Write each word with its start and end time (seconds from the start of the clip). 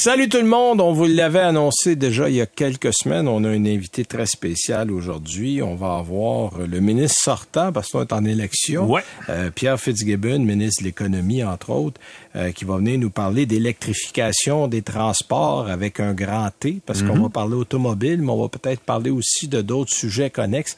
Salut 0.00 0.28
tout 0.28 0.38
le 0.38 0.44
monde, 0.44 0.80
on 0.80 0.92
vous 0.92 1.06
l'avait 1.06 1.40
annoncé 1.40 1.96
déjà 1.96 2.28
il 2.28 2.36
y 2.36 2.40
a 2.40 2.46
quelques 2.46 2.94
semaines. 2.94 3.26
On 3.26 3.42
a 3.42 3.48
un 3.48 3.64
invité 3.66 4.04
très 4.04 4.26
spécial 4.26 4.92
aujourd'hui. 4.92 5.60
On 5.60 5.74
va 5.74 5.96
avoir 5.96 6.56
le 6.58 6.78
ministre 6.78 7.20
sortant, 7.20 7.72
parce 7.72 7.88
qu'on 7.88 8.02
est 8.02 8.12
en 8.12 8.24
élection, 8.24 8.88
Ouais. 8.88 9.02
euh, 9.28 9.50
Pierre 9.50 9.80
Fitzgibbon, 9.80 10.38
ministre 10.38 10.82
de 10.82 10.86
l'économie 10.86 11.42
entre 11.42 11.70
autres, 11.70 12.00
euh, 12.36 12.52
qui 12.52 12.64
va 12.64 12.76
venir 12.76 12.96
nous 13.00 13.10
parler 13.10 13.44
d'électrification 13.44 14.68
des 14.68 14.82
transports 14.82 15.66
avec 15.68 15.98
un 15.98 16.14
grand 16.14 16.48
T, 16.60 16.78
parce 16.86 17.02
qu'on 17.02 17.18
va 17.18 17.28
parler 17.28 17.54
automobile, 17.56 18.22
mais 18.22 18.30
on 18.30 18.42
va 18.42 18.48
peut-être 18.48 18.82
parler 18.82 19.10
aussi 19.10 19.48
de 19.48 19.62
d'autres 19.62 19.92
sujets 19.92 20.30
connexes 20.30 20.76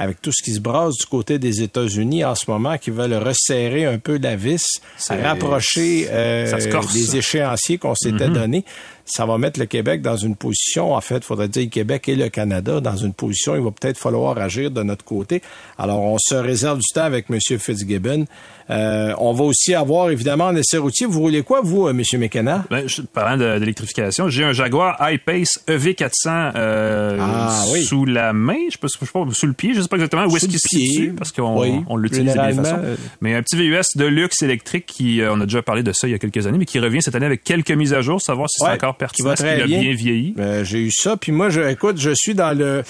avec 0.00 0.22
tout 0.22 0.32
ce 0.32 0.42
qui 0.42 0.54
se 0.54 0.60
brasse 0.60 0.96
du 0.96 1.04
côté 1.04 1.38
des 1.38 1.60
États-Unis 1.60 2.24
en 2.24 2.34
ce 2.34 2.50
moment, 2.50 2.78
qui 2.78 2.90
veulent 2.90 3.14
resserrer 3.14 3.84
un 3.84 3.98
peu 3.98 4.18
la 4.18 4.34
vis, 4.34 4.80
rapprocher 5.10 6.06
euh, 6.08 6.50
les 6.94 7.16
échéanciers 7.18 7.76
qu'on 7.76 7.94
s'était 7.94 8.30
donnés. 8.30 8.64
Ça 9.12 9.26
va 9.26 9.38
mettre 9.38 9.58
le 9.58 9.66
Québec 9.66 10.02
dans 10.02 10.16
une 10.16 10.36
position, 10.36 10.94
en 10.94 11.00
fait, 11.00 11.16
il 11.18 11.24
faudrait 11.24 11.48
dire 11.48 11.64
le 11.64 11.68
Québec 11.70 12.08
et 12.08 12.14
le 12.14 12.28
Canada 12.28 12.80
dans 12.80 12.96
une 12.96 13.12
position, 13.12 13.56
il 13.56 13.62
va 13.62 13.70
peut-être 13.72 13.98
falloir 13.98 14.38
agir 14.38 14.70
de 14.70 14.82
notre 14.82 15.04
côté. 15.04 15.42
Alors, 15.78 16.00
on 16.00 16.16
se 16.18 16.34
réserve 16.36 16.78
du 16.78 16.86
temps 16.94 17.02
avec 17.02 17.26
M. 17.28 17.38
Fitzgibbon. 17.40 18.26
Euh, 18.70 19.12
on 19.18 19.32
va 19.32 19.42
aussi 19.44 19.74
avoir, 19.74 20.10
évidemment, 20.10 20.44
en 20.46 20.54
essai 20.54 20.78
routier. 20.78 21.04
Vous 21.06 21.18
roulez 21.20 21.42
quoi, 21.42 21.60
vous, 21.60 21.88
euh, 21.88 21.90
M. 21.90 22.02
McKenna? 22.20 22.64
Ben, 22.70 22.88
je- 22.88 23.02
parlant 23.02 23.36
d'électrification, 23.58 24.28
j'ai 24.28 24.44
un 24.44 24.52
Jaguar 24.52 24.96
I-Pace 25.00 25.58
EV400 25.66 26.52
euh, 26.54 27.18
Ah, 27.20 27.64
oui. 27.72 27.82
sous 27.82 28.04
la 28.04 28.32
main, 28.32 28.54
je 28.68 28.72
sais 28.74 28.78
pas, 28.78 28.86
je 28.86 28.98
sais 29.04 29.12
pas, 29.12 29.24
sous 29.32 29.46
le 29.48 29.52
pied, 29.54 29.74
je 29.74 29.80
sais 29.80 29.88
pas 29.88 29.96
exactement 29.96 30.26
où 30.26 30.36
est-ce 30.36 30.46
qu'il 30.46 30.60
se 30.60 30.68
situe, 30.68 31.12
parce 31.14 31.32
qu'on 31.32 31.60
Oui. 31.60 31.82
on 31.88 31.96
l'utilise 31.96 32.32
de 32.32 32.38
façon. 32.38 32.76
euh, 32.78 32.94
Mais 33.20 33.34
un 33.34 33.42
petit 33.42 33.56
VUS 33.56 33.96
de 33.96 34.04
luxe 34.06 34.40
électrique 34.42 34.86
qui, 34.86 35.20
euh, 35.20 35.32
on 35.32 35.40
a 35.40 35.46
déjà 35.46 35.62
parlé 35.62 35.82
de 35.82 35.92
ça 35.92 36.06
il 36.06 36.12
y 36.12 36.14
a 36.14 36.18
quelques 36.20 36.46
années, 36.46 36.58
mais 36.58 36.64
qui 36.66 36.78
revient 36.78 37.02
cette 37.02 37.16
année 37.16 37.26
avec 37.26 37.42
quelques 37.42 37.72
mises 37.72 37.92
à 37.92 38.02
jour, 38.02 38.20
savoir 38.22 38.48
si 38.48 38.62
Ouais, 38.62 38.68
c'est 38.70 38.74
encore 38.76 38.96
qui 39.08 39.22
va 39.22 39.32
a 39.32 39.34
bien. 39.66 39.94
vieilli? 39.94 40.34
Euh, 40.38 40.64
J'ai 40.64 40.80
eu 40.80 40.90
ça. 40.92 41.16
Puis 41.16 41.32
moi, 41.32 41.48
je, 41.50 41.60
écoute, 41.62 41.98
je 41.98 42.10
suis 42.14 42.34
dans 42.34 42.56
le 42.56 42.82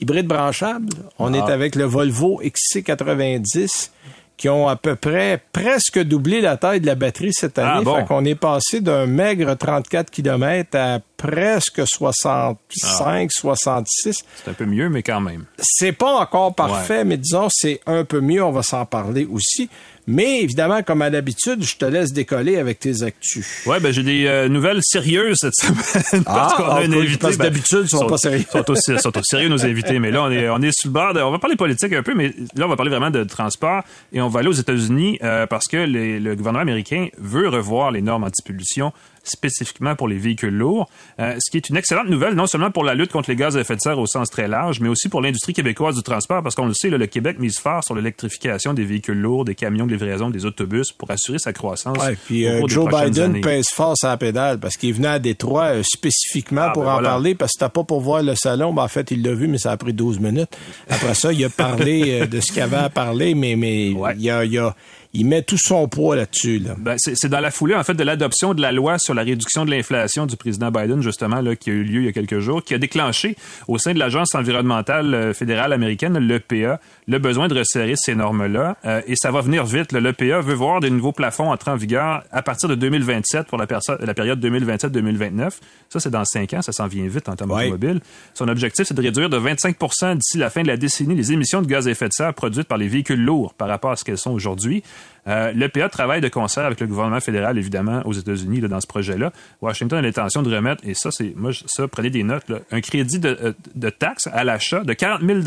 hybride 0.00 0.26
branchable. 0.26 0.88
On 1.18 1.32
Ah. 1.34 1.38
est 1.38 1.52
avec 1.52 1.74
le 1.76 1.84
Volvo 1.84 2.40
XC90 2.42 3.90
qui 4.38 4.48
ont 4.48 4.66
à 4.66 4.74
peu 4.76 4.96
près 4.96 5.40
presque 5.52 6.00
doublé 6.02 6.40
la 6.40 6.56
taille 6.56 6.80
de 6.80 6.86
la 6.86 6.96
batterie 6.96 7.32
cette 7.32 7.58
année. 7.58 7.70
Ah, 7.74 7.82
bon. 7.82 7.96
Fait 7.96 8.06
qu'on 8.06 8.24
est 8.24 8.34
passé 8.34 8.80
d'un 8.80 9.06
maigre 9.06 9.54
34 9.54 10.10
km 10.10 10.76
à 10.76 10.98
presque 11.16 11.82
65, 11.86 13.30
66. 13.30 14.24
C'est 14.42 14.50
un 14.50 14.54
peu 14.54 14.64
mieux, 14.66 14.88
mais 14.88 15.02
quand 15.04 15.20
même. 15.20 15.44
C'est 15.58 15.92
pas 15.92 16.14
encore 16.16 16.54
parfait, 16.56 17.04
mais 17.04 17.18
disons, 17.18 17.48
c'est 17.50 17.80
un 17.86 18.04
peu 18.04 18.20
mieux. 18.20 18.42
On 18.42 18.50
va 18.50 18.62
s'en 18.64 18.84
parler 18.84 19.26
aussi. 19.30 19.68
Mais 20.08 20.40
évidemment, 20.42 20.82
comme 20.82 21.00
à 21.00 21.10
l'habitude, 21.10 21.62
je 21.62 21.76
te 21.76 21.84
laisse 21.84 22.12
décoller 22.12 22.56
avec 22.56 22.80
tes 22.80 23.02
actus. 23.04 23.62
Ouais, 23.66 23.78
ben 23.78 23.92
j'ai 23.92 24.02
des 24.02 24.26
euh, 24.26 24.48
nouvelles 24.48 24.80
sérieuses 24.82 25.36
cette 25.40 25.54
semaine. 25.54 26.24
parce 26.24 26.52
Ah, 26.52 26.56
qu'on 26.56 26.64
a 26.64 26.74
ah, 26.74 26.80
un 26.80 26.92
invité. 26.92 27.18
parce 27.18 27.36
ben, 27.38 27.44
d'habitude, 27.44 27.82
ils 27.84 27.88
sont 27.88 28.06
pas 28.08 28.16
sérieux. 28.16 28.44
Sont 28.50 28.68
aussi, 28.70 28.98
sont 28.98 29.16
aussi 29.16 29.28
sérieux 29.28 29.48
nos 29.48 29.64
invités, 29.64 30.00
mais 30.00 30.10
là 30.10 30.24
on 30.24 30.30
est 30.32 30.48
on 30.48 30.60
est 30.60 30.72
sur 30.72 30.88
le 30.88 30.92
bord. 30.94 31.14
De, 31.14 31.20
on 31.20 31.30
va 31.30 31.38
parler 31.38 31.54
politique 31.54 31.92
un 31.92 32.02
peu, 32.02 32.14
mais 32.14 32.34
là 32.56 32.66
on 32.66 32.68
va 32.68 32.74
parler 32.76 32.90
vraiment 32.90 33.10
de 33.10 33.22
transport 33.22 33.84
et 34.12 34.20
on 34.20 34.28
va 34.28 34.40
aller 34.40 34.48
aux 34.48 34.52
États-Unis 34.52 35.18
euh, 35.22 35.46
parce 35.46 35.66
que 35.68 35.76
les- 35.76 36.18
le 36.18 36.34
gouvernement 36.34 36.62
américain 36.62 37.06
veut 37.18 37.48
revoir 37.48 37.92
les 37.92 38.02
normes 38.02 38.24
anti-pollution 38.24 38.92
spécifiquement 39.24 39.94
pour 39.96 40.08
les 40.08 40.18
véhicules 40.18 40.54
lourds, 40.56 40.88
euh, 41.20 41.36
ce 41.38 41.50
qui 41.50 41.56
est 41.56 41.68
une 41.68 41.76
excellente 41.76 42.08
nouvelle, 42.08 42.34
non 42.34 42.46
seulement 42.46 42.70
pour 42.70 42.84
la 42.84 42.94
lutte 42.94 43.12
contre 43.12 43.30
les 43.30 43.36
gaz 43.36 43.56
à 43.56 43.60
effet 43.60 43.76
de 43.76 43.80
serre 43.80 43.98
au 43.98 44.06
sens 44.06 44.30
très 44.30 44.48
large, 44.48 44.80
mais 44.80 44.88
aussi 44.88 45.08
pour 45.08 45.20
l'industrie 45.20 45.52
québécoise 45.52 45.96
du 45.96 46.02
transport, 46.02 46.42
parce 46.42 46.54
qu'on 46.54 46.66
le 46.66 46.74
sait, 46.74 46.90
là, 46.90 46.98
le 46.98 47.06
Québec 47.06 47.38
mise 47.38 47.58
fort 47.58 47.82
sur 47.84 47.94
l'électrification 47.94 48.74
des 48.74 48.84
véhicules 48.84 49.18
lourds, 49.20 49.44
des 49.44 49.54
camions 49.54 49.86
de 49.86 49.92
livraison, 49.92 50.30
des 50.30 50.44
autobus 50.44 50.92
pour 50.92 51.10
assurer 51.10 51.38
sa 51.38 51.52
croissance. 51.52 51.98
Ouais, 51.98 52.16
puis 52.26 52.46
au 52.46 52.50
euh, 52.50 52.58
cours 52.60 52.68
Joe 52.68 52.86
Biden 53.04 53.24
années. 53.24 53.40
pèse 53.40 53.66
fort 53.72 53.96
sur 53.96 54.08
la 54.08 54.16
pédale 54.16 54.58
parce 54.58 54.76
qu'il 54.76 54.92
venu 54.94 55.06
à 55.06 55.18
Détroit 55.18 55.64
euh, 55.76 55.82
spécifiquement 55.84 56.66
Ah, 56.66 56.70
pour 56.72 56.82
ben 56.84 56.90
en 56.90 56.92
voilà. 56.94 57.08
parler 57.10 57.34
parce 57.34 57.52
que 57.52 57.58
c'était 57.60 57.72
pas 57.72 57.84
pour 57.84 58.00
voir 58.00 58.22
le 58.22 58.34
salon. 58.34 58.72
Ben, 58.72 58.82
en 58.82 58.88
fait, 58.88 59.10
il 59.10 59.22
l'a 59.22 59.34
vu, 59.34 59.48
mais 59.48 59.58
ça 59.58 59.70
a 59.72 59.76
pris 59.76 59.92
12 59.92 60.18
minutes. 60.20 60.50
Après 60.88 61.14
ça, 61.14 61.32
il 61.32 61.44
a 61.44 61.48
parlé 61.48 62.20
euh, 62.22 62.26
de 62.26 62.40
ce 62.40 62.52
qu'il 62.52 62.62
avait 62.62 62.76
à 62.76 62.88
parler, 62.90 63.34
mais, 63.34 63.56
mais 63.56 63.92
Ouais. 63.92 64.14
il, 64.18 64.30
a, 64.30 64.44
il, 64.44 64.58
a- 64.58 64.74
il 65.14 65.26
met 65.26 65.42
tout 65.42 65.58
son 65.58 65.88
poids 65.88 66.16
là-dessus. 66.16 66.58
Là. 66.58 66.74
Ben, 66.78 66.96
c'est 66.98 67.28
dans 67.28 67.40
la 67.40 67.50
foulée, 67.50 67.74
en 67.74 67.84
fait, 67.84 67.94
de 67.94 68.02
l'adoption 68.02 68.54
de 68.54 68.62
la 68.62 68.72
loi 68.72 68.98
sur 68.98 69.12
la 69.12 69.22
réduction 69.22 69.64
de 69.64 69.70
l'inflation 69.70 70.24
du 70.26 70.36
président 70.36 70.70
Biden, 70.70 71.02
justement, 71.02 71.40
là, 71.40 71.54
qui 71.54 71.70
a 71.70 71.74
eu 71.74 71.82
lieu 71.82 72.00
il 72.00 72.06
y 72.06 72.08
a 72.08 72.12
quelques 72.12 72.38
jours, 72.38 72.62
qui 72.64 72.72
a 72.72 72.78
déclenché 72.78 73.36
au 73.68 73.76
sein 73.76 73.92
de 73.92 73.98
l'Agence 73.98 74.34
environnementale 74.34 75.14
euh, 75.14 75.34
fédérale 75.34 75.72
américaine, 75.74 76.18
l'EPA, 76.18 76.80
le 77.08 77.18
besoin 77.18 77.48
de 77.48 77.58
resserrer 77.58 77.94
ces 77.96 78.14
normes-là. 78.14 78.78
Euh, 78.86 79.02
et 79.06 79.14
ça 79.16 79.30
va 79.30 79.42
venir 79.42 79.66
vite. 79.66 79.92
L'EPA 79.92 80.40
veut 80.40 80.54
voir 80.54 80.80
des 80.80 80.90
nouveaux 80.90 81.12
plafonds 81.12 81.50
entrer 81.50 81.70
en 81.70 81.76
vigueur 81.76 82.24
à 82.30 82.42
partir 82.42 82.68
de 82.70 82.74
2027 82.74 83.48
pour 83.48 83.58
la, 83.58 83.66
période 83.66 84.42
2027-2029. 84.44 85.50
Ça, 85.90 86.00
c'est 86.00 86.10
dans 86.10 86.24
cinq 86.24 86.54
ans. 86.54 86.62
Ça 86.62 86.72
s'en 86.72 86.86
vient 86.86 87.06
vite 87.06 87.28
en 87.28 87.36
termes 87.36 87.50
automobiles. 87.50 88.00
Son 88.32 88.48
objectif, 88.48 88.86
c'est 88.86 88.94
de 88.94 89.02
réduire 89.02 89.28
de 89.28 89.38
25% 89.38 90.16
d'ici 90.16 90.38
la 90.38 90.48
fin 90.48 90.62
de 90.62 90.68
la 90.68 90.78
décennie 90.78 91.14
les 91.14 91.32
émissions 91.32 91.60
de 91.60 91.66
gaz 91.66 91.86
à 91.86 91.90
effet 91.90 92.08
de 92.08 92.14
serre 92.14 92.32
produites 92.32 92.66
par 92.66 92.78
les 92.78 92.88
véhicules 92.88 93.22
lourds 93.22 93.52
par 93.54 93.68
rapport 93.68 93.90
à 93.90 93.96
ce 93.96 94.04
qu'elles 94.04 94.18
sont 94.18 94.32
aujourd'hui. 94.32 94.82
Euh, 95.28 95.52
L'EPA 95.52 95.88
travaille 95.88 96.20
de 96.20 96.28
concert 96.28 96.64
avec 96.64 96.80
le 96.80 96.86
gouvernement 96.86 97.20
fédéral, 97.20 97.56
évidemment, 97.58 98.02
aux 98.04 98.12
États-Unis, 98.12 98.60
dans 98.60 98.80
ce 98.80 98.86
projet-là. 98.86 99.32
Washington 99.60 99.98
a 99.98 100.02
l'intention 100.02 100.42
de 100.42 100.54
remettre, 100.54 100.82
et 100.86 100.94
ça, 100.94 101.10
c'est, 101.10 101.32
moi, 101.36 101.52
ça, 101.66 101.86
prenez 101.88 102.10
des 102.10 102.22
notes, 102.22 102.44
un 102.70 102.80
crédit 102.80 103.18
de, 103.18 103.36
euh, 103.42 103.52
de 103.74 103.90
taxe 103.90 104.28
à 104.32 104.44
l'achat 104.44 104.80
de 104.80 104.92
40 104.92 105.22
000 105.22 105.40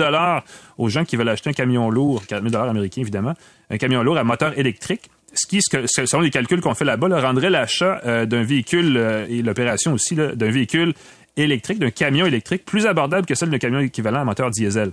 aux 0.78 0.90
gens 0.90 1.04
qui 1.04 1.16
veulent 1.16 1.30
acheter 1.30 1.50
un 1.50 1.54
camion 1.54 1.90
lourd, 1.90 2.26
40 2.28 2.50
000 2.50 2.64
américains, 2.64 3.02
évidemment, 3.02 3.34
un 3.70 3.78
camion 3.78 4.04
lourd 4.04 4.18
à 4.18 4.24
moteur 4.24 4.58
électrique. 4.58 5.10
Ce 5.34 5.46
qui, 5.48 5.60
selon 5.62 6.22
les 6.22 6.32
calculs 6.32 6.62
qu'on 6.62 6.76
fait 6.76 6.86
là-bas, 6.86 7.10
là, 7.10 7.20
rendrait 7.20 7.50
l'achat 7.50 8.00
euh, 8.06 8.26
d'un 8.26 8.44
véhicule 8.44 8.98
et 9.30 9.42
l'opération 9.42 9.92
aussi 9.92 10.16
d'un 10.16 10.50
véhicule 10.50 10.94
électrique, 11.36 11.80
d'un 11.80 11.92
camion 11.92 12.26
électrique, 12.26 12.64
plus 12.64 12.86
abordable 12.86 13.26
que 13.26 13.36
celle 13.36 13.50
d'un 13.50 13.60
camion 13.60 13.80
équivalent 13.80 14.22
à 14.22 14.24
moteur 14.24 14.50
diesel. 14.52 14.92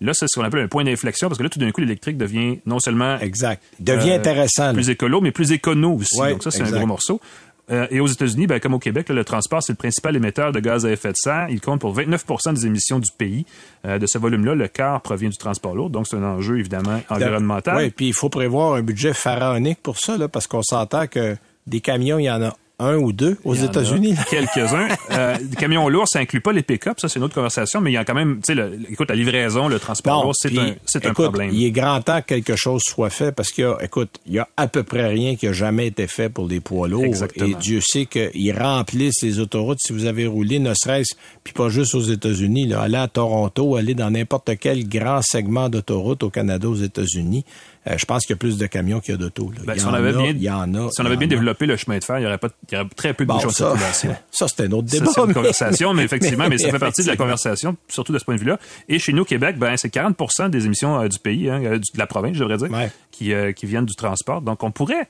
Là, 0.00 0.12
c'est 0.14 0.26
ce 0.28 0.38
qu'on 0.38 0.44
appelle 0.44 0.60
un 0.60 0.68
point 0.68 0.84
d'inflexion, 0.84 1.28
parce 1.28 1.38
que 1.38 1.42
là, 1.42 1.48
tout 1.48 1.58
d'un 1.58 1.70
coup, 1.70 1.80
l'électrique 1.80 2.16
devient 2.18 2.58
non 2.66 2.78
seulement 2.80 3.18
Exact. 3.18 3.62
Devient 3.80 4.10
Euh, 4.12 4.16
intéressant. 4.18 4.66
là. 4.66 4.72
plus 4.74 4.90
écolo, 4.90 5.20
mais 5.20 5.30
plus 5.32 5.52
écono 5.52 5.94
aussi. 5.94 6.20
Ouais, 6.20 6.32
Donc 6.32 6.42
ça, 6.42 6.50
c'est 6.50 6.62
un 6.62 6.70
gros 6.70 6.86
morceau. 6.86 7.20
Euh, 7.68 7.88
et 7.90 7.98
aux 7.98 8.06
États-Unis, 8.06 8.46
ben, 8.46 8.60
comme 8.60 8.74
au 8.74 8.78
Québec, 8.78 9.08
là, 9.08 9.14
le 9.16 9.24
transport, 9.24 9.60
c'est 9.60 9.72
le 9.72 9.76
principal 9.76 10.14
émetteur 10.14 10.52
de 10.52 10.60
gaz 10.60 10.86
à 10.86 10.90
effet 10.92 11.10
de 11.10 11.16
serre. 11.16 11.48
Il 11.50 11.60
compte 11.60 11.80
pour 11.80 11.92
29% 11.96 12.52
des 12.52 12.64
émissions 12.66 13.00
du 13.00 13.10
pays. 13.18 13.44
Euh, 13.84 13.98
de 13.98 14.06
ce 14.06 14.18
volume-là, 14.18 14.54
le 14.54 14.68
quart 14.68 15.00
provient 15.00 15.30
du 15.30 15.36
transport 15.36 15.74
lourd. 15.74 15.90
Donc, 15.90 16.06
c'est 16.06 16.16
un 16.16 16.22
enjeu, 16.22 16.60
évidemment, 16.60 17.00
environnemental. 17.10 17.76
Oui, 17.76 17.90
puis 17.90 18.06
il 18.08 18.14
faut 18.14 18.28
prévoir 18.28 18.74
un 18.74 18.82
budget 18.82 19.14
pharaonique 19.14 19.80
pour 19.82 19.98
ça, 19.98 20.16
là, 20.16 20.28
parce 20.28 20.46
qu'on 20.46 20.62
s'entend 20.62 21.08
que 21.08 21.36
des 21.66 21.80
camions, 21.80 22.20
il 22.20 22.24
y 22.26 22.30
en 22.30 22.40
a 22.42 22.54
un 22.78 22.96
ou 22.96 23.12
deux 23.12 23.36
aux 23.44 23.54
États-Unis. 23.54 24.14
Quelques-uns. 24.30 24.88
Euh, 25.12 25.36
camions 25.58 25.88
lourds, 25.88 26.08
ça 26.08 26.18
inclut 26.18 26.40
pas 26.40 26.52
les 26.52 26.62
pick-up. 26.62 27.00
Ça, 27.00 27.08
c'est 27.08 27.18
une 27.18 27.24
autre 27.24 27.34
conversation. 27.34 27.80
Mais 27.80 27.90
il 27.90 27.94
y 27.94 27.96
a 27.96 28.04
quand 28.04 28.14
même, 28.14 28.40
tu 28.44 28.54
sais, 28.54 28.70
écoute, 28.90 29.08
la 29.08 29.14
livraison, 29.14 29.68
le 29.68 29.78
transport 29.78 30.24
lourd, 30.24 30.34
c'est 30.36 30.56
un, 30.58 30.74
c'est 30.84 31.06
un 31.06 31.14
problème. 31.14 31.50
Il 31.52 31.64
est 31.64 31.70
grand 31.70 32.00
temps 32.02 32.20
que 32.20 32.26
quelque 32.26 32.56
chose 32.56 32.82
soit 32.84 33.10
fait 33.10 33.32
parce 33.32 33.50
qu'il 33.50 33.64
y 33.64 33.66
a, 33.66 33.78
écoute, 33.80 34.20
il 34.26 34.34
y 34.34 34.38
a 34.38 34.48
à 34.56 34.68
peu 34.68 34.82
près 34.82 35.06
rien 35.08 35.36
qui 35.36 35.46
a 35.46 35.52
jamais 35.52 35.86
été 35.86 36.06
fait 36.06 36.28
pour 36.28 36.46
les 36.46 36.60
poids 36.60 36.88
lourds. 36.88 37.04
Exactement. 37.04 37.46
Et 37.46 37.54
Dieu 37.54 37.80
sait 37.80 38.06
qu'ils 38.06 38.56
remplissent 38.56 39.22
les 39.22 39.40
autoroutes. 39.40 39.78
Si 39.80 39.92
vous 39.92 40.04
avez 40.04 40.26
roulé, 40.26 40.58
ne 40.58 40.74
serait-ce, 40.74 41.14
puis 41.44 41.54
pas 41.54 41.68
juste 41.68 41.94
aux 41.94 42.00
États-Unis, 42.00 42.66
là, 42.66 42.82
aller 42.82 42.96
à 42.96 43.08
Toronto, 43.08 43.76
aller 43.76 43.94
dans 43.94 44.10
n'importe 44.10 44.50
quel 44.60 44.86
grand 44.86 45.22
segment 45.22 45.68
d'autoroute 45.68 46.22
au 46.22 46.30
Canada, 46.30 46.68
aux 46.68 46.74
États-Unis, 46.74 47.44
euh, 47.88 47.94
je 47.98 48.04
pense 48.04 48.24
qu'il 48.26 48.34
y 48.34 48.34
a 48.34 48.38
plus 48.38 48.58
de 48.58 48.66
camions 48.66 49.00
qu'il 49.00 49.12
y 49.12 49.14
a 49.14 49.18
d'autos. 49.18 49.52
Ben, 49.64 49.74
il 49.74 49.76
y 49.76 49.80
si 49.80 49.86
on 49.86 49.94
avait 49.94 50.08
a, 50.08 50.12
bien, 50.12 50.26
il 50.30 50.42
y 50.42 50.50
en 50.50 50.74
a. 50.74 50.90
si 50.90 51.00
on 51.00 51.04
avait 51.06 51.14
en 51.14 51.18
bien 51.18 51.28
développé 51.28 51.66
le 51.66 51.76
chemin 51.76 51.98
de 51.98 52.04
fer, 52.04 52.18
il 52.18 52.22
y 52.22 52.26
aurait, 52.26 52.38
pas, 52.38 52.48
il 52.70 52.74
y 52.74 52.80
aurait 52.80 52.88
très 52.96 53.14
peu 53.14 53.24
de 53.24 53.28
Bon, 53.28 53.34
bouchons 53.36 53.48
de 53.48 53.52
ça, 53.52 53.70
circulation. 53.70 54.16
ça 54.30 54.46
c'est 54.48 54.62
un 54.64 54.72
autre 54.72 54.88
débat. 54.88 55.06
c'est 55.14 55.20
une 55.20 55.26
mais- 55.28 55.34
conversation, 55.34 55.94
mais 55.94 56.02
effectivement, 56.04 56.48
mais 56.48 56.58
ça 56.58 56.68
fait 56.72 56.78
partie 56.78 57.02
de 57.02 57.08
la 57.08 57.16
conversation, 57.16 57.76
surtout 57.88 58.12
de 58.12 58.18
ce 58.18 58.24
point 58.24 58.34
de 58.34 58.40
vue-là. 58.40 58.58
Et 58.88 58.98
chez 58.98 59.12
nous, 59.12 59.22
au 59.22 59.24
Québec, 59.26 59.56
ben, 59.58 59.76
c'est 59.76 59.92
40% 59.94 60.50
des 60.50 60.66
émissions 60.66 61.00
euh, 61.00 61.08
du 61.08 61.18
pays, 61.18 61.48
hein, 61.50 61.62
euh, 61.64 61.78
de 61.78 61.82
la 61.98 62.06
province, 62.06 62.34
je 62.34 62.40
devrais 62.44 62.56
dire, 62.56 62.70
Ouais. 62.70 62.90
qui, 63.12 63.32
euh, 63.32 63.52
qui 63.52 63.66
viennent 63.66 63.86
du 63.86 63.94
transport. 63.94 64.40
Donc, 64.42 64.62
on 64.62 64.70
pourrait 64.72 65.06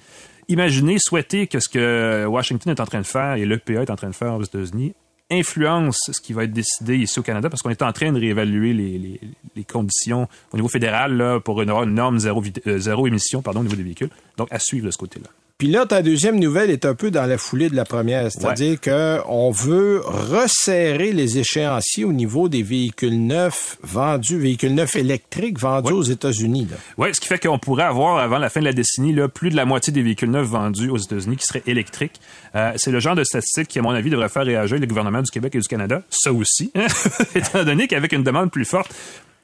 imaginer, 0.48 0.96
souhaiter 0.98 1.46
que 1.48 1.58
ce 1.60 1.68
que 1.68 2.24
Washington 2.26 2.72
est 2.72 2.80
en 2.80 2.86
train 2.86 3.00
de 3.00 3.06
faire 3.06 3.34
et 3.34 3.44
l'EPA 3.46 3.82
est 3.82 3.90
en 3.90 3.96
train 3.96 4.10
de 4.10 4.14
faire 4.14 4.34
aux 4.34 4.42
États-Unis 4.44 4.94
influence 5.30 6.10
ce 6.12 6.20
qui 6.20 6.32
va 6.32 6.44
être 6.44 6.52
décidé 6.52 6.96
ici 6.96 7.18
au 7.18 7.22
Canada 7.22 7.50
parce 7.50 7.62
qu'on 7.62 7.70
est 7.70 7.82
en 7.82 7.92
train 7.92 8.12
de 8.12 8.20
réévaluer 8.20 8.72
les, 8.72 9.64
conditions 9.64 10.28
au 10.52 10.56
niveau 10.56 10.68
fédéral 10.68 11.16
là, 11.16 11.40
pour 11.40 11.60
une, 11.62 11.68
norme 11.68 12.18
euh, 12.18 12.78
zéro 12.78 13.06
émission 13.06 13.42
pardon, 13.42 13.60
au 13.60 13.64
niveau 13.64 13.76
des 13.76 13.82
véhicules. 13.82 14.10
Donc, 14.36 14.48
à 14.52 14.58
suivre 14.58 14.86
de 14.86 14.90
ce 14.90 14.98
côté-là. 14.98 15.28
Puis 15.58 15.68
là, 15.68 15.86
ta 15.86 16.02
deuxième 16.02 16.38
nouvelle 16.38 16.68
est 16.68 16.84
un 16.84 16.94
peu 16.94 17.10
dans 17.10 17.24
la 17.24 17.38
foulée 17.38 17.70
de 17.70 17.76
la 17.76 17.86
première, 17.86 18.30
c'est-à-dire 18.30 18.78
que 18.78 19.20
on 19.26 19.50
veut 19.50 20.02
resserrer 20.04 21.12
les 21.12 21.38
échéanciers 21.38 22.04
au 22.04 22.12
niveau 22.12 22.50
des 22.50 22.62
véhicules 22.62 23.26
neufs 23.26 23.78
vendus, 23.82 24.38
véhicules 24.38 24.74
neufs 24.74 24.96
électriques 24.96 25.58
vendus 25.58 25.94
aux 25.94 26.02
États-Unis. 26.02 26.68
Oui, 26.98 27.08
ce 27.14 27.20
qui 27.20 27.26
fait 27.26 27.38
qu'on 27.38 27.58
pourrait 27.58 27.84
avoir 27.84 28.18
avant 28.18 28.36
la 28.36 28.50
fin 28.50 28.60
de 28.60 28.66
la 28.66 28.74
décennie 28.74 29.14
là, 29.14 29.28
plus 29.28 29.48
de 29.48 29.56
la 29.56 29.64
moitié 29.64 29.94
des 29.94 30.02
véhicules 30.02 30.30
neufs 30.30 30.46
vendus 30.46 30.90
aux 30.90 30.98
États-Unis 30.98 31.38
qui 31.38 31.46
seraient 31.46 31.62
électriques. 31.66 32.20
Euh, 32.54 32.74
c'est 32.76 32.90
le 32.90 33.00
genre 33.00 33.14
de 33.14 33.24
statistique 33.24 33.68
qui, 33.68 33.78
à 33.78 33.82
mon 33.82 33.92
avis, 33.92 34.10
devrait 34.10 34.28
faire 34.28 34.44
réagir 34.44 34.78
le 34.78 34.86
gouvernement 34.86 35.22
du 35.22 35.30
Québec 35.30 35.54
et 35.54 35.58
du 35.60 35.68
Canada. 35.68 36.02
Ça 36.10 36.34
aussi, 36.34 36.70
hein? 36.74 36.86
étant 37.34 37.64
donné 37.64 37.88
qu'avec 37.88 38.12
une 38.12 38.22
demande 38.22 38.50
plus 38.50 38.66
forte, 38.66 38.94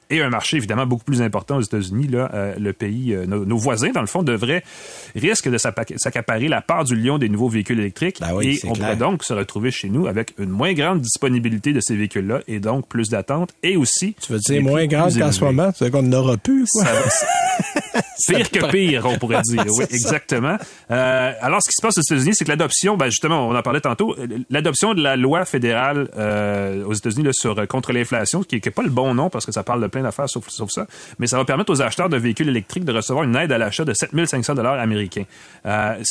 et 0.09 0.21
un 0.21 0.29
marché 0.29 0.57
évidemment 0.57 0.85
beaucoup 0.85 1.03
plus 1.03 1.21
important 1.21 1.57
aux 1.57 1.61
États-Unis, 1.61 2.07
là, 2.07 2.29
euh, 2.33 2.55
le 2.57 2.73
pays, 2.73 3.13
euh, 3.13 3.25
nos, 3.25 3.57
voisins, 3.57 3.91
dans 3.91 4.01
le 4.01 4.07
fond, 4.07 4.23
devraient 4.23 4.63
risquent 5.15 5.49
de 5.49 5.57
s'accaparer 5.57 6.47
la 6.47 6.61
part 6.61 6.83
du 6.83 6.95
lion 6.95 7.17
des 7.17 7.29
nouveaux 7.29 7.49
véhicules 7.49 7.79
électriques. 7.79 8.17
Ben 8.19 8.39
et 8.41 8.59
on 8.65 8.73
pourrait 8.73 8.95
donc 8.95 9.23
se 9.23 9.33
retrouver 9.33 9.71
chez 9.71 9.89
nous 9.89 10.07
avec 10.07 10.33
une 10.37 10.49
moins 10.49 10.73
grande 10.73 11.01
disponibilité 11.01 11.73
de 11.73 11.79
ces 11.81 11.95
véhicules-là 11.95 12.41
et 12.47 12.59
donc 12.59 12.87
plus 12.87 13.09
d'attente 13.09 13.51
et 13.63 13.77
aussi. 13.77 14.15
Tu 14.21 14.33
veux 14.33 14.39
dire 14.39 14.61
moins 14.61 14.85
grande 14.87 15.17
qu'en 15.17 15.31
ce 15.31 15.43
moment? 15.43 15.71
Tu 15.71 15.83
veux 15.83 15.89
qu'on 15.89 16.03
n'aura 16.03 16.37
plus, 16.37 16.65
quoi? 16.71 16.85
pire 18.27 18.49
que 18.49 18.71
pire, 18.71 19.05
on 19.05 19.17
pourrait 19.17 19.41
dire. 19.45 19.65
oui, 19.67 19.85
exactement. 19.89 20.57
Euh, 20.91 21.33
alors, 21.41 21.59
ce 21.63 21.69
qui 21.69 21.75
se 21.75 21.81
passe 21.81 21.97
aux 21.97 22.01
États-Unis, 22.01 22.35
c'est 22.35 22.45
que 22.45 22.49
l'adoption, 22.49 22.97
ben 22.97 23.05
justement, 23.05 23.47
on 23.47 23.55
en 23.55 23.61
parlait 23.61 23.81
tantôt, 23.81 24.15
l'adoption 24.49 24.93
de 24.93 25.01
la 25.01 25.15
loi 25.15 25.45
fédérale 25.45 26.09
euh, 26.17 26.83
aux 26.85 26.93
États-Unis 26.93 27.29
sur 27.31 27.57
euh, 27.57 27.65
contre 27.65 27.93
l'inflation, 27.93 28.43
qui 28.43 28.55
n'est 28.63 28.71
pas 28.71 28.83
le 28.83 28.89
bon 28.89 29.13
nom 29.13 29.29
parce 29.29 29.45
que 29.45 29.51
ça 29.51 29.63
parle 29.63 29.81
de 29.81 29.87
plein 29.93 30.03
d'affaires 30.03 30.29
sauf, 30.29 30.47
sauf 30.49 30.69
ça, 30.69 30.87
mais 31.19 31.27
ça 31.27 31.37
va 31.37 31.45
permettre 31.45 31.71
aux 31.71 31.81
acheteurs 31.81 32.09
de 32.09 32.17
véhicules 32.17 32.49
électriques 32.49 32.85
de 32.85 32.91
recevoir 32.91 33.23
une 33.23 33.35
aide 33.35 33.51
à 33.51 33.57
l'achat 33.57 33.85
de 33.85 33.93
7500 33.93 34.55
dollars 34.55 34.79
américains. 34.79 35.25
Euh, 35.65 36.03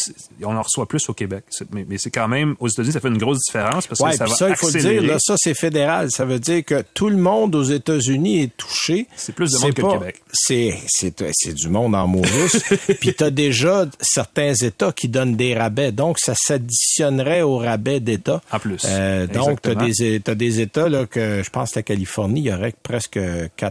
on 0.43 0.57
en 0.57 0.63
reçoit 0.63 0.87
plus 0.87 1.09
au 1.09 1.15
Québec, 1.15 1.45
mais, 1.73 1.85
mais 1.89 1.99
c'est 1.99 2.11
quand 2.11 2.29
même 2.29 2.55
aux 2.61 2.69
États-Unis, 2.69 2.93
ça 2.93 3.01
fait 3.01 3.09
une 3.09 3.19
grosse 3.19 3.41
différence 3.47 3.87
parce 3.87 4.01
que 4.01 4.17
ça 4.17 4.25
va 4.25 4.35
ça, 4.35 4.49
il 4.49 4.57
faut 4.57 4.69
accélérer. 4.69 5.01
dire, 5.01 5.13
là, 5.13 5.19
ça 5.19 5.35
c'est 5.37 5.55
fédéral, 5.55 6.11
ça 6.11 6.25
veut 6.25 6.39
dire 6.39 6.65
que 6.65 6.83
tout 6.95 7.09
le 7.09 7.17
monde 7.17 7.55
aux 7.55 7.63
États-Unis 7.63 8.43
est 8.43 8.57
touché. 8.57 9.07
C'est 9.17 9.35
plus 9.35 9.53
de 9.53 9.59
monde 9.59 9.75
que 9.75 9.83
le 9.83 9.93
Québec. 9.93 10.23
C'est 10.33 10.79
c'est 10.87 11.55
du 11.55 11.69
monde 11.69 11.95
en 11.95 12.13
Puis 13.01 13.15
tu 13.15 13.25
as 13.25 13.31
déjà 13.31 13.87
certains 14.01 14.55
États 14.55 14.93
qui 14.93 15.09
donnent 15.09 15.37
des 15.37 15.57
rabais. 15.57 15.93
Donc, 15.93 16.19
ça 16.19 16.35
s'additionnerait 16.37 17.43
aux 17.43 17.59
rabais 17.59 18.01
d'États. 18.01 18.41
En 18.53 18.59
plus. 18.59 18.83
Euh, 18.87 19.27
donc, 19.27 19.63
tu 19.63 19.71
as 19.71 19.75
des, 19.75 20.19
des 20.19 20.61
États, 20.61 20.89
là, 20.89 21.07
que 21.07 21.43
je 21.43 21.51
pense 21.51 21.75
la 21.75 21.83
Californie, 21.83 22.41
il 22.41 22.47
y 22.47 22.53
aurait 22.53 22.75
presque 22.83 23.19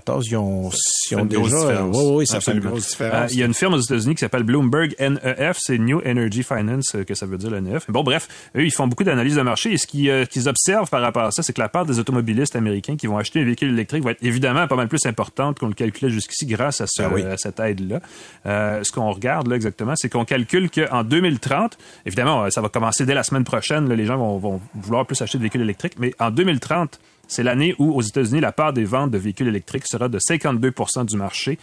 14, 0.02 0.28
ils 0.28 0.38
ont, 0.38 0.70
ils 1.12 1.18
ont 1.18 1.26
déjà... 1.26 1.84
Oui, 1.84 2.04
oui, 2.14 2.28
ça 2.28 2.42
fait 2.42 2.54
une 2.54 2.60
grosse 2.60 2.90
différence. 2.90 3.32
Euh, 3.32 3.34
il 3.34 3.40
y 3.40 3.44
a 3.44 3.46
une 3.46 3.54
firme 3.54 3.76
aux 3.76 3.80
États-Unis 3.80 4.16
qui 4.16 4.22
s'appelle 4.22 4.44
Bloomberg 4.44 4.96
NEF, 5.00 5.58
c'est 5.60 5.78
New 5.78 6.02
Energy 6.06 6.44
Finance, 6.44 6.96
euh, 6.96 7.04
que 7.04 7.14
ça 7.14 7.26
veut 7.26 7.38
dire 7.38 7.52
le 7.52 7.60
NEF. 7.60 7.90
Bon, 7.90 8.04
bref, 8.04 8.28
eux, 8.56 8.64
ils 8.64 8.72
font 8.72 8.88
beaucoup 8.88 9.04
d'analyses 9.04 9.36
de 9.36 9.42
marché 9.42 9.74
et 9.74 9.78
ce 9.78 9.86
qu'ils 9.86 10.50
observent 10.50 10.90
par 10.90 11.02
rapport 11.02 11.24
à 11.24 11.32
ça, 11.32 11.44
c'est 11.44 11.54
que 11.54 11.62
la 11.62 11.70
part 11.70 11.86
des 11.86 12.00
automobilistes 12.00 12.56
américains 12.56 12.96
qui 12.96 13.08
vont 13.08 13.18
acheter 13.18 13.42
un 13.42 13.46
véhicule 13.46 13.70
électrique 13.70 14.04
va 14.04 14.12
être 14.12 14.24
évidemment 14.24 14.68
pas 14.68 14.76
mal 14.76 14.88
plus 14.88 15.06
importante 15.06 15.60
qu'on 15.60 15.68
le 15.68 15.74
calculait 15.74 16.12
jusqu'ici 16.12 16.46
grâce 16.46 16.82
à, 16.82 16.88
ce, 16.88 17.02
à 17.02 17.38
cette 17.38 17.60
aide-là. 17.60 18.00
Euh, 18.46 18.84
ce 18.84 18.92
qu'on 18.92 19.12
regarde 19.12 19.48
là 19.48 19.56
exactement, 19.56 19.94
c'est 19.96 20.10
qu'on 20.10 20.26
calcule 20.26 20.70
qu'en 20.70 21.04
2030, 21.04 21.78
évidemment, 22.06 22.44
euh, 22.44 22.50
ça 22.50 22.62
va 22.62 22.70
commencer 22.70 23.06
dès 23.06 23.14
la 23.14 23.24
semaine 23.24 23.44
prochaine, 23.44 23.88
là, 23.88 23.96
les 23.96 24.06
gens 24.06 24.18
vont, 24.18 24.38
vont, 24.38 24.62
vouloir 24.76 25.06
plus 25.06 25.22
acheter 25.22 25.38
de 25.38 25.44
véhicules 25.44 25.62
électriques, 25.62 25.96
mais 26.00 26.14
en 26.20 26.32
2030, 26.32 27.00
c'est 27.32 27.44
l'année 27.44 27.74
où, 27.80 27.94
aux 27.94 28.02
États-Unis, 28.02 28.42
la 28.42 28.52
part 28.52 28.74
des 28.74 28.84
ventes 28.84 29.12
de 29.12 29.18
véhicules 29.18 29.48
électriques 29.48 29.88
sera 29.88 30.10
de 30.10 30.20
52% 30.20 31.06
du 31.06 31.16
marché. 31.16 31.58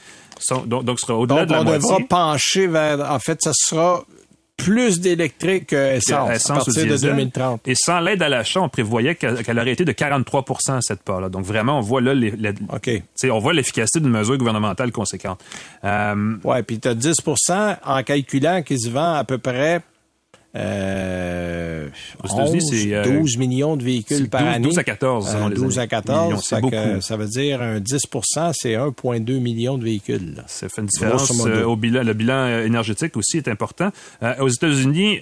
Donc, 0.66 0.84
donc, 0.84 0.98
sera 0.98 1.14
au-delà 1.14 1.44
de 1.44 1.52
la 1.52 1.60
on 1.60 1.64
moitié. 1.64 1.80
devra 1.80 1.98
pencher 2.08 2.66
vers... 2.66 3.12
En 3.12 3.18
fait, 3.18 3.42
ça 3.42 3.50
sera 3.52 4.02
plus 4.56 4.98
d'électrique 4.98 5.66
qu'essence 5.66 6.30
essence, 6.30 6.50
à 6.50 6.54
partir 6.64 6.86
de 6.86 6.96
2030. 6.96 7.68
Et 7.68 7.74
sans 7.74 8.00
l'aide 8.00 8.22
à 8.22 8.30
l'achat, 8.30 8.62
on 8.62 8.70
prévoyait 8.70 9.14
qu'elle 9.14 9.58
aurait 9.58 9.72
été 9.72 9.84
de 9.84 9.92
43% 9.92 10.80
cette 10.80 11.02
part-là. 11.02 11.28
Donc 11.28 11.44
vraiment, 11.44 11.78
on 11.78 11.82
voit 11.82 12.00
là 12.00 12.14
les, 12.14 12.32
on 13.30 13.38
voit 13.38 13.52
l'efficacité 13.52 14.00
d'une 14.00 14.10
mesure 14.10 14.38
gouvernementale 14.38 14.90
conséquente. 14.90 15.38
Euh, 15.84 16.36
ouais, 16.44 16.62
puis 16.62 16.80
tu 16.80 16.88
as 16.88 16.94
10% 16.94 17.76
en 17.84 18.02
calculant 18.02 18.62
qu'il 18.62 18.80
se 18.80 18.88
vend 18.88 19.14
à 19.14 19.24
peu 19.24 19.36
près 19.36 19.82
euh, 20.56 21.88
Aux 22.24 22.34
11, 22.34 22.56
c'est 22.70 23.02
12 23.02 23.36
euh, 23.36 23.38
millions 23.38 23.76
de 23.76 23.84
véhicules 23.84 24.30
par 24.30 24.46
année. 24.46 24.66
12 24.66 24.78
à 24.78 24.84
14. 24.84 25.36
Euh, 25.36 25.48
12 25.50 25.78
à 25.78 25.86
14. 25.86 26.42
ça, 26.42 26.60
que, 26.62 27.00
ça 27.00 27.16
veut 27.18 27.26
dire 27.26 27.60
un 27.60 27.80
10 27.80 27.98
c'est 28.52 28.72
1,2 28.72 29.40
million 29.40 29.76
de 29.76 29.84
véhicules. 29.84 30.42
Ça 30.46 30.68
fait 30.70 30.80
une 30.80 30.86
différence 30.86 31.30
euh, 31.46 31.64
au 31.64 31.76
bilan. 31.76 32.02
Le 32.02 32.14
bilan 32.14 32.34
euh, 32.34 32.64
énergétique 32.64 33.16
aussi 33.18 33.36
est 33.36 33.48
important. 33.48 33.90
aux 34.40 34.48
États-Unis, 34.48 35.20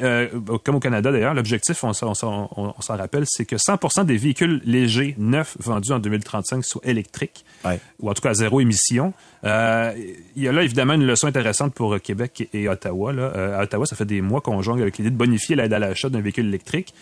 comme 0.65 0.77
au 0.77 0.81
Canada 0.81 1.11
d'ailleurs, 1.11 1.35
l'objectif, 1.35 1.83
on, 1.83 1.91
on, 1.91 2.13
on, 2.23 2.75
on 2.79 2.81
s'en 2.81 2.97
rappelle, 2.97 3.25
c'est 3.27 3.45
que 3.45 3.57
100 3.59 4.05
des 4.05 4.17
véhicules 4.17 4.63
légers 4.65 5.17
neufs 5.19 5.57
vendus 5.59 5.93
en 5.93 5.99
2035 5.99 6.65
soient 6.65 6.83
électriques, 6.85 7.45
ouais. 7.65 7.81
ou 8.01 8.11
en 8.11 8.15
tout 8.15 8.23
cas 8.23 8.31
à 8.31 8.35
zéro 8.35 8.61
émission. 8.61 9.13
Il 9.45 10.43
y 10.43 10.49
a 10.49 10.53
là 10.53 10.63
évidemment 10.63 10.95
une 10.95 11.07
leçon 11.07 11.27
intéressante 11.27 11.75
pour 11.75 12.01
Québec 12.01 12.49
et 12.53 12.69
Ottawa. 12.69 13.13
Là. 13.13 13.59
à 13.59 13.63
Ottawa, 13.63 13.87
ça 13.87 13.97
fait 13.97 14.05
des 14.05 14.21
mois 14.21 14.41
qu'on 14.41 14.63
jongle 14.63 14.83
avec 14.83 14.99
l'idée 14.99 15.11
de 15.11 15.17
bonifier 15.17 15.57
l'aide 15.57 15.73
à 15.73 15.79
l'achat 15.79 16.09
d'un 16.09 16.21
véhicule 16.21 16.47
électrique, 16.47 16.95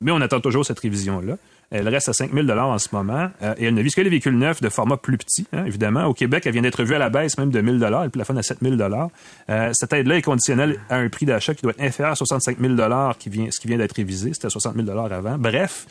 mais 0.00 0.12
on 0.12 0.20
attend 0.20 0.40
toujours 0.40 0.66
cette 0.66 0.80
révision-là. 0.80 1.36
Elle 1.72 1.88
reste 1.88 2.10
à 2.10 2.12
5 2.12 2.34
000 2.34 2.46
en 2.50 2.78
ce 2.78 2.88
moment 2.92 3.30
euh, 3.42 3.54
et 3.56 3.64
elle 3.64 3.74
ne 3.74 3.80
vise 3.80 3.94
que 3.94 4.02
les 4.02 4.10
véhicules 4.10 4.36
neufs 4.36 4.60
de 4.60 4.68
format 4.68 4.98
plus 4.98 5.16
petit, 5.16 5.46
hein, 5.54 5.64
évidemment. 5.64 6.04
Au 6.04 6.12
Québec, 6.12 6.42
elle 6.44 6.52
vient 6.52 6.60
d'être 6.60 6.80
revue 6.80 6.94
à 6.94 6.98
la 6.98 7.08
baisse 7.08 7.38
même 7.38 7.50
de 7.50 7.60
1 7.60 7.78
000 7.78 8.02
Elle 8.04 8.10
plafonne 8.10 8.36
à 8.36 8.42
7 8.42 8.58
000 8.60 8.76
euh, 8.78 9.70
Cette 9.72 9.92
aide-là 9.94 10.18
est 10.18 10.22
conditionnelle 10.22 10.78
à 10.90 10.96
un 10.96 11.08
prix 11.08 11.24
d'achat 11.24 11.54
qui 11.54 11.62
doit 11.62 11.72
être 11.72 11.80
inférieur 11.80 12.12
à 12.12 12.14
65 12.14 12.58
000 12.60 12.74
qui 13.18 13.30
vient, 13.30 13.46
ce 13.50 13.58
qui 13.58 13.68
vient 13.68 13.78
d'être 13.78 13.96
révisé. 13.96 14.34
C'était 14.34 14.50
60 14.50 14.76
000 14.76 14.90
avant. 14.90 15.38
Bref, 15.38 15.86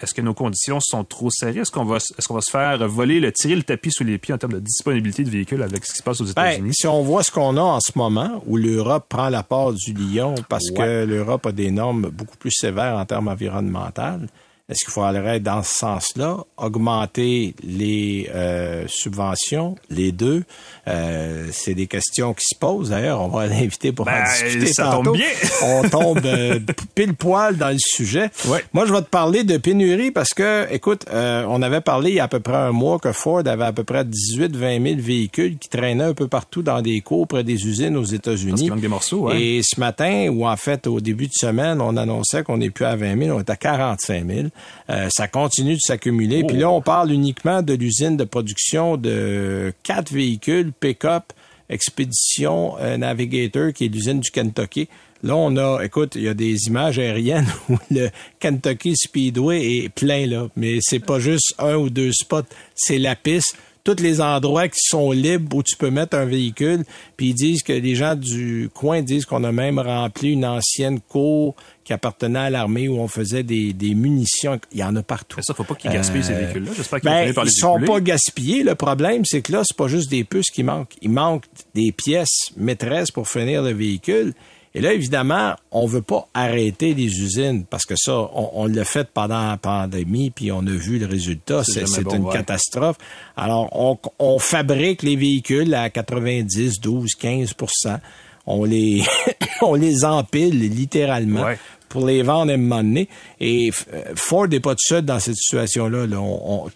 est-ce 0.00 0.12
que 0.12 0.20
nos 0.20 0.34
conditions 0.34 0.78
sont 0.80 1.04
trop 1.04 1.30
serrées? 1.30 1.60
Est-ce 1.60 1.70
qu'on 1.70 1.84
va, 1.84 1.96
est-ce 1.96 2.28
qu'on 2.28 2.34
va 2.34 2.42
se 2.42 2.50
faire 2.50 2.86
voler, 2.86 3.18
le, 3.18 3.32
tirer 3.32 3.56
le 3.56 3.62
tapis 3.62 3.90
sous 3.90 4.04
les 4.04 4.18
pieds 4.18 4.34
en 4.34 4.38
termes 4.38 4.52
de 4.52 4.60
disponibilité 4.60 5.24
de 5.24 5.30
véhicules 5.30 5.62
avec 5.62 5.86
ce 5.86 5.92
qui 5.92 5.98
se 5.98 6.02
passe 6.02 6.20
aux 6.20 6.24
ben, 6.24 6.30
États-Unis? 6.30 6.74
si 6.74 6.86
on 6.86 7.02
voit 7.02 7.22
ce 7.22 7.30
qu'on 7.30 7.56
a 7.56 7.62
en 7.62 7.80
ce 7.80 7.92
moment, 7.96 8.42
où 8.46 8.58
l'Europe 8.58 9.06
prend 9.08 9.30
la 9.30 9.42
part 9.42 9.72
du 9.72 9.94
lion 9.94 10.34
parce 10.48 10.70
que 10.70 11.04
l'Europe 11.04 11.46
a 11.46 11.52
des 11.52 11.70
normes 11.70 12.10
beaucoup 12.10 12.36
plus 12.36 12.50
sévères 12.50 12.96
en 12.96 13.06
termes 13.06 13.28
environnementaux, 13.28 14.26
est-ce 14.68 14.84
qu'il 14.84 14.92
faudrait, 14.92 15.38
dans 15.38 15.62
ce 15.62 15.78
sens-là, 15.78 16.38
augmenter 16.56 17.54
les 17.62 18.28
euh, 18.34 18.84
subventions, 18.88 19.76
les 19.90 20.10
deux? 20.10 20.42
Euh, 20.88 21.46
c'est 21.52 21.74
des 21.74 21.86
questions 21.86 22.34
qui 22.34 22.44
se 22.52 22.58
posent. 22.58 22.90
D'ailleurs, 22.90 23.20
on 23.20 23.28
va 23.28 23.46
l'inviter 23.46 23.92
pour 23.92 24.06
ben, 24.06 24.24
en 24.24 24.24
discuter 24.24 24.72
ça 24.72 24.86
tantôt. 24.86 25.12
Tombe 25.12 25.16
bien. 25.18 25.28
on 25.62 25.88
tombe 25.88 26.26
euh, 26.26 26.58
pile 26.96 27.14
poil 27.14 27.56
dans 27.56 27.68
le 27.68 27.78
sujet. 27.78 28.28
Ouais. 28.48 28.64
Moi, 28.72 28.86
je 28.86 28.92
vais 28.92 29.02
te 29.02 29.08
parler 29.08 29.44
de 29.44 29.56
pénurie 29.56 30.10
parce 30.10 30.34
que, 30.34 30.66
écoute, 30.72 31.04
euh, 31.12 31.44
on 31.48 31.62
avait 31.62 31.80
parlé 31.80 32.10
il 32.10 32.16
y 32.16 32.20
a 32.20 32.24
à 32.24 32.28
peu 32.28 32.40
près 32.40 32.56
un 32.56 32.72
mois 32.72 32.98
que 32.98 33.12
Ford 33.12 33.46
avait 33.46 33.64
à 33.64 33.72
peu 33.72 33.84
près 33.84 34.02
18-20 34.02 34.82
000 34.82 35.00
véhicules 35.00 35.58
qui 35.58 35.68
traînaient 35.68 36.02
un 36.02 36.14
peu 36.14 36.26
partout 36.26 36.62
dans 36.62 36.82
des 36.82 37.02
cours 37.02 37.28
près 37.28 37.44
des 37.44 37.68
usines 37.68 37.96
aux 37.96 38.02
États-Unis. 38.02 38.68
des 38.68 38.88
morceaux, 38.88 39.28
hein? 39.28 39.36
Et 39.38 39.60
ce 39.62 39.78
matin, 39.78 40.28
ou 40.28 40.44
en 40.44 40.56
fait 40.56 40.88
au 40.88 41.00
début 41.00 41.28
de 41.28 41.34
semaine, 41.34 41.80
on 41.80 41.96
annonçait 41.96 42.42
qu'on 42.42 42.58
n'est 42.58 42.70
plus 42.70 42.84
à 42.84 42.96
20 42.96 43.26
000, 43.26 43.36
on 43.36 43.40
est 43.40 43.50
à 43.50 43.56
45 43.56 44.26
000. 44.26 44.48
Euh, 44.90 45.08
ça 45.10 45.28
continue 45.28 45.74
de 45.74 45.80
s'accumuler. 45.80 46.44
Puis 46.44 46.56
là, 46.56 46.70
on 46.70 46.80
parle 46.80 47.12
uniquement 47.12 47.62
de 47.62 47.74
l'usine 47.74 48.16
de 48.16 48.24
production 48.24 48.96
de 48.96 49.72
quatre 49.82 50.12
véhicules 50.12 50.72
pick-up 50.72 51.32
Expédition 51.68 52.76
euh, 52.78 52.96
Navigator, 52.96 53.72
qui 53.72 53.86
est 53.86 53.88
l'usine 53.88 54.20
du 54.20 54.30
Kentucky. 54.30 54.88
Là, 55.22 55.34
on 55.34 55.56
a, 55.56 55.82
écoute, 55.82 56.14
il 56.14 56.22
y 56.22 56.28
a 56.28 56.34
des 56.34 56.66
images 56.66 56.98
aériennes 56.98 57.46
où 57.68 57.76
le 57.90 58.10
Kentucky 58.38 58.94
Speedway 58.96 59.78
est 59.78 59.88
plein, 59.88 60.26
là. 60.26 60.48
Mais 60.56 60.78
c'est 60.80 61.00
pas 61.00 61.18
juste 61.18 61.54
un 61.58 61.74
ou 61.74 61.90
deux 61.90 62.12
spots, 62.12 62.42
c'est 62.74 62.98
la 62.98 63.16
piste 63.16 63.56
tous 63.86 64.02
les 64.02 64.20
endroits 64.20 64.66
qui 64.66 64.80
sont 64.80 65.12
libres 65.12 65.56
où 65.56 65.62
tu 65.62 65.76
peux 65.76 65.90
mettre 65.90 66.16
un 66.16 66.24
véhicule. 66.24 66.84
Puis 67.16 67.28
ils 67.28 67.34
disent 67.34 67.62
que 67.62 67.72
les 67.72 67.94
gens 67.94 68.16
du 68.16 68.68
coin 68.74 69.00
disent 69.00 69.26
qu'on 69.26 69.44
a 69.44 69.52
même 69.52 69.78
rempli 69.78 70.32
une 70.32 70.44
ancienne 70.44 70.98
cour 71.00 71.54
qui 71.84 71.92
appartenait 71.92 72.40
à 72.40 72.50
l'armée 72.50 72.88
où 72.88 72.98
on 72.98 73.06
faisait 73.06 73.44
des, 73.44 73.72
des 73.72 73.94
munitions. 73.94 74.58
Il 74.72 74.78
y 74.78 74.82
en 74.82 74.96
a 74.96 75.04
partout. 75.04 75.36
Mais 75.36 75.44
ça, 75.44 75.54
faut 75.54 75.62
pas 75.62 75.76
qu'ils 75.76 75.92
gaspillent 75.92 76.24
ces 76.24 76.32
euh, 76.32 76.40
véhicules-là. 76.40 76.72
J'espère 76.76 77.00
qu'ils 77.00 77.10
ben, 77.10 77.44
Ils 77.44 77.52
sont 77.52 77.80
pas 77.80 78.00
gaspillés. 78.00 78.64
Le 78.64 78.74
problème, 78.74 79.24
c'est 79.24 79.40
que 79.40 79.52
là, 79.52 79.62
c'est 79.64 79.76
pas 79.76 79.86
juste 79.86 80.10
des 80.10 80.24
puces 80.24 80.50
qui 80.50 80.64
manquent. 80.64 80.96
Il 81.00 81.10
manque 81.10 81.44
des 81.74 81.92
pièces 81.92 82.50
maîtresses 82.56 83.12
pour 83.12 83.28
finir 83.28 83.62
le 83.62 83.70
véhicule. 83.70 84.34
Et 84.76 84.82
là, 84.82 84.92
évidemment, 84.92 85.54
on 85.70 85.86
veut 85.86 86.02
pas 86.02 86.28
arrêter 86.34 86.92
les 86.92 87.06
usines 87.06 87.64
parce 87.64 87.86
que 87.86 87.94
ça, 87.96 88.12
on, 88.12 88.50
on 88.52 88.66
l'a 88.66 88.84
fait 88.84 89.08
pendant 89.08 89.48
la 89.48 89.56
pandémie, 89.56 90.28
puis 90.28 90.52
on 90.52 90.58
a 90.58 90.70
vu 90.70 90.98
le 90.98 91.06
résultat. 91.06 91.64
C'est 91.64 91.80
une 92.12 92.28
catastrophe. 92.28 92.96
Alors, 93.38 93.70
on, 93.72 93.98
on 94.18 94.38
fabrique 94.38 95.02
les 95.02 95.16
véhicules 95.16 95.72
à 95.72 95.88
90, 95.88 96.78
12, 96.78 97.10
15% 97.18 97.98
on 98.46 98.64
les 98.64 99.02
on 99.62 99.74
les 99.74 100.04
empile 100.04 100.60
littéralement 100.60 101.46
pour 101.88 102.06
les 102.06 102.22
vendre 102.22 102.50
à 102.50 102.54
un 102.54 102.58
moment 102.58 102.82
donné. 102.82 103.08
Et 103.40 103.70
euh, 103.92 104.02
Ford 104.14 104.48
n'est 104.48 104.60
pas 104.60 104.72
tout 104.72 104.84
seul 104.86 105.02
dans 105.02 105.18
cette 105.18 105.36
situation-là. 105.36 106.06
Là. 106.06 106.18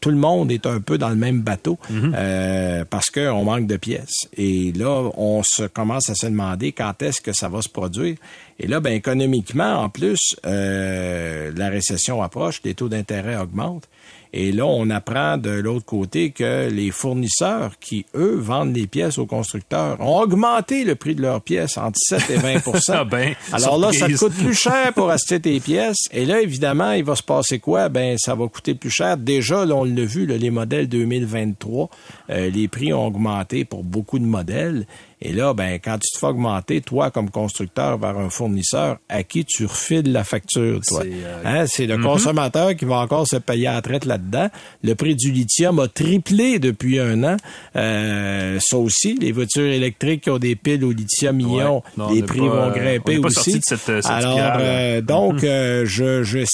tout 0.00 0.11
le 0.11 0.17
monde 0.17 0.50
est 0.50 0.67
un 0.67 0.81
peu 0.81 0.99
dans 0.99 1.09
le 1.09 1.17
même 1.17 1.43
bateau 1.43 1.79
mm-hmm. 1.90 2.12
euh, 2.14 2.85
parce 2.88 3.11
qu'on 3.11 3.45
manque 3.45 3.67
de 3.67 3.76
pièces. 3.76 4.29
Et 4.37 4.73
là, 4.73 5.11
on 5.17 5.43
se 5.43 5.64
commence 5.64 6.09
à 6.11 6.14
se 6.14 6.26
demander 6.26 6.73
quand 6.73 7.02
est-ce 7.02 7.21
que 7.21 7.33
ça 7.33 7.49
va 7.49 7.62
se 7.62 7.69
produire. 7.69 8.17
Et 8.59 8.67
là, 8.67 8.81
ben, 8.81 8.93
économiquement, 8.93 9.81
en 9.81 9.88
plus, 9.88 10.37
euh, 10.47 11.50
la 11.57 11.69
récession 11.71 12.23
approche, 12.23 12.61
les 12.64 12.75
taux 12.75 12.88
d'intérêt 12.88 13.37
augmentent. 13.37 13.88
Et 14.32 14.52
là, 14.52 14.64
on 14.64 14.90
apprend 14.90 15.38
de 15.38 15.50
l'autre 15.50 15.84
côté 15.84 16.30
que 16.30 16.68
les 16.70 16.90
fournisseurs 16.90 17.72
qui, 17.80 18.06
eux, 18.14 18.37
vendent 18.37 18.75
les 18.75 18.87
pièces 18.87 19.18
aux 19.18 19.26
constructeurs 19.26 20.00
ont 20.00 20.20
augmenté 20.20 20.84
le 20.84 20.94
prix 20.94 21.14
de 21.14 21.22
leurs 21.22 21.40
pièces 21.40 21.76
entre 21.76 21.99
17 22.10 22.30
et 22.30 22.37
20 22.37 22.60
ah 22.88 23.04
ben, 23.04 23.34
Alors 23.52 23.78
là, 23.78 23.92
ça 23.92 24.06
te 24.06 24.16
coûte 24.16 24.34
plus 24.34 24.54
cher 24.54 24.92
pour 24.94 25.10
acheter 25.10 25.40
tes 25.40 25.58
pièces. 25.58 26.08
Et 26.12 26.26
là, 26.26 26.40
évidemment, 26.40 26.92
il 26.92 27.04
va 27.04 27.16
se 27.16 27.22
passer 27.22 27.58
quoi? 27.58 27.88
Ben, 27.88 28.16
ça 28.18 28.34
va 28.34 28.46
coûter 28.46 28.75
plus 28.75 28.90
cher. 28.90 29.16
Déjà, 29.16 29.64
là, 29.64 29.75
on 29.75 29.84
l'a 29.84 30.04
vu, 30.04 30.26
les 30.26 30.50
modèles 30.50 30.88
2023, 30.88 31.90
euh, 32.30 32.50
les 32.50 32.68
prix 32.68 32.92
ont 32.92 33.06
augmenté 33.06 33.64
pour 33.64 33.82
beaucoup 33.82 34.18
de 34.18 34.25
modèles. 34.25 34.87
Et 35.22 35.32
là, 35.32 35.52
ben, 35.52 35.78
quand 35.84 35.98
tu 35.98 36.10
te 36.14 36.18
fais 36.18 36.26
augmenter, 36.26 36.80
toi, 36.80 37.10
comme 37.10 37.28
constructeur, 37.28 37.98
vers 37.98 38.16
un 38.16 38.30
fournisseur, 38.30 38.96
à 39.10 39.22
qui 39.22 39.44
tu 39.44 39.66
refiles 39.66 40.10
la 40.12 40.24
facture, 40.24 40.80
toi? 40.80 41.02
C'est 41.02 41.10
euh, 41.24 41.42
hein? 41.44 41.64
le 41.78 41.86
mm-hmm. 41.96 42.02
consommateur 42.02 42.74
qui 42.74 42.86
va 42.86 42.96
encore 42.96 43.26
se 43.28 43.36
payer 43.36 43.66
à 43.66 43.74
la 43.74 43.82
traite 43.82 44.06
là-dedans. 44.06 44.48
Le 44.82 44.94
prix 44.94 45.14
du 45.14 45.30
lithium 45.30 45.78
a 45.78 45.88
triplé 45.88 46.58
depuis 46.58 46.98
un 46.98 47.22
an. 47.24 47.36
Euh, 47.76 48.58
ça 48.62 48.78
aussi, 48.78 49.14
les 49.20 49.32
voitures 49.32 49.66
électriques 49.66 50.22
qui 50.22 50.30
ont 50.30 50.38
des 50.38 50.56
piles 50.56 50.84
au 50.84 50.92
lithium-ion, 50.92 51.82
les 52.10 52.22
prix 52.22 52.40
vont 52.40 52.70
grimper 52.70 53.18
aussi. 53.18 53.60
Alors, 54.06 54.38
euh, 54.58 55.02
donc, 55.02 55.42
mm-hmm. 55.42 55.84
je, 55.84 56.22
je 56.22 56.44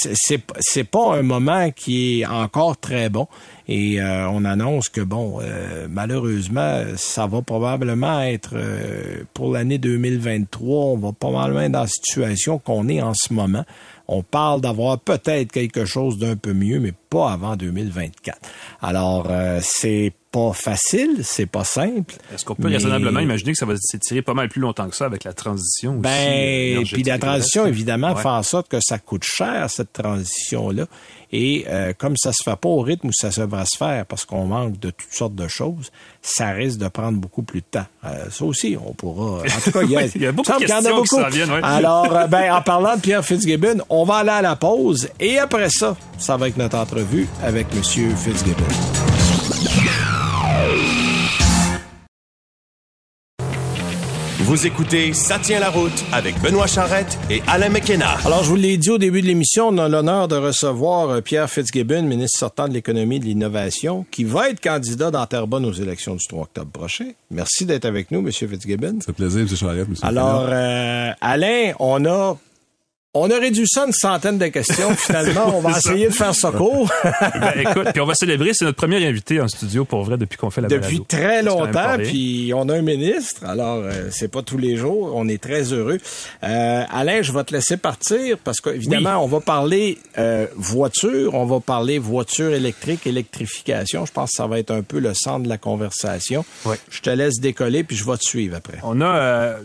c'est 0.61 0.85
pas 0.85 1.15
un 1.17 1.23
moment 1.23 1.71
qui 1.71 2.21
est 2.21 2.27
encore 2.27 2.77
très 2.77 3.11
bon. 3.11 3.29
Et 3.69 4.01
euh, 4.01 4.29
on 4.29 4.45
annonce 4.45 4.89
que, 4.89 5.01
bon, 5.01 5.41
euh, 5.43 5.89
malheureusement, 5.91 6.83
ça 6.97 7.27
va 7.27 7.43
probablement 7.43 8.21
être 8.21 8.51
euh, 8.55 9.25
pour 9.35 9.51
l'année 9.53 9.79
2023, 9.79 10.85
on 10.85 10.97
va 10.97 11.13
probablement 11.13 11.63
être 11.63 11.73
dans 11.73 11.81
la 11.81 11.87
situation 11.89 12.59
qu'on 12.59 12.89
est 12.89 13.03
en 13.03 13.15
ce 13.15 13.33
moment. 13.33 13.65
On 14.07 14.23
parle 14.23 14.61
d'avoir 14.61 15.01
peut-être 15.01 15.51
quelque 15.51 15.85
chose 15.85 16.19
d'un 16.19 16.37
peu 16.37 16.53
mieux, 16.53 16.79
mais 16.79 16.93
pas 17.11 17.33
avant 17.33 17.57
2024. 17.57 18.39
Alors, 18.81 19.29
c'est 19.61 20.13
pas 20.37 20.53
facile, 20.53 21.21
c'est 21.23 21.47
pas 21.47 21.65
simple. 21.65 22.15
Est-ce 22.35 22.45
qu'on 22.45 22.55
peut 22.55 22.69
raisonnablement 22.69 23.21
imaginer 23.21 23.53
que 23.53 23.59
ça 23.59 23.65
va 23.65 23.75
s'étirer 23.81 24.21
pas 24.21 24.35
mal 24.35 24.51
plus 24.51 24.61
longtemps 24.61 24.87
que 24.87 24.95
ça 24.95 25.07
avec 25.07 25.25
la 25.25 25.33
transition 25.33 25.93
aussi, 25.93 26.01
Ben, 26.03 26.85
puis 26.85 27.03
la 27.05 27.19
transition, 27.19 27.67
évidemment, 27.67 28.15
fait 28.17 28.29
en 28.29 28.43
sorte 28.43 28.69
que 28.69 28.77
ça 28.83 28.99
coûte 28.99 29.25
cher, 29.25 29.71
cette 29.71 29.95
transition-là. 29.95 30.85
Et 31.33 31.65
euh, 31.69 31.93
comme 31.97 32.17
ça 32.19 32.33
se 32.33 32.43
fait 32.45 32.57
pas 32.57 32.69
au 32.69 32.83
rythme 32.83 33.09
où 33.09 33.13
ça 33.13 33.31
va 33.47 33.65
se 33.65 33.79
faire, 33.79 34.05
parce 34.05 34.27
qu'on 34.27 34.45
manque 34.45 34.79
de 34.79 34.91
toutes 34.91 35.13
sortes 35.13 35.35
de 35.35 35.49
choses, 35.49 35.91
ça 36.21 36.51
risque 36.51 36.79
de 36.79 36.89
prendre 36.89 37.19
beaucoup 37.19 37.43
plus 37.43 37.63
de 37.63 37.67
temps. 37.71 37.87
Euh, 38.05 38.27
ça 38.31 38.45
aussi, 38.45 38.77
on 38.79 38.93
pourra. 38.93 39.41
En 39.41 39.61
tout 39.65 39.73
cas, 39.73 39.83
il 39.83 39.91
y 39.91 39.97
a, 39.97 40.05
il 40.15 40.23
y 40.23 40.27
a 40.27 40.33
beaucoup 40.33 40.53
de 40.53 40.59
questions 40.59 41.03
qui 41.03 41.09
s'en 41.09 41.29
viennent. 41.29 41.51
Alors, 41.63 42.15
euh, 42.15 42.27
ben, 42.27 42.53
en 42.53 42.63
parlant 42.63 42.97
de 42.97 43.01
Pierre 43.01 43.25
Fitzgibbon, 43.25 43.79
on 43.89 44.05
va 44.05 44.17
aller 44.17 44.31
à 44.31 44.43
la 44.43 44.55
pause 44.57 45.09
et 45.19 45.39
après 45.39 45.71
ça, 45.71 45.97
ça 46.19 46.37
va 46.37 46.49
être 46.49 46.59
notre 46.59 46.77
entrevue 46.77 47.27
avec 47.43 47.75
Monsieur 47.75 48.11
Fitzgibbon. 48.15 49.06
Vous 54.47 54.65
écoutez 54.65 55.13
Ça 55.13 55.41
tient 55.41 55.59
la 55.59 55.71
route 55.71 56.05
avec 56.13 56.41
Benoît 56.41 56.69
Charrette 56.69 57.19
et 57.29 57.43
Alain 57.49 57.69
McKenna. 57.69 58.13
Alors, 58.25 58.45
je 58.45 58.49
vous 58.49 58.55
l'ai 58.55 58.77
dit 58.77 58.91
au 58.91 58.97
début 58.97 59.21
de 59.21 59.27
l'émission, 59.27 59.71
on 59.71 59.79
a 59.79 59.89
l'honneur 59.89 60.29
de 60.29 60.37
recevoir 60.37 61.11
euh, 61.11 61.21
Pierre 61.21 61.51
Fitzgibbon, 61.51 62.03
ministre 62.03 62.39
sortant 62.39 62.69
de 62.69 62.73
l'économie 62.73 63.17
et 63.17 63.19
de 63.19 63.25
l'innovation, 63.25 64.07
qui 64.13 64.23
va 64.23 64.51
être 64.51 64.61
candidat 64.61 65.11
dans 65.11 65.27
Terrebonne 65.27 65.65
aux 65.65 65.73
élections 65.73 66.15
du 66.15 66.25
3 66.25 66.43
octobre 66.43 66.71
prochain. 66.71 67.07
Merci 67.33 67.67
d'être 67.67 67.87
avec 67.87 68.13
nous, 68.13 68.23
Monsieur 68.23 68.47
Fitzgibbon. 68.47 69.01
Ça 69.01 69.07
fait 69.07 69.15
plaisir, 69.15 69.41
M. 69.41 69.49
Charrette. 69.49 69.89
Alors, 70.03 70.47
euh, 70.49 71.11
Alain, 71.21 71.73
on 71.81 72.05
a 72.07 72.39
on 73.21 73.31
a 73.31 73.39
réduit 73.39 73.67
ça 73.67 73.83
à 73.83 73.87
une 73.87 73.93
centaine 73.93 74.39
de 74.39 74.47
questions. 74.47 74.95
Finalement, 74.95 75.53
on 75.57 75.61
va 75.61 75.79
essayer 75.79 76.09
de 76.09 76.13
faire 76.13 76.35
ça 76.35 76.51
court. 76.51 76.91
ben, 77.03 77.53
écoute, 77.59 77.89
puis 77.93 78.01
on 78.01 78.07
va 78.07 78.15
célébrer. 78.15 78.51
C'est 78.53 78.65
notre 78.65 78.77
premier 78.77 79.05
invité 79.07 79.41
en 79.41 79.49
studio 79.49 79.85
pour 79.85 80.05
vrai 80.05 80.17
depuis 80.17 80.37
qu'on 80.37 80.51
fait 80.51 80.61
la 80.61 80.69
Depuis 80.69 81.03
très 81.05 81.43
longtemps. 81.43 81.97
Puis 81.99 82.53
on 82.55 82.69
a 82.69 82.75
un 82.75 82.83
ministre. 82.83 83.45
Alors, 83.45 83.83
euh, 83.83 84.09
c'est 84.11 84.31
pas 84.31 84.43
tous 84.43 84.59
les 84.59 84.77
jours. 84.77 85.13
On 85.15 85.29
est 85.29 85.41
très 85.43 85.73
heureux. 85.73 85.99
Euh, 86.45 86.85
Alain, 86.91 87.23
je 87.23 87.33
vais 87.33 87.45
te 87.45 87.55
laisser 87.55 87.77
partir 87.77 88.39
parce 88.39 88.61
qu'évidemment, 88.61 89.23
on 89.23 89.27
va 89.27 89.41
parler 89.41 89.99
euh, 90.19 90.47
voiture. 90.57 91.35
On 91.35 91.47
va 91.47 91.61
parler 91.61 91.99
voiture 91.99 92.53
électrique, 92.53 93.07
électrification. 93.07 94.07
Je 94.07 94.13
pense 94.13 94.31
que 94.31 94.37
ça 94.37 94.47
va 94.47 94.59
être 94.59 94.71
un 94.71 94.83
peu 94.83 94.99
le 94.99 95.15
centre 95.15 95.45
de 95.45 95.49
la 95.49 95.59
conversation. 95.59 96.45
Oui. 96.65 96.77
Je 96.91 97.01
te 97.01 97.11
laisse 97.11 97.41
décoller 97.41 97.85
puis 97.85 97.97
je 97.97 98.05
vais 98.05 98.17
te 98.17 98.25
suivre 98.25 98.57
après. 98.57 98.79
On 98.83 99.01
a 99.01 99.57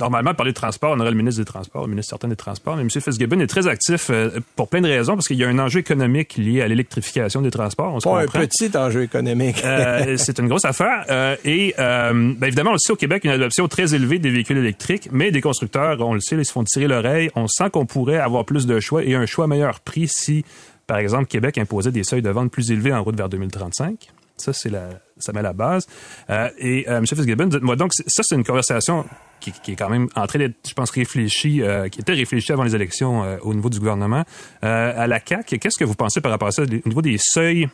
normalement, 0.00 0.34
parler 0.34 0.52
de 0.52 0.56
transport, 0.56 0.94
on 0.96 1.00
aurait 1.00 1.10
le 1.10 1.16
ministre 1.16 1.40
des 1.40 1.44
Transports, 1.44 1.82
le 1.82 1.90
ministre 1.90 2.10
certain 2.10 2.28
des 2.28 2.36
Transports, 2.36 2.76
mais 2.76 2.82
M. 2.82 2.90
Fitzgibbon 2.90 3.40
est 3.40 3.46
très 3.46 3.66
actif 3.66 4.08
euh, 4.10 4.40
pour 4.56 4.68
plein 4.68 4.80
de 4.80 4.88
raisons, 4.88 5.14
parce 5.14 5.28
qu'il 5.28 5.36
y 5.36 5.44
a 5.44 5.48
un 5.48 5.58
enjeu 5.58 5.80
économique 5.80 6.36
lié 6.36 6.62
à 6.62 6.68
l'électrification 6.68 7.42
des 7.42 7.50
transports. 7.50 7.94
On 7.94 7.98
Pas 8.00 8.22
un 8.22 8.26
petit 8.26 8.76
enjeu 8.76 9.02
économique. 9.02 9.62
euh, 9.64 10.16
c'est 10.18 10.38
une 10.38 10.48
grosse 10.48 10.64
affaire. 10.64 11.04
Euh, 11.10 11.36
et 11.44 11.74
euh, 11.78 12.34
ben 12.36 12.46
évidemment, 12.46 12.72
aussi 12.72 12.90
au 12.90 12.96
Québec, 12.96 13.24
une 13.24 13.30
adoption 13.30 13.68
très 13.68 13.94
élevée 13.94 14.18
des 14.18 14.30
véhicules 14.30 14.58
électriques, 14.58 15.08
mais 15.12 15.30
des 15.30 15.40
constructeurs, 15.40 16.00
on 16.00 16.14
le 16.14 16.20
sait, 16.20 16.36
ils 16.36 16.44
se 16.44 16.52
font 16.52 16.64
tirer 16.64 16.88
l'oreille. 16.88 17.30
On 17.36 17.46
sent 17.46 17.70
qu'on 17.70 17.86
pourrait 17.86 18.18
avoir 18.18 18.44
plus 18.44 18.66
de 18.66 18.80
choix 18.80 19.04
et 19.04 19.14
un 19.14 19.26
choix 19.26 19.46
meilleur 19.46 19.80
prix 19.80 20.08
si, 20.08 20.44
par 20.86 20.98
exemple, 20.98 21.26
Québec 21.26 21.58
imposait 21.58 21.92
des 21.92 22.04
seuils 22.04 22.22
de 22.22 22.30
vente 22.30 22.50
plus 22.50 22.70
élevés 22.70 22.92
en 22.92 23.02
route 23.02 23.16
vers 23.16 23.28
2035. 23.28 24.08
Ça, 24.40 24.52
c'est 24.52 24.70
la, 24.70 24.88
ça 25.18 25.32
met 25.32 25.42
la 25.42 25.52
base. 25.52 25.86
Euh, 26.28 26.48
et 26.58 26.88
euh, 26.88 26.98
M. 26.98 27.06
Fitzgibbon, 27.06 27.46
dites-moi 27.46 27.76
donc, 27.76 27.92
ça, 27.94 28.22
c'est 28.24 28.34
une 28.34 28.44
conversation 28.44 29.04
qui, 29.40 29.50
est 29.50 29.76
quand 29.76 29.88
même 29.88 30.08
en 30.16 30.26
train 30.26 30.38
d'être, 30.38 30.56
je 30.68 30.74
pense, 30.74 30.90
réfléchie, 30.90 31.62
euh, 31.62 31.88
qui 31.88 32.00
était 32.00 32.12
réfléchie 32.12 32.52
avant 32.52 32.64
les 32.64 32.74
élections 32.74 33.38
au 33.42 33.54
niveau 33.54 33.70
du 33.70 33.78
gouvernement. 33.78 34.24
À 34.60 35.06
la 35.06 35.20
CAC, 35.20 35.58
qu'est-ce 35.60 35.78
que 35.78 35.84
vous 35.84 35.94
pensez 35.94 36.20
par 36.20 36.30
rapport 36.30 36.48
à 36.48 36.52
ça, 36.52 36.62
au 36.62 36.88
niveau 36.88 37.02
des 37.02 37.16
seuils 37.18 37.68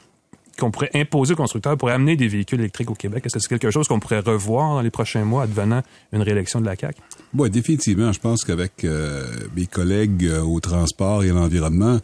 qu'on 0.58 0.70
pourrait 0.70 0.90
imposer 0.94 1.34
aux 1.34 1.36
constructeurs 1.36 1.76
pour 1.76 1.90
amener 1.90 2.16
des 2.16 2.28
véhicules 2.28 2.60
électriques 2.60 2.90
au 2.90 2.94
Québec? 2.94 3.26
Est-ce 3.26 3.34
que 3.34 3.40
c'est 3.40 3.48
quelque 3.48 3.70
chose 3.70 3.88
qu'on 3.88 3.98
pourrait 3.98 4.20
revoir 4.20 4.76
dans 4.76 4.80
les 4.80 4.90
prochains 4.90 5.24
mois, 5.24 5.42
advenant 5.42 5.82
une 6.12 6.22
réélection 6.22 6.60
de 6.60 6.66
la 6.66 6.76
CAC? 6.76 6.96
Oui, 7.34 7.50
définitivement. 7.50 8.12
Je 8.12 8.20
pense 8.20 8.44
qu'avec 8.44 8.86
mes 9.56 9.66
collègues 9.66 10.30
au 10.44 10.60
transport 10.60 11.24
et 11.24 11.30
à 11.30 11.32
l'environnement, 11.32 11.98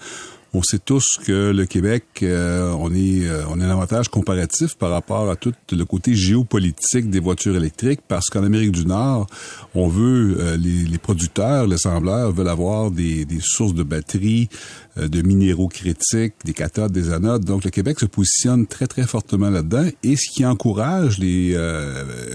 on 0.55 0.63
sait 0.63 0.79
tous 0.79 1.19
que 1.25 1.51
le 1.51 1.65
Québec, 1.65 2.05
euh, 2.23 2.73
on 2.79 2.93
est 2.95 3.27
euh, 3.27 3.47
a 3.47 3.53
un 3.53 3.61
avantage 3.71 4.09
comparatif 4.09 4.77
par 4.77 4.91
rapport 4.91 5.31
à 5.31 5.37
tout 5.37 5.55
le 5.71 5.85
côté 5.85 6.15
géopolitique 6.15 7.09
des 7.09 7.21
voitures 7.21 7.57
électriques, 7.57 8.01
parce 8.07 8.29
qu'en 8.29 8.45
Amérique 8.45 8.73
du 8.73 8.85
Nord, 8.85 9.27
on 9.75 9.89
veut 9.89 10.37
euh, 10.39 10.57
les, 10.59 10.85
les, 10.85 10.99
producteurs, 10.99 11.67
les 11.67 11.75
assembleurs 11.77 12.33
veulent 12.33 12.49
avoir 12.49 12.91
des, 12.91 13.25
des 13.25 13.41
sources 13.41 13.75
de 13.75 13.83
batteries, 13.83 14.51
de 14.97 15.23
minéraux 15.23 15.69
critiques, 15.69 16.35
des 16.45 16.53
cathodes, 16.53 16.93
des 16.93 17.13
anodes. 17.13 17.45
Donc 17.45 17.65
le 17.65 17.71
Québec 17.71 17.99
se 18.01 18.07
positionne 18.07 18.67
très 18.67 18.87
très 18.87 19.05
fortement 19.05 19.51
là-dedans, 19.51 19.87
et 20.03 20.17
ce 20.17 20.31
qui 20.31 20.45
encourage 20.45 21.19
les 21.19 21.57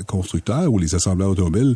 constructeurs 0.08 0.72
ou 0.72 0.80
les 0.80 0.96
assembleurs 0.96 1.30
automobiles 1.30 1.76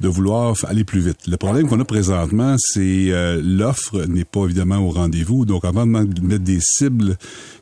de 0.00 0.08
vouloir 0.08 0.56
aller 0.68 0.84
plus 0.84 1.00
vite. 1.00 1.26
Le 1.26 1.36
problème 1.36 1.68
qu'on 1.68 1.80
a 1.80 1.84
présentement, 1.84 2.56
c'est 2.58 3.10
l'offre 3.42 4.04
n'est 4.04 4.24
pas 4.24 4.44
évidemment 4.44 4.78
au 4.78 4.90
rendez-vous. 4.90 5.44
Donc 5.44 5.64
avant 5.64 5.86
de 5.86 6.20
mettre 6.20 6.44
des 6.44 6.60
cibles 6.60 7.16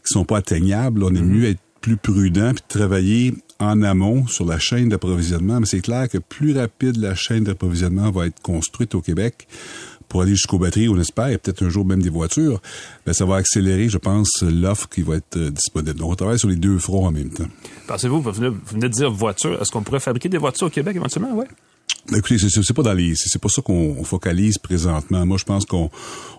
qui 0.04 0.12
sont 0.12 0.24
pas 0.24 0.38
atteignables, 0.38 1.02
on 1.02 1.14
est 1.14 1.20
mhm. 1.20 1.28
mieux 1.28 1.44
être 1.48 1.60
plus 1.80 1.96
prudent 1.96 2.52
puis 2.52 2.64
travailler 2.68 3.34
en 3.58 3.82
amont 3.82 4.26
sur 4.26 4.44
la 4.44 4.58
chaîne 4.58 4.88
d'approvisionnement. 4.88 5.60
Mais 5.60 5.66
c'est 5.66 5.80
clair 5.80 6.08
que 6.08 6.18
plus 6.18 6.56
rapide 6.56 6.96
la 6.96 7.14
chaîne 7.14 7.44
d'approvisionnement 7.44 8.10
va 8.10 8.26
être 8.26 8.40
construite 8.40 8.94
au 8.94 9.00
Québec 9.00 9.46
pour 10.10 10.22
aller 10.22 10.32
jusqu'aux 10.32 10.58
batteries, 10.58 10.88
on 10.88 10.98
espère, 10.98 11.28
et 11.28 11.38
peut-être 11.38 11.64
un 11.64 11.70
jour 11.70 11.86
même 11.86 12.02
des 12.02 12.10
voitures, 12.10 12.60
ben 13.06 13.12
ça 13.12 13.24
va 13.24 13.36
accélérer, 13.36 13.88
je 13.88 13.96
pense, 13.96 14.42
l'offre 14.42 14.88
qui 14.88 15.02
va 15.02 15.16
être 15.16 15.36
euh, 15.36 15.50
disponible. 15.50 15.94
Donc, 15.94 16.10
on 16.10 16.16
travaille 16.16 16.38
sur 16.38 16.48
les 16.48 16.56
deux 16.56 16.78
fronts 16.78 17.06
en 17.06 17.12
même 17.12 17.30
temps. 17.30 17.46
Pensez-vous, 17.86 18.20
vous 18.20 18.32
venez, 18.32 18.50
de 18.50 18.88
dire 18.88 19.10
voiture, 19.10 19.62
est-ce 19.62 19.70
qu'on 19.70 19.82
pourrait 19.82 20.00
fabriquer 20.00 20.28
des 20.28 20.36
voitures 20.36 20.66
au 20.66 20.70
Québec 20.70 20.96
éventuellement? 20.96 21.32
Ouais. 21.34 21.46
Écoutez, 22.14 22.38
c'est 22.38 22.74
pas 22.74 22.82
dans 22.82 22.92
les, 22.92 23.14
c'est 23.14 23.40
pas 23.40 23.48
ça 23.48 23.62
qu'on 23.62 24.02
focalise 24.02 24.58
présentement. 24.58 25.24
Moi, 25.24 25.36
je 25.38 25.44
pense 25.44 25.64
qu'on 25.64 25.90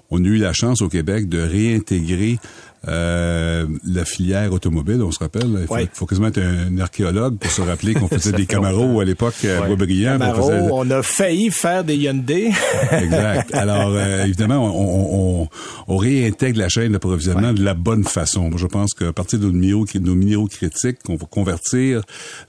on 0.09 0.23
a 0.23 0.27
eu 0.27 0.37
la 0.37 0.51
chance 0.51 0.81
au 0.81 0.89
Québec 0.89 1.29
de 1.29 1.39
réintégrer 1.39 2.39
euh, 2.87 3.65
la 3.85 4.05
filière 4.05 4.51
automobile, 4.53 5.01
on 5.03 5.11
se 5.11 5.19
rappelle. 5.19 5.47
Il 5.61 5.67
faut, 5.67 5.73
Ouais. 5.75 5.89
faut 5.93 6.05
quasiment 6.05 6.27
être 6.27 6.39
un, 6.41 6.77
archéologue 6.79 7.37
pour 7.37 7.51
se 7.51 7.61
rappeler 7.61 7.93
qu'on 7.93 8.07
faisait 8.07 8.31
des 8.31 8.45
Camaro 8.45 8.99
à 8.99 9.05
l'époque 9.05 9.35
à 9.45 9.65
Boisbriand. 9.67 10.17
puis 10.17 10.27
on 10.27 10.31
Camaro, 10.31 10.49
faisait- 10.49 10.69
on 10.71 10.91
a 10.91 11.03
failli 11.03 11.51
faire 11.51 11.83
des 11.83 11.95
Hyundai. 11.95 12.51
Exact. 12.91 13.53
Alors, 13.53 13.91
euh, 13.93 14.25
évidemment, 14.25 14.65
on, 14.65 15.41
on, 15.41 15.41
on, 15.43 15.47
on 15.93 15.97
réintègre 15.97 16.57
la 16.59 16.69
chaîne 16.69 16.91
d'approvisionnement 16.93 17.53
de 17.53 17.63
la 17.63 17.73
bonne 17.73 18.03
façon. 18.03 18.49
Je 18.57 18.65
pense 18.67 18.93
qu'à 18.93 19.13
partir 19.13 19.39
de 19.39 19.45
nos 19.45 19.51
minéraux, 19.53 19.85
nos 19.99 20.15
minéraux 20.15 20.47
critiques 20.47 21.03
qu'on 21.03 21.15
va 21.15 21.25
convertir, 21.27 22.01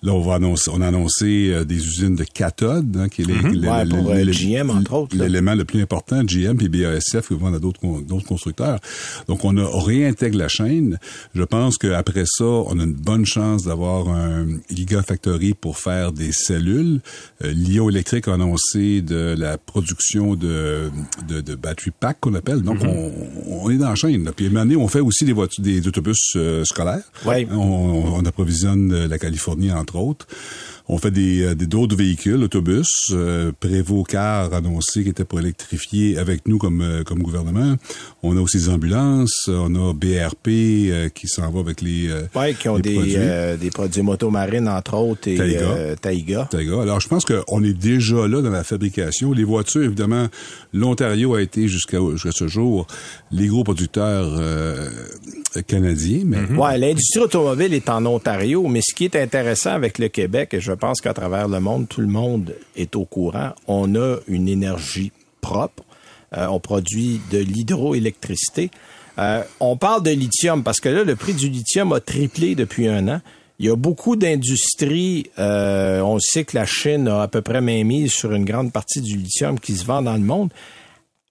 là, 0.03 0.13
on 0.13 0.21
va 0.21 0.35
annoncer, 0.37 0.71
on 0.73 0.81
a 0.81 0.89
annoncé 0.89 1.51
euh, 1.53 1.65
des 1.65 1.77
usines 1.77 2.15
de 2.17 2.25
cathodes, 2.25 2.97
hein, 2.97 3.09
qui 3.09 3.23
est 3.23 3.27
Ouais, 3.27 3.85
euh. 5.15 5.25
L'élément 5.25 5.55
le 5.55 5.65
plus 5.65 5.81
important, 5.83 6.23
GM 6.25 6.57
puis 6.57 6.69
BASF, 6.69 7.29
qui 7.29 7.35
vendent 7.35 7.55
à 7.55 7.59
d'autres 7.59 7.81
con- 7.81 8.01
d'autres 8.01 8.27
constructeurs. 8.27 8.79
Donc, 9.29 9.45
on 9.45 9.57
a 9.59 9.63
on 9.63 9.81
la 10.31 10.49
chaîne. 10.49 10.99
Je 11.35 11.43
pense 11.43 11.79
qu'après 11.79 12.25
ça, 12.27 12.45
on 12.45 12.79
a 12.79 12.85
une 12.85 12.95
bonne 12.95 13.27
chance 13.27 13.65
d'avoir 13.65 14.09
un 14.09 14.47
gigafactory 14.71 15.55
pour 15.55 15.79
faire 15.79 16.13
des 16.13 16.33
cellules. 16.33 17.01
Euh, 17.45 17.53
Lyon 17.53 17.91
Électrique 17.91 18.29
a 18.29 18.35
annoncé 18.35 19.03
de 19.03 19.35
la 19.39 19.59
production 19.59 20.35
de, 20.35 20.91
de, 21.29 21.41
de 21.41 21.55
battery 21.55 21.91
pack 21.99 22.19
qu'on 22.21 22.35
appelle. 22.35 22.63
Donc, 22.63 22.79
on, 22.83 23.11
on 23.49 23.71
est 23.71 23.79
dans 23.79 23.91
la 23.91 23.95
chaîne. 23.95 24.25
là. 24.25 24.33
Puis, 24.33 24.47
à 24.47 24.49
un 24.49 24.53
moment 24.53 24.65
donné, 24.65 24.77
on 24.77 24.89
fait 24.89 25.01
aussi 25.01 25.25
des, 25.25 25.33
voitures, 25.33 25.63
des 25.63 25.87
autobus 25.87 26.35
euh, 26.37 26.65
scolaires. 26.65 27.05
Ouais. 27.27 27.47
On, 27.51 28.15
on 28.17 28.25
approvisionne 28.25 28.93
euh, 28.93 29.09
la 29.09 29.19
Californie, 29.19 29.73
entre 29.73 29.97
autres. 29.97 30.27
On 30.89 30.99
fait 30.99 31.11
des 31.11 31.43
euh, 31.43 31.55
des- 31.55 31.67
d'autres 31.67 31.97
véhicules, 31.97 32.43
autobus. 32.43 33.11
Euh, 33.13 33.53
Prévost 33.61 34.09
Car 34.09 34.53
annoncé 34.53 35.01
qu'il 35.03 35.09
était 35.11 35.25
pour 35.25 35.39
électrifier 35.41 36.19
avec 36.19 36.47
nous 36.49 36.59
comme 36.59 36.81
euh, 36.81 37.03
comme 37.05 37.23
gouvernement. 37.23 37.77
On 38.23 38.37
a 38.37 38.41
aussi 38.41 38.59
des 38.59 38.69
ambulances. 38.69 39.49
On 39.49 39.75
a 39.75 39.93
BRP 39.95 40.49
euh, 40.49 41.09
qui 41.09 41.29
s'en 41.29 41.51
va 41.51 41.61
avec 41.61 41.81
les 41.81 42.09
euh, 42.11 42.23
Ouais, 42.35 42.55
qui 42.55 42.69
ont 42.69 42.79
des, 42.79 42.95
produits. 42.95 43.15
euh, 43.17 43.57
des 43.57 43.71
produits 43.71 44.03
motomarines, 44.03 44.69
entre 44.69 44.95
autres, 44.95 45.29
et 45.29 45.37
Taïga. 45.37 45.61
euh, 45.61 45.95
Taïga. 45.97 46.49
Taïga. 46.51 46.83
Alors, 46.83 47.01
je 47.01 47.09
pense 47.09 47.25
qu'on 47.25 47.63
est 47.63 47.73
déjà 47.73 48.27
là 48.27 48.43
dans 48.43 48.51
la 48.51 48.65
fabrication. 48.65 49.33
Les 49.33 49.45
voitures, 49.45 49.85
évidemment, 49.85 50.27
l'Ontario 50.73 51.35
a 51.35 51.43
été 51.43 51.69
jusqu'à 51.69 51.99
jusqu'à 52.13 52.33
ce 52.33 52.49
jour 52.49 52.87
les 53.31 53.47
gros 53.47 53.65
producteurs 53.65 54.29
euh, 54.39 54.89
canadiens, 55.67 56.23
mais 56.25 56.39
Ouais, 56.57 56.77
l'industrie 56.79 57.21
automobile 57.21 57.73
est 57.75 57.89
en 57.89 58.05
Ontario, 58.07 58.67
mais 58.69 58.81
ce 58.83 58.95
qui 58.95 59.05
est 59.05 59.17
intéressant 59.17 59.71
avec 59.73 59.99
le 59.99 60.09
Québec, 60.09 60.51
et 60.55 60.61
je 60.61 60.72
pense 60.75 61.01
qu'à 61.01 61.15
travers 61.15 61.49
le 61.49 61.61
monde, 61.61 61.89
tout 61.89 62.01
le 62.01 62.07
monde 62.07 62.55
est 62.77 62.97
au 62.97 63.05
courant, 63.05 63.51
on 63.67 63.95
a 63.95 64.17
une 64.29 64.49
énergie 64.49 65.13
propre. 65.41 65.85
Euh, 66.35 66.47
on 66.47 66.61
produit 66.61 67.21
de 67.31 67.39
l'hydroélectricité. 67.39 68.71
Euh, 69.19 69.43
on 69.61 69.77
parle 69.77 70.03
de 70.03 70.11
lithium 70.11 70.63
parce 70.63 70.81
que 70.81 70.89
là, 70.89 71.05
le 71.05 71.17
prix 71.17 71.35
du 71.35 71.49
lithium 71.49 71.93
a 71.93 72.01
triplé 72.01 72.55
depuis 72.55 72.89
un 72.89 73.07
an. 73.09 73.21
Il 73.59 73.67
y 73.67 73.71
a 73.71 73.77
beaucoup 73.77 74.17
d'industries. 74.17 75.27
euh, 75.39 76.01
on 76.01 76.19
sait 76.19 76.45
que 76.45 76.57
la 76.57 76.65
Chine 76.65 77.07
a 77.07 77.23
à 77.23 77.29
peu 77.29 77.43
près 77.43 77.61
mainmise 77.61 78.13
sur 78.13 78.33
une 78.33 78.45
grande 78.45 78.73
partie 78.73 79.03
du 79.03 79.17
lithium 79.17 79.61
qui 79.61 79.75
se 79.75 79.85
vend 79.85 80.01
dans 80.03 80.15
le 80.15 80.21
monde. 80.21 80.51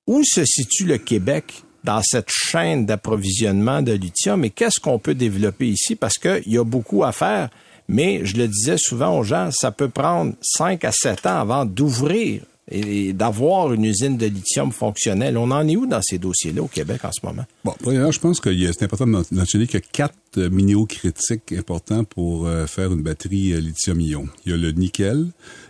Où 0.07 0.21
se 0.24 0.45
situe 0.45 0.86
le 0.86 0.98
Québec 0.98 1.63
dans 1.83 2.01
cette 2.03 2.29
chaîne 2.29 2.86
d'approvisionnement 2.86 3.81
de 3.81 3.93
lithium 3.93 4.45
et 4.45 4.51
qu'est-ce 4.51 4.79
qu'on 4.79 5.00
peut 5.00 5.15
développer 5.15 5.67
ici? 5.67 5.95
Parce 5.95 6.17
qu'il 6.17 6.48
y 6.48 6.57
a 6.57 6.63
beaucoup 6.63 7.03
à 7.03 7.12
faire, 7.12 7.50
mais 7.93 8.21
je 8.25 8.38
le 8.38 8.48
disais 8.48 8.77
souvent 8.77 9.17
aux 9.19 9.24
gens, 9.24 9.50
ça 9.51 9.71
peut 9.71 9.89
prendre 9.89 10.33
5 10.41 10.83
à 10.86 10.91
7 10.93 11.25
ans 11.25 11.39
avant 11.41 11.65
d'ouvrir 11.65 12.41
et 12.74 13.12
d'avoir 13.12 13.74
une 13.74 13.83
usine 13.83 14.15
de 14.17 14.27
lithium 14.27 14.71
fonctionnelle. 14.71 15.38
On 15.38 15.51
en 15.51 15.67
est 15.67 15.75
où 15.75 15.88
dans 15.88 16.01
ces 16.01 16.17
dossiers-là 16.17 16.62
au 16.62 16.67
Québec 16.67 17.01
en 17.03 17.12
ce 17.12 17.19
moment? 17.25 17.43
Bon, 17.65 17.74
premièrement, 17.81 18.12
je 18.12 18.19
pense 18.19 18.39
que 18.39 18.50
c'est 18.71 18.83
important 18.83 19.05
de 19.05 19.12
men- 19.12 19.24
mentionner 19.31 19.65
qu'il 19.67 19.81
y 19.81 19.83
a 19.83 19.86
quatre 19.91 20.15
euh, 20.38 20.50
minéraux 20.50 20.86
critiques 20.86 21.51
importants 21.51 22.05
pour 22.05 22.48
euh, 22.48 22.67
faire 22.67 22.93
une 22.93 23.01
batterie 23.01 23.51
euh, 23.53 23.60
lithium-ion. 23.60 24.27
Il 24.45 24.51
y 24.51 24.55
a 24.55 24.57
le 24.57 24.71
nickel, 24.71 25.27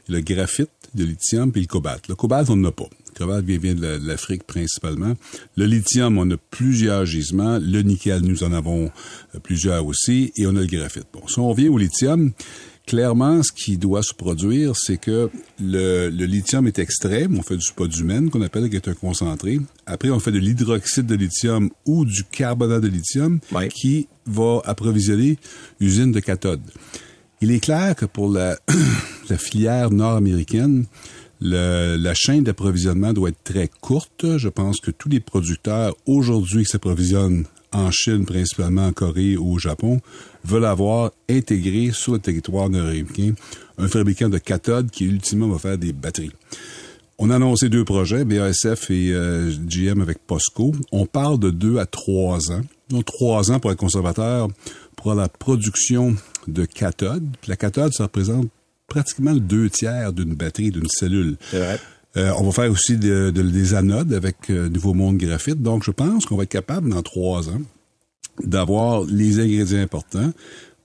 le 0.10 0.20
graphite, 0.22 0.70
le 0.96 1.06
lithium, 1.06 1.51
puis 1.51 1.62
le 1.62 1.68
cobalt. 1.68 2.08
Le 2.08 2.13
cobalt, 2.16 2.50
on 2.51 2.56
n'en 2.56 2.70
a 2.70 2.72
pas. 2.72 2.90
Le 3.13 3.18
cobalt 3.25 3.46
vient, 3.46 3.74
de 3.75 3.82
la- 3.82 4.00
de 4.00 4.08
l'Afrique 4.08 4.44
principalement. 4.46 5.13
Le 5.58 5.65
lithium, 5.65 6.18
on 6.18 6.30
a 6.32 6.38
plusieurs 6.38 7.06
gisements. 7.06 7.60
Le 7.60 7.82
nickel, 7.82 8.22
nous 8.22 8.44
en 8.44 8.51
avons 8.53 8.91
euh, 9.36 9.39
plusieurs 9.39 9.86
aussi. 9.86 10.32
Et 10.38 10.48
on 10.48 10.56
a 10.56 10.62
le 10.62 10.65
graphite. 10.68 11.08
Bon, 11.13 11.27
si 11.27 11.39
on 11.39 11.50
revient 11.50 11.70
au 11.70 11.77
lithium, 11.77 12.32
Clairement, 12.88 13.44
ce 13.44 13.51
qui 13.51 13.77
doit 13.77 14.01
se 14.01 14.13
produire, 14.13 14.75
c'est 14.75 14.98
que 14.98 15.30
le, 15.62 16.10
le 16.10 16.25
lithium 16.25 16.65
est 16.65 16.80
extrait, 16.80 17.27
on 17.32 17.44
fait 17.44 17.56
du 17.56 17.62
spodumène 17.62 18.32
qu'on 18.32 18.41
appelle, 18.41 18.70
qui 18.72 18.75
est 18.75 18.88
un 18.88 18.96
concentré. 18.96 19.60
Après, 19.86 20.10
on 20.10 20.20
fait 20.20 20.32
de 20.32 20.39
l'hydroxyde 20.39 21.06
de 21.06 21.13
lithium 21.15 21.70
ou 21.86 22.06
du 22.06 22.24
carbonate 22.24 22.82
de 22.82 22.88
lithium 22.88 23.39
qui 23.70 24.08
va 24.25 24.62
approvisionner 24.65 25.38
l'usine 25.80 26.12
de 26.12 26.20
cathode. 26.20 26.62
Il 27.39 27.51
est 27.51 27.60
clair 27.60 27.96
que 27.96 28.06
pour 28.06 28.30
la, 28.32 28.58
la 29.30 29.38
filière 29.38 29.91
nord-américaine, 29.91 30.86
la 31.41 32.13
chaîne 32.13 32.43
d'approvisionnement 32.43 33.13
doit 33.13 33.29
être 33.29 33.43
très 33.43 33.67
courte. 33.67 34.38
Je 34.38 34.50
pense 34.50 34.79
que 34.79 34.91
tous 34.91 35.10
les 35.10 35.19
producteurs 35.19 35.95
aujourd'hui 36.05 36.63
qui 36.63 36.69
s'approvisionnent 36.69 37.45
en 37.74 37.89
Chine, 37.91 38.25
principalement 38.25 38.86
en 38.86 38.93
Corée 38.93 39.38
ou 39.38 39.53
au 39.53 39.57
Japon, 39.57 40.01
veulent 40.43 40.65
avoir 40.65 41.12
intégré 41.29 41.91
sur 41.93 42.13
le 42.13 42.19
territoire 42.19 42.69
nord-américain 42.69 43.33
un 43.77 43.88
fabricant 43.88 44.29
de 44.29 44.38
cathodes 44.38 44.91
qui 44.91 45.05
ultimement 45.05 45.48
va 45.48 45.57
faire 45.57 45.77
des 45.77 45.93
batteries. 45.93 46.31
On 47.17 47.29
a 47.29 47.36
annoncé 47.36 47.69
deux 47.69 47.86
projets, 47.86 48.25
BASF 48.25 48.89
et 48.89 49.12
euh, 49.12 49.51
GM 49.67 50.01
avec 50.01 50.19
POSCO. 50.25 50.74
On 50.91 51.05
parle 51.05 51.39
de 51.39 51.51
deux 51.51 51.77
à 51.77 51.86
trois 51.86 52.51
ans. 52.51 52.62
Donc, 52.89 53.06
trois 53.06 53.51
ans 53.51 53.60
pour 53.60 53.71
être 53.71 53.77
conservateur 53.77 54.47
pour 54.95 55.13
la 55.13 55.30
production 55.30 56.15
de 56.47 56.65
cathodes. 56.65 57.27
La 57.47 57.56
cathode, 57.56 57.93
ça 57.93 58.04
représente 58.04 58.47
pratiquement 58.93 59.34
le 59.34 59.39
deux 59.39 59.69
tiers 59.69 60.13
d'une 60.13 60.34
batterie, 60.36 60.71
d'une 60.71 60.88
cellule. 60.89 61.38
C'est 61.49 61.60
vrai. 61.60 61.80
Euh, 62.17 62.32
on 62.38 62.43
va 62.43 62.51
faire 62.51 62.69
aussi 62.71 62.97
de- 62.97 63.32
de- 63.34 63.41
des 63.41 63.73
anodes 63.73 64.13
avec 64.13 64.49
euh, 64.49 64.67
Nouveau 64.69 64.93
Monde 64.93 65.17
Graphite. 65.17 65.62
Donc, 65.62 65.84
je 65.84 65.91
pense 65.91 66.25
qu'on 66.25 66.36
va 66.36 66.43
être 66.43 66.49
capable, 66.49 66.89
dans 66.89 67.01
trois 67.01 67.49
ans, 67.49 67.62
d'avoir 68.43 69.04
les 69.06 69.39
ingrédients 69.39 69.80
importants. 69.80 70.32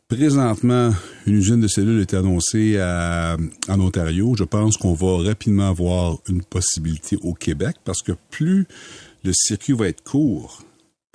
Présentement, 0.09 0.92
une 1.27 1.35
usine 1.35 1.61
de 1.61 1.66
cellules 1.66 2.01
est 2.01 2.14
annoncée 2.14 2.79
à- 2.79 3.37
en 3.69 3.81
Ontario. 3.81 4.35
Je 4.38 4.45
pense 4.45 4.77
qu'on 4.77 4.95
va 4.95 5.27
rapidement 5.29 5.69
avoir 5.69 6.19
une 6.29 6.42
possibilité 6.45 7.16
au 7.23 7.35
Québec 7.35 7.75
parce 7.85 8.03
que 8.03 8.12
plus 8.31 8.66
le 9.25 9.33
circuit 9.35 9.73
va 9.73 9.88
être 9.88 10.05
court, 10.05 10.62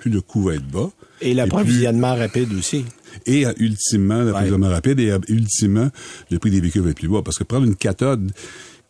plus 0.02 0.10
le 0.10 0.20
coût 0.20 0.42
va 0.42 0.54
être 0.54 0.66
bas. 0.66 0.90
Et 1.20 1.32
l'approvisionnement 1.34 2.14
rapide 2.16 2.52
aussi. 2.54 2.84
Et 3.26 3.46
euh, 3.46 3.52
ultimement, 3.58 4.22
l'approvisionnement 4.22 4.68
rapide 4.68 4.98
et 4.98 5.10
euh, 5.12 5.18
ultimement, 5.28 5.88
le 6.30 6.38
prix 6.40 6.50
des 6.50 6.60
véhicules 6.60 6.82
va 6.82 6.90
être 6.90 6.96
plus 6.98 7.08
bas. 7.08 7.22
Parce 7.24 7.38
que 7.38 7.44
prendre 7.44 7.64
une 7.66 7.76
cathode 7.76 8.32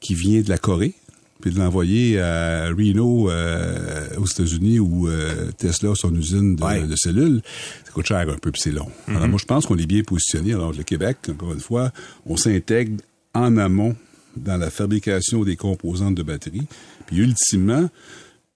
qui 0.00 0.14
vient 0.14 0.40
de 0.40 0.48
la 0.48 0.56
Corée, 0.56 0.94
puis 1.42 1.50
de 1.50 1.58
l'envoyer 1.58 2.18
à 2.20 2.68
Reno 2.68 3.28
euh, 3.30 4.08
aux 4.16 4.26
États-Unis 4.26 4.78
où 4.78 5.08
euh, 5.08 5.50
Tesla 5.58 5.90
a 5.90 5.94
son 5.94 6.14
usine 6.14 6.56
de, 6.56 6.62
Ouais. 6.64 6.86
de 6.86 6.96
cellules, 6.96 7.42
ça 7.84 7.92
coûte 7.92 8.06
cher 8.06 8.20
un 8.20 8.38
peu, 8.38 8.50
puis 8.52 8.62
c'est 8.62 8.70
long. 8.72 8.88
Alors 9.08 9.28
moi, 9.28 9.38
je 9.40 9.44
pense 9.44 9.66
qu'on 9.66 9.76
est 9.76 9.86
bien 9.86 10.02
positionné. 10.02 10.54
Alors 10.54 10.72
le 10.72 10.82
Québec, 10.84 11.18
encore 11.30 11.52
une 11.52 11.60
fois, 11.60 11.90
on 12.26 12.36
s'intègre 12.36 12.96
en 13.34 13.56
amont 13.58 13.94
dans 14.36 14.56
la 14.56 14.70
fabrication 14.70 15.44
des 15.44 15.56
composantes 15.56 16.14
de 16.14 16.22
batterie. 16.22 16.62
Puis 17.06 17.18
ultimement, 17.18 17.90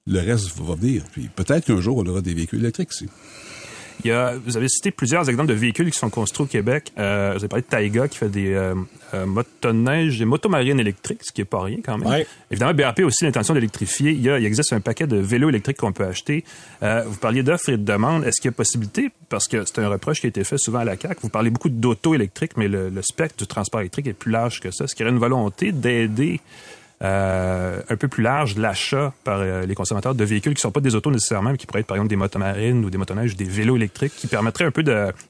le 0.07 0.21
reste 0.21 0.57
va 0.59 0.75
venir. 0.75 1.03
Puis 1.13 1.29
peut-être 1.35 1.67
qu'un 1.67 1.81
jour, 1.81 1.99
on 1.99 2.07
aura 2.07 2.21
des 2.21 2.35
véhicules 2.35 2.61
électriques 2.61 2.91
aussi. 2.91 3.09
Il 4.05 4.09
y 4.09 4.13
a, 4.13 4.35
vous 4.45 4.57
avez 4.57 4.69
cité 4.69 4.91
plusieurs 4.91 5.29
exemples 5.29 5.49
de 5.49 5.55
véhicules 5.55 5.91
qui 5.91 5.99
sont 5.99 6.11
construits 6.11 6.45
au 6.45 6.47
Québec. 6.47 6.93
Euh, 6.99 7.33
vous 7.33 7.39
avez 7.39 7.49
parlé 7.49 7.63
de 7.63 7.67
Taiga 7.67 8.09
qui 8.09 8.19
fait 8.19 8.29
des 8.29 8.53
euh, 8.53 8.75
euh, 9.15 9.25
motoneiges, 9.25 10.19
des 10.19 10.25
motomarines 10.25 10.79
électriques, 10.79 11.21
ce 11.23 11.33
qui 11.33 11.41
est 11.41 11.47
pas 11.47 11.63
rien 11.63 11.79
quand 11.85 11.97
même. 11.99 12.07
Ouais. 12.07 12.27
Évidemment, 12.51 12.75
BRP 12.75 13.01
a 13.01 13.05
aussi 13.05 13.25
l'intention 13.25 13.55
d'électrifier. 13.55 14.13
Il, 14.13 14.29
existe 14.29 14.73
un 14.73 14.81
paquet 14.81 15.07
de 15.07 15.17
vélos 15.17 15.49
électriques 15.49 15.79
qu'on 15.79 15.93
peut 15.93 16.05
acheter. 16.05 16.45
Euh, 16.83 17.05
vous 17.07 17.17
parliez 17.17 17.43
d'offres 17.43 17.71
et 17.71 17.79
de 17.79 17.85
demandes. 17.85 18.25
Est-ce 18.25 18.41
qu'il 18.41 18.51
y 18.51 18.53
a 18.53 18.53
possibilité, 18.53 19.11
parce 19.29 19.49
que 19.49 19.65
c'est 19.65 19.79
un 19.79 19.89
reproche 19.89 20.21
qui 20.21 20.27
a 20.27 20.29
été 20.29 20.45
fait 20.45 20.59
souvent 20.59 20.81
à 20.81 20.85
la 20.85 20.97
CAQ, 20.97 21.21
vous 21.23 21.29
parlez 21.31 21.51
beaucoup 21.51 21.71
d'auto 21.71 22.15
électriques, 22.15 22.57
mais 22.57 22.69
le, 22.69 22.91
le 22.91 23.03
spectre 23.03 23.37
du 23.39 23.47
transport 23.47 23.81
électrique 23.81 24.07
est 24.07 24.13
plus 24.13 24.31
large 24.31 24.61
que 24.61 24.71
ça. 24.71 24.85
Est-ce 24.85 24.95
qu'il 24.95 25.05
y 25.05 25.09
aurait 25.09 25.15
une 25.15 25.21
volonté 25.21 25.73
d'aider 25.73 26.41
euh, 27.03 27.81
un 27.89 27.97
peu 27.97 28.09
plus 28.09 28.23
large 28.23 28.57
l'achat 28.57 29.13
par 29.23 29.41
euh, 29.41 29.67
les 29.67 29.75
consommateurs 29.75 30.15
de 30.15 30.25
véhicules 30.25 30.55
qui 30.55 30.59
ne 30.59 30.63
sont 30.63 30.71
pas 30.71 30.81
des 30.81 30.95
autos 30.95 31.11
nécessairement, 31.11 31.51
mais 31.51 31.59
qui 31.59 31.67
pourraient 31.67 31.81
être 31.81 31.87
par 31.87 31.97
exemple 31.97 32.09
des 32.09 32.17
motomarines 32.17 32.85
ou 32.85 32.91
des 32.91 32.97
motoneiges 32.97 33.33
ou 33.33 33.37
des 33.37 33.45
vélos 33.45 33.77
électriques 33.77 34.15
qui 34.17 34.27
permettraient 34.27 34.65
un 34.65 34.71
peu 34.71 34.83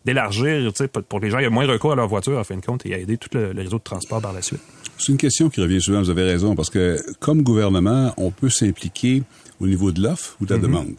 d'élargir, 0.04 0.72
pour 1.08 1.20
que 1.20 1.24
les 1.24 1.30
gens 1.30 1.38
aient 1.38 1.48
moins 1.48 1.66
recours 1.66 1.92
à 1.92 1.96
leur 1.96 2.08
voiture 2.08 2.38
en 2.38 2.44
fin 2.44 2.56
de 2.56 2.64
compte 2.64 2.86
et 2.86 2.94
à 2.94 2.98
aider 2.98 3.16
tout 3.16 3.30
le, 3.32 3.52
le 3.52 3.62
réseau 3.62 3.78
de 3.78 3.82
transport 3.82 4.22
par 4.22 4.32
la 4.32 4.42
suite. 4.42 4.60
C'est 4.98 5.12
une 5.12 5.18
question 5.18 5.50
qui 5.50 5.60
revient 5.60 5.80
souvent, 5.80 6.00
vous 6.00 6.10
avez 6.10 6.24
raison, 6.24 6.54
parce 6.54 6.70
que 6.70 6.98
comme 7.20 7.42
gouvernement, 7.42 8.14
on 8.16 8.30
peut 8.30 8.48
s'impliquer 8.48 9.24
au 9.60 9.66
niveau 9.66 9.92
de 9.92 10.02
l'offre 10.02 10.36
ou 10.40 10.46
de 10.46 10.54
la 10.54 10.60
demande. 10.60 10.94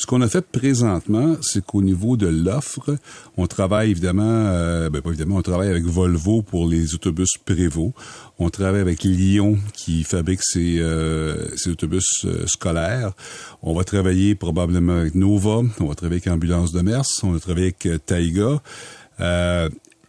Ce 0.00 0.06
qu'on 0.06 0.22
a 0.22 0.30
fait 0.30 0.46
présentement, 0.46 1.36
c'est 1.42 1.62
qu'au 1.62 1.82
niveau 1.82 2.16
de 2.16 2.26
l'offre, 2.26 2.96
on 3.36 3.46
travaille 3.46 3.90
évidemment, 3.90 4.22
euh, 4.24 4.88
ben 4.88 5.02
pas 5.02 5.10
évidemment, 5.10 5.36
on 5.36 5.42
travaille 5.42 5.68
avec 5.68 5.84
Volvo 5.84 6.40
pour 6.40 6.66
les 6.66 6.94
autobus 6.94 7.28
Prévost. 7.44 7.92
On 8.38 8.48
travaille 8.48 8.80
avec 8.80 9.02
Lyon 9.02 9.58
qui 9.74 10.04
fabrique 10.04 10.40
ses, 10.42 10.78
euh, 10.78 11.48
autobus 11.66 12.24
euh, 12.24 12.46
scolaires. 12.46 13.12
On 13.60 13.74
va 13.74 13.84
travailler 13.84 14.34
probablement 14.34 14.94
avec 14.94 15.14
Nova. 15.14 15.60
On 15.80 15.88
va 15.88 15.94
travailler 15.94 16.22
avec 16.22 16.28
Ambulance 16.28 16.72
de 16.72 16.80
Mers. 16.80 17.04
On 17.22 17.32
va 17.32 17.38
travailler 17.38 17.74
avec 17.78 18.06
Taiga. 18.06 18.62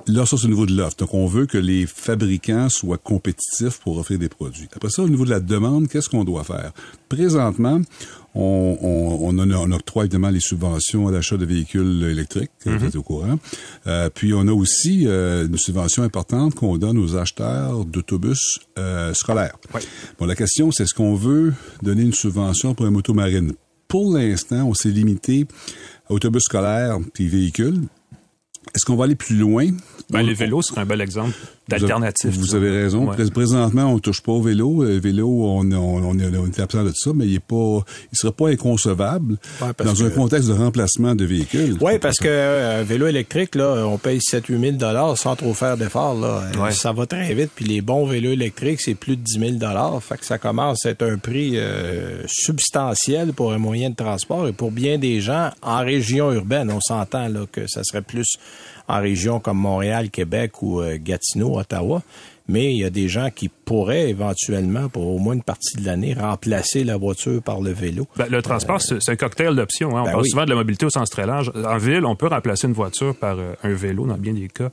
Là, 0.07 0.25
ça, 0.25 0.37
c'est 0.37 0.45
au 0.45 0.49
niveau 0.49 0.65
de 0.65 0.75
l'offre. 0.75 0.97
Donc, 0.97 1.13
on 1.13 1.27
veut 1.27 1.45
que 1.45 1.57
les 1.57 1.85
fabricants 1.85 2.69
soient 2.69 2.97
compétitifs 2.97 3.79
pour 3.79 3.97
offrir 3.97 4.17
des 4.19 4.29
produits. 4.29 4.67
Après 4.75 4.89
ça, 4.89 5.03
au 5.03 5.09
niveau 5.09 5.25
de 5.25 5.29
la 5.29 5.39
demande, 5.39 5.87
qu'est-ce 5.87 6.09
qu'on 6.09 6.23
doit 6.23 6.43
faire? 6.43 6.71
Présentement, 7.09 7.81
on, 8.33 8.77
on, 8.81 9.37
on, 9.39 9.71
octroie 9.71 10.03
évidemment 10.03 10.29
les 10.29 10.39
subventions 10.39 11.07
à 11.07 11.11
l'achat 11.11 11.37
de 11.37 11.45
véhicules 11.45 12.03
électriques, 12.03 12.51
vous 12.65 12.85
êtes 12.85 12.95
au 12.95 13.03
courant. 13.03 13.39
Euh, 13.87 14.09
puis 14.09 14.33
on 14.33 14.47
a 14.47 14.53
aussi 14.53 15.05
euh, 15.05 15.47
une 15.47 15.57
subvention 15.57 16.03
importante 16.03 16.55
qu'on 16.55 16.77
donne 16.77 16.97
aux 16.97 17.15
acheteurs 17.17 17.85
d'autobus 17.85 18.59
euh, 18.77 19.13
scolaires. 19.13 19.57
Bon, 20.19 20.25
la 20.25 20.35
question, 20.35 20.71
c'est 20.71 20.83
est-ce 20.83 20.93
qu'on 20.93 21.15
veut 21.15 21.53
donner 21.81 22.03
une 22.03 22.13
subvention 22.13 22.73
pour 22.73 22.85
un 22.85 22.91
moto 22.91 23.13
marine? 23.13 23.53
Pour 23.87 24.13
l'instant, 24.13 24.67
on 24.67 24.73
s'est 24.73 24.89
limité 24.89 25.45
à 26.09 26.13
autobus 26.13 26.43
scolaires 26.43 26.99
puis 27.13 27.27
véhicules. 27.27 27.81
Est-ce 28.73 28.85
qu'on 28.85 28.95
va 28.95 29.05
aller 29.05 29.15
plus 29.15 29.35
loin? 29.35 29.69
Ben, 30.09 30.21
les 30.21 30.33
vélos 30.33 30.61
seraient 30.61 30.81
un 30.81 30.85
bel 30.85 31.01
exemple 31.01 31.33
Vous, 32.29 32.55
avez 32.55 32.69
raison. 32.69 33.09
Présentement, 33.33 33.85
on 33.85 33.99
touche 33.99 34.21
pas 34.21 34.31
au 34.31 34.41
vélo. 34.41 34.83
Le 34.83 34.99
vélo, 34.99 35.27
on, 35.27 35.71
on, 35.71 36.03
on, 36.03 36.19
est, 36.19 36.59
absent 36.59 36.83
de 36.83 36.91
ça, 36.93 37.11
mais 37.13 37.25
il 37.25 37.35
est 37.35 37.39
pas, 37.39 37.79
il 38.11 38.17
serait 38.17 38.33
pas 38.33 38.49
inconcevable 38.49 39.37
dans 39.83 40.03
un 40.03 40.09
contexte 40.09 40.49
de 40.49 40.53
remplacement 40.53 41.15
de 41.15 41.25
véhicules. 41.25 41.77
Oui, 41.81 41.99
parce 41.99 42.17
que 42.17 42.27
euh, 42.27 42.81
un 42.81 42.83
vélo 42.83 43.07
électrique, 43.07 43.55
là, 43.55 43.85
on 43.87 43.97
paye 43.97 44.19
7-8 44.19 44.59
000 44.59 44.71
dollars 44.73 45.17
sans 45.17 45.35
trop 45.35 45.53
faire 45.53 45.77
d'efforts. 45.77 46.15
Là. 46.15 46.43
Euh, 46.57 46.71
ça 46.71 46.91
va 46.91 47.05
très 47.05 47.33
vite. 47.33 47.51
Puis 47.55 47.65
les 47.65 47.81
bons 47.81 48.05
vélos 48.05 48.31
électriques, 48.31 48.81
c'est 48.81 48.95
plus 48.95 49.15
de 49.15 49.21
10 49.21 49.39
000 49.39 49.51
dollars. 49.53 50.01
Fait 50.03 50.17
que 50.17 50.25
ça 50.25 50.37
commence 50.37 50.85
à 50.85 50.89
être 50.89 51.03
un 51.03 51.17
prix 51.17 51.53
euh, 51.55 52.23
substantiel 52.27 53.33
pour 53.33 53.53
un 53.53 53.57
moyen 53.57 53.89
de 53.89 53.95
transport 53.95 54.47
et 54.47 54.53
pour 54.53 54.71
bien 54.71 54.97
des 54.97 55.21
gens 55.21 55.51
en 55.61 55.79
région 55.79 56.31
urbaine. 56.31 56.71
On 56.71 56.81
s'entend 56.81 57.27
là 57.27 57.45
que 57.51 57.67
ça 57.67 57.83
serait 57.83 58.01
plus 58.01 58.37
en 58.91 59.01
région 59.01 59.39
comme 59.39 59.57
Montréal, 59.57 60.09
Québec 60.09 60.61
ou 60.61 60.81
euh, 60.81 60.97
Gatineau, 61.01 61.57
Ottawa. 61.57 62.03
Mais 62.47 62.73
il 62.73 62.79
y 62.79 62.83
a 62.83 62.89
des 62.89 63.07
gens 63.07 63.29
qui 63.33 63.47
pourraient 63.47 64.09
éventuellement, 64.09 64.89
pour 64.89 65.07
au 65.07 65.19
moins 65.19 65.35
une 65.35 65.43
partie 65.43 65.77
de 65.77 65.85
l'année, 65.85 66.13
remplacer 66.13 66.83
la 66.83 66.97
voiture 66.97 67.41
par 67.41 67.61
le 67.61 67.71
vélo. 67.71 68.07
Ben, 68.17 68.27
le 68.29 68.41
transport, 68.41 68.81
c'est 68.81 69.09
un 69.09 69.15
cocktail 69.15 69.55
d'options. 69.55 69.95
Hein. 69.95 70.01
On 70.01 70.05
ben 70.05 70.11
parle 70.11 70.25
souvent 70.25 70.43
de 70.43 70.49
la 70.49 70.55
mobilité 70.55 70.85
au 70.85 70.89
sens 70.89 71.09
très 71.09 71.25
large. 71.25 71.51
En 71.55 71.77
ville, 71.77 72.05
on 72.05 72.15
peut 72.15 72.27
remplacer 72.27 72.67
une 72.67 72.73
voiture 72.73 73.15
par 73.15 73.39
euh, 73.39 73.53
un 73.63 73.73
vélo 73.73 74.05
dans 74.05 74.17
bien 74.17 74.33
des 74.33 74.49
cas. 74.49 74.69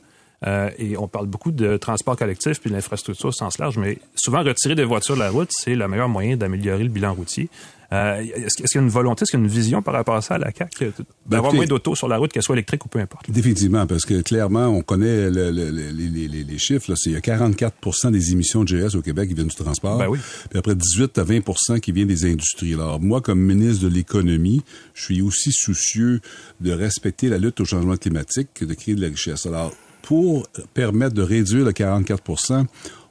Euh, 0.46 0.70
et 0.78 0.96
on 0.96 1.08
parle 1.08 1.26
beaucoup 1.26 1.50
de 1.50 1.76
transport 1.76 2.16
collectif 2.16 2.60
puis 2.60 2.70
de 2.70 2.74
l'infrastructure 2.74 3.28
au 3.28 3.32
sens 3.32 3.58
large, 3.58 3.76
mais 3.76 3.98
souvent 4.14 4.42
retirer 4.42 4.76
des 4.76 4.84
voitures 4.84 5.16
de 5.16 5.20
la 5.20 5.30
route, 5.30 5.50
c'est 5.50 5.74
le 5.74 5.88
meilleur 5.88 6.08
moyen 6.08 6.36
d'améliorer 6.36 6.84
le 6.84 6.90
bilan 6.90 7.12
routier. 7.12 7.48
Euh, 7.90 8.20
est-ce, 8.20 8.56
qu'il 8.56 8.66
y 8.74 8.78
a 8.78 8.82
une 8.82 8.90
volonté, 8.90 9.22
est-ce 9.22 9.30
qu'il 9.30 9.40
y 9.40 9.42
a 9.42 9.46
une 9.46 9.50
vision 9.50 9.80
par 9.80 9.94
rapport 9.94 10.14
à 10.14 10.20
ça 10.20 10.34
à 10.34 10.38
la 10.38 10.52
CAQ, 10.52 10.92
ben, 10.98 11.04
d'avoir 11.26 11.54
moins 11.54 11.64
d'autos 11.64 11.94
sur 11.94 12.06
la 12.06 12.18
route, 12.18 12.30
qu'elles 12.30 12.42
soient 12.42 12.54
électriques 12.54 12.84
ou 12.84 12.88
peu 12.88 12.98
importe? 12.98 13.30
Définitivement, 13.30 13.86
parce 13.86 14.04
que 14.04 14.20
clairement, 14.20 14.66
on 14.66 14.82
connaît 14.82 15.30
les, 15.30 16.58
chiffres. 16.58 16.90
Là, 16.90 16.96
c'est, 16.96 17.10
il 17.10 17.14
y 17.14 17.16
a 17.16 17.20
44% 17.20 18.10
des 18.10 18.32
émissions 18.32 18.64
de 18.64 18.68
GS 18.68 18.94
au 18.94 19.00
Québec 19.00 19.28
qui 19.28 19.34
viennent 19.34 19.48
du 19.48 19.56
transport. 19.56 19.96
Ben 19.96 20.08
oui. 20.08 20.18
Puis 20.50 20.58
après 20.58 20.74
18 20.74 21.16
à 21.16 21.24
20% 21.24 21.80
qui 21.80 21.92
viennent 21.92 22.08
des 22.08 22.26
industries. 22.26 22.74
Alors 22.74 23.00
moi, 23.00 23.22
comme 23.22 23.40
ministre 23.40 23.84
de 23.84 23.88
l'économie, 23.88 24.62
je 24.92 25.04
suis 25.04 25.22
aussi 25.22 25.52
soucieux 25.52 26.20
de 26.60 26.72
respecter 26.72 27.28
la 27.28 27.38
lutte 27.38 27.60
au 27.60 27.64
changement 27.64 27.96
climatique 27.96 28.48
que 28.52 28.64
de 28.64 28.74
créer 28.74 28.96
de 28.96 29.00
la 29.00 29.08
richesse. 29.08 29.46
Alors, 29.46 29.72
pour 30.02 30.46
permettre 30.74 31.14
de 31.14 31.22
réduire 31.22 31.64
le 31.64 31.72
44 31.72 32.22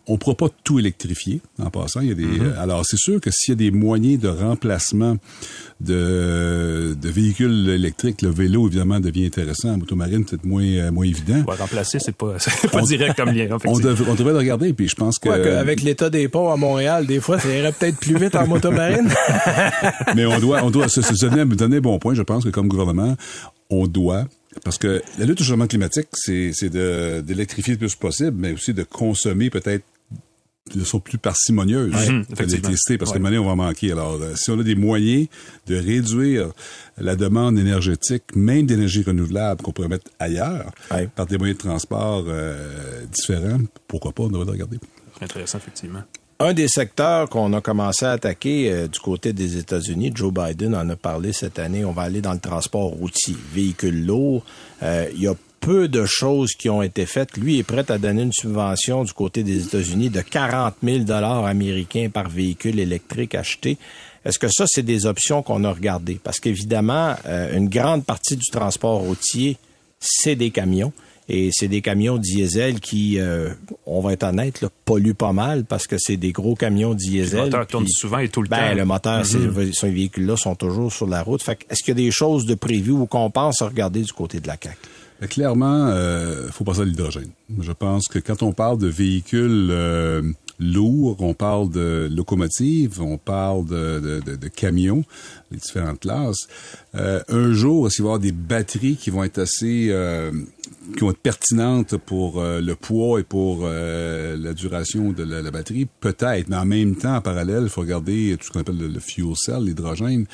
on 0.07 0.13
ne 0.13 0.17
pourra 0.17 0.35
pas 0.35 0.47
tout 0.63 0.79
électrifier 0.79 1.41
en 1.59 1.69
passant. 1.69 1.99
Il 1.99 2.07
y 2.07 2.11
a 2.11 2.15
des, 2.15 2.25
mhm. 2.25 2.53
Alors, 2.57 2.85
c'est 2.85 2.97
sûr 2.97 3.19
que 3.19 3.29
s'il 3.29 3.51
y 3.51 3.53
a 3.53 3.55
des 3.55 3.71
moyens 3.71 4.19
de 4.19 4.29
remplacement 4.29 5.17
de, 5.81 6.95
de 6.99 7.09
véhicules 7.09 7.69
électriques, 7.69 8.21
le 8.21 8.29
vélo, 8.29 8.67
évidemment, 8.67 9.01
devient 9.01 9.25
intéressant. 9.25 9.71
La 9.71 9.77
motomarine, 9.77 10.23
peut-être 10.23 10.45
moins, 10.45 10.63
euh, 10.63 10.91
moins 10.91 11.05
évident. 11.05 11.43
remplacer, 11.45 11.99
c'est 11.99 12.15
pas, 12.15 12.35
pas 12.71 12.81
direct 12.83 13.17
comme 13.17 13.31
lien. 13.31 13.57
On, 13.65 13.79
devrait, 13.79 14.09
on 14.09 14.15
devrait 14.15 14.33
le 14.33 14.39
regarder, 14.39 14.71
puis 14.71 14.87
je 14.87 14.95
pense 14.95 15.19
que... 15.19 15.29
Avec 15.29 15.81
l'état 15.81 16.09
des 16.09 16.29
ponts 16.29 16.51
à 16.51 16.55
Montréal, 16.55 17.05
des 17.05 17.19
fois, 17.19 17.37
ça 17.37 17.53
irait 17.53 17.73
peut-être 17.73 17.97
plus 17.97 18.17
vite 18.17 18.35
en 18.35 18.47
motomarine. 18.47 19.09
Mais 20.15 20.25
on 20.25 20.39
doit, 20.39 20.63
on 20.63 20.71
doit 20.71 20.87
se, 20.87 21.01
se 21.01 21.25
donner, 21.25 21.43
donner 21.43 21.81
bon 21.81 21.99
point. 21.99 22.13
Je 22.13 22.21
pense 22.21 22.45
que 22.45 22.49
comme 22.49 22.69
gouvernement, 22.69 23.15
on 23.69 23.87
doit 23.87 24.25
parce 24.63 24.79
que 24.79 25.03
la 25.19 25.25
lutte 25.25 25.41
au 25.41 25.43
changement 25.43 25.67
climatique, 25.67 26.07
c'est 26.13 26.69
d'électrifier 26.69 27.73
le 27.73 27.79
plus 27.79 27.95
possible, 27.95 28.35
mais 28.39 28.53
aussi 28.53 28.73
de 28.73 28.81
consommer 28.81 29.51
peut-être 29.51 29.83
de 30.73 30.79
façon 30.79 30.99
plus 30.99 31.17
parcimonieuse 31.17 31.93
mmh, 31.93 32.23
l'électricité, 32.39 32.97
parce 32.97 33.11
que 33.11 33.19
maintenant, 33.19 33.43
on 33.43 33.47
va 33.47 33.55
manquer. 33.55 33.91
Alors, 33.91 34.19
euh, 34.21 34.35
si 34.35 34.51
on 34.51 34.59
a 34.59 34.63
des 34.63 34.75
moyens 34.75 35.27
de 35.67 35.75
réduire 35.75 36.51
la 36.97 37.15
demande 37.15 37.57
énergétique, 37.59 38.23
même 38.35 38.65
d'énergie 38.65 39.03
renouvelable 39.03 39.61
qu'on 39.61 39.71
pourrait 39.71 39.87
mettre 39.87 40.09
ailleurs, 40.19 40.71
par 41.15 41.25
des 41.25 41.37
moyens 41.37 41.57
de 41.57 41.63
transport 41.63 42.25
euh, 42.27 43.05
différents, 43.11 43.59
pourquoi 43.87 44.11
pas, 44.11 44.23
on 44.23 44.29
devrait 44.29 44.51
regarder. 44.51 44.79
Intéressant, 45.21 45.57
effectivement. 45.57 46.03
Un 46.39 46.53
des 46.53 46.67
secteurs 46.67 47.29
qu'on 47.29 47.51
a 47.53 47.61
commencé 47.61 48.05
à 48.05 48.11
attaquer 48.11 48.71
euh, 48.71 48.87
du 48.87 48.99
côté 48.99 49.33
des 49.33 49.57
États-Unis, 49.57 50.11
Joe 50.13 50.31
Biden 50.31 50.75
en 50.75 50.87
a 50.87 50.95
parlé 50.95 51.33
cette 51.33 51.57
année, 51.57 51.83
on 51.83 51.93
va 51.93 52.03
aller 52.03 52.21
dans 52.21 52.33
le 52.33 52.39
transport 52.39 52.89
routier, 52.89 53.35
véhicules 53.51 54.05
lourds. 54.05 54.45
Euh, 54.83 55.07
il 55.15 55.21
y 55.23 55.27
a 55.27 55.33
peu 55.59 55.87
de 55.87 56.05
choses 56.05 56.53
qui 56.53 56.69
ont 56.69 56.81
été 56.81 57.05
faites. 57.05 57.37
Lui 57.37 57.59
est 57.59 57.63
prêt 57.63 57.89
à 57.89 57.97
donner 57.97 58.23
une 58.23 58.33
subvention 58.33 59.03
du 59.03 59.13
côté 59.13 59.43
des 59.43 59.65
États-Unis 59.65 60.09
de 60.09 60.21
40 60.21 60.75
000 60.83 60.99
dollars 60.99 61.45
américains 61.45 62.09
par 62.11 62.29
véhicule 62.29 62.79
électrique 62.79 63.35
acheté. 63.35 63.77
Est-ce 64.25 64.39
que 64.39 64.47
ça, 64.49 64.65
c'est 64.67 64.83
des 64.83 65.05
options 65.05 65.41
qu'on 65.41 65.63
a 65.63 65.71
regardées? 65.71 66.19
Parce 66.23 66.39
qu'évidemment, 66.39 67.15
euh, 67.25 67.55
une 67.55 67.69
grande 67.69 68.05
partie 68.05 68.35
du 68.35 68.45
transport 68.51 68.99
routier, 68.99 69.57
c'est 69.99 70.35
des 70.35 70.51
camions. 70.51 70.91
Et 71.29 71.49
c'est 71.51 71.67
des 71.67 71.81
camions 71.81 72.17
diesel 72.17 72.79
qui, 72.79 73.19
euh, 73.19 73.49
on 73.85 73.99
va 73.99 74.13
être 74.13 74.23
honnête, 74.23 74.61
là, 74.61 74.69
polluent 74.85 75.13
pas 75.13 75.33
mal 75.33 75.65
parce 75.65 75.85
que 75.85 75.97
c'est 75.97 76.15
des 76.15 76.31
gros 76.31 76.55
camions 76.55 76.93
diesel. 76.93 77.39
Le 77.39 77.45
moteur 77.45 77.67
tourne 77.67 77.87
souvent 77.87 78.19
et 78.19 78.29
tout 78.29 78.41
le 78.41 78.47
ben, 78.47 78.69
temps. 78.69 78.75
Le 78.75 78.85
moteur, 78.85 79.23
mm-hmm. 79.23 79.73
ces 79.73 79.89
véhicules-là 79.89 80.37
sont 80.37 80.55
toujours 80.55 80.91
sur 80.91 81.05
la 81.05 81.21
route. 81.21 81.43
Fait 81.43 81.59
est-ce 81.69 81.83
qu'il 81.83 81.97
y 81.97 82.01
a 82.01 82.05
des 82.05 82.11
choses 82.11 82.45
de 82.45 82.55
prévues 82.55 82.91
ou 82.91 83.07
qu'on 83.07 83.29
pense 83.29 83.61
à 83.61 83.67
regarder 83.67 84.01
du 84.03 84.13
côté 84.13 84.39
de 84.39 84.47
la 84.47 84.55
CAQ? 84.61 84.77
Clairement, 85.21 85.87
euh, 85.87 86.49
faut 86.49 86.63
passer 86.63 86.81
à 86.81 86.85
l'hydrogène. 86.85 87.31
Je 87.59 87.71
pense 87.71 88.07
que 88.07 88.19
quand 88.19 88.43
on 88.43 88.51
parle 88.51 88.77
de 88.77 88.87
véhicules 88.87 89.69
euh, 89.71 90.21
lourds, 90.59 91.17
on 91.21 91.33
parle 91.33 91.71
de 91.71 92.07
locomotives, 92.11 93.01
on 93.01 93.17
parle 93.17 93.65
de, 93.65 94.21
de, 94.23 94.35
de, 94.35 94.47
camions, 94.47 95.03
les 95.51 95.57
différentes 95.57 96.01
classes. 96.01 96.47
Euh, 96.95 97.21
un 97.29 97.53
jour, 97.53 97.87
il 97.87 97.89
va 97.89 97.95
y 97.97 98.01
avoir 98.01 98.19
des 98.19 98.31
batteries 98.31 98.95
qui 98.95 99.09
vont 99.09 99.23
être 99.23 99.39
assez 99.39 99.87
euh, 99.89 100.31
qui 100.95 101.01
vont 101.01 101.11
être 101.11 101.19
pertinentes 101.19 101.97
pour 101.97 102.39
euh, 102.41 102.61
le 102.61 102.75
poids 102.75 103.19
et 103.19 103.23
pour 103.23 103.61
euh, 103.63 104.37
la 104.37 104.53
duration 104.53 105.11
de 105.11 105.23
la, 105.23 105.51
batterie, 105.51 105.87
peut-être, 105.99 106.49
mais 106.49 106.55
en 106.55 106.65
même 106.65 106.95
temps, 106.95 107.15
en 107.15 107.21
parallèle, 107.21 107.63
il 107.63 107.69
faut 107.69 107.81
regarder 107.81 108.35
tout 108.39 108.47
ce 108.47 108.51
qu'on 108.51 108.61
appelle 108.61 108.77
le, 108.77 108.99
fuel 108.99 109.33
cell, 109.35 109.63
l'hydrogène. 109.63 110.25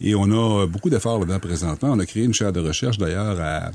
Et 0.00 0.14
on 0.14 0.24
a 0.24 0.66
beaucoup 0.66 0.90
d'efforts 0.90 1.20
là-dedans 1.20 1.38
présentement. 1.38 1.90
On 1.92 1.98
a 1.98 2.06
créé 2.06 2.24
une 2.24 2.34
chaire 2.34 2.52
de 2.52 2.60
recherche 2.60 2.98
d'ailleurs 2.98 3.40
à, 3.40 3.70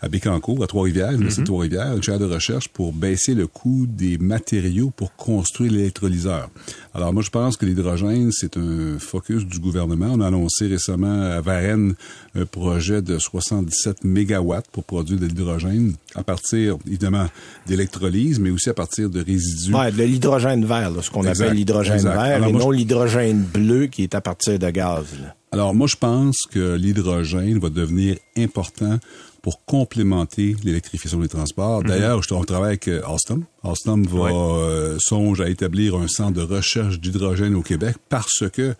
à 0.00 0.08
Bécancourt, 0.08 0.62
à 0.62 0.66
Trois-Rivières, 0.66 1.12
mm 1.12 1.44
Trois-Rivières, 1.44 1.96
une 1.96 2.02
chaire 2.02 2.18
de 2.18 2.24
recherche 2.24 2.68
pour 2.68 2.92
baisser 2.92 3.34
le 3.34 3.46
coût 3.46 3.86
des 3.86 4.18
matériaux 4.18 4.90
pour 4.90 5.14
construire 5.16 5.72
l'électrolyseur. 5.72 6.50
Alors 6.96 7.12
moi, 7.12 7.24
je 7.24 7.30
pense 7.30 7.56
que 7.56 7.66
l'hydrogène, 7.66 8.30
c'est 8.30 8.56
un 8.56 9.00
focus 9.00 9.44
du 9.44 9.58
gouvernement. 9.58 10.10
On 10.12 10.20
a 10.20 10.28
annoncé 10.28 10.68
récemment 10.68 11.22
à 11.22 11.40
Varennes 11.40 11.94
un 12.36 12.46
projet 12.46 13.02
de 13.02 13.18
77 13.18 14.04
mégawatts 14.04 14.68
pour 14.70 14.84
produire 14.84 15.18
de 15.18 15.26
l'hydrogène 15.26 15.94
à 16.14 16.22
partir, 16.22 16.76
évidemment, 16.86 17.26
d'électrolyse, 17.66 18.38
mais 18.38 18.50
aussi 18.50 18.70
à 18.70 18.74
partir 18.74 19.10
de 19.10 19.20
résidus. 19.20 19.74
Ouais, 19.74 19.90
de 19.90 20.04
l'hydrogène 20.04 20.64
vert, 20.64 20.92
ce 21.02 21.10
qu'on 21.10 21.26
appelle 21.26 21.54
l'hydrogène 21.54 22.02
vert, 22.02 22.46
et 22.46 22.52
non 22.52 22.70
l'hydrogène 22.70 23.42
bleu 23.42 23.86
qui 23.86 24.04
est 24.04 24.14
à 24.14 24.20
partir 24.20 24.60
de 24.60 24.70
gaz. 24.70 25.06
Alors 25.50 25.74
moi, 25.74 25.88
je 25.88 25.96
pense 25.96 26.36
que 26.48 26.76
l'hydrogène 26.76 27.58
va 27.58 27.70
devenir 27.70 28.16
important 28.36 28.98
pour 29.42 29.64
complémenter 29.64 30.56
l'électrification 30.62 31.18
des 31.18 31.28
transports. 31.28 31.80
Mhm. 31.80 31.88
D'ailleurs, 31.88 32.20
on 32.30 32.44
travaille 32.44 32.68
avec 32.68 32.88
euh, 32.88 33.02
Alstom. 33.06 33.44
Alstom 33.64 34.04
va 34.06 34.28
euh, 34.28 34.96
songe 34.98 35.40
à 35.40 35.48
établir 35.48 35.96
un 35.96 36.08
centre 36.08 36.32
de 36.32 36.42
recherche 36.42 37.00
d'hydrogène 37.00 37.54
au 37.54 37.62
Québec 37.62 37.96
parce 38.08 38.44
que 38.52 38.74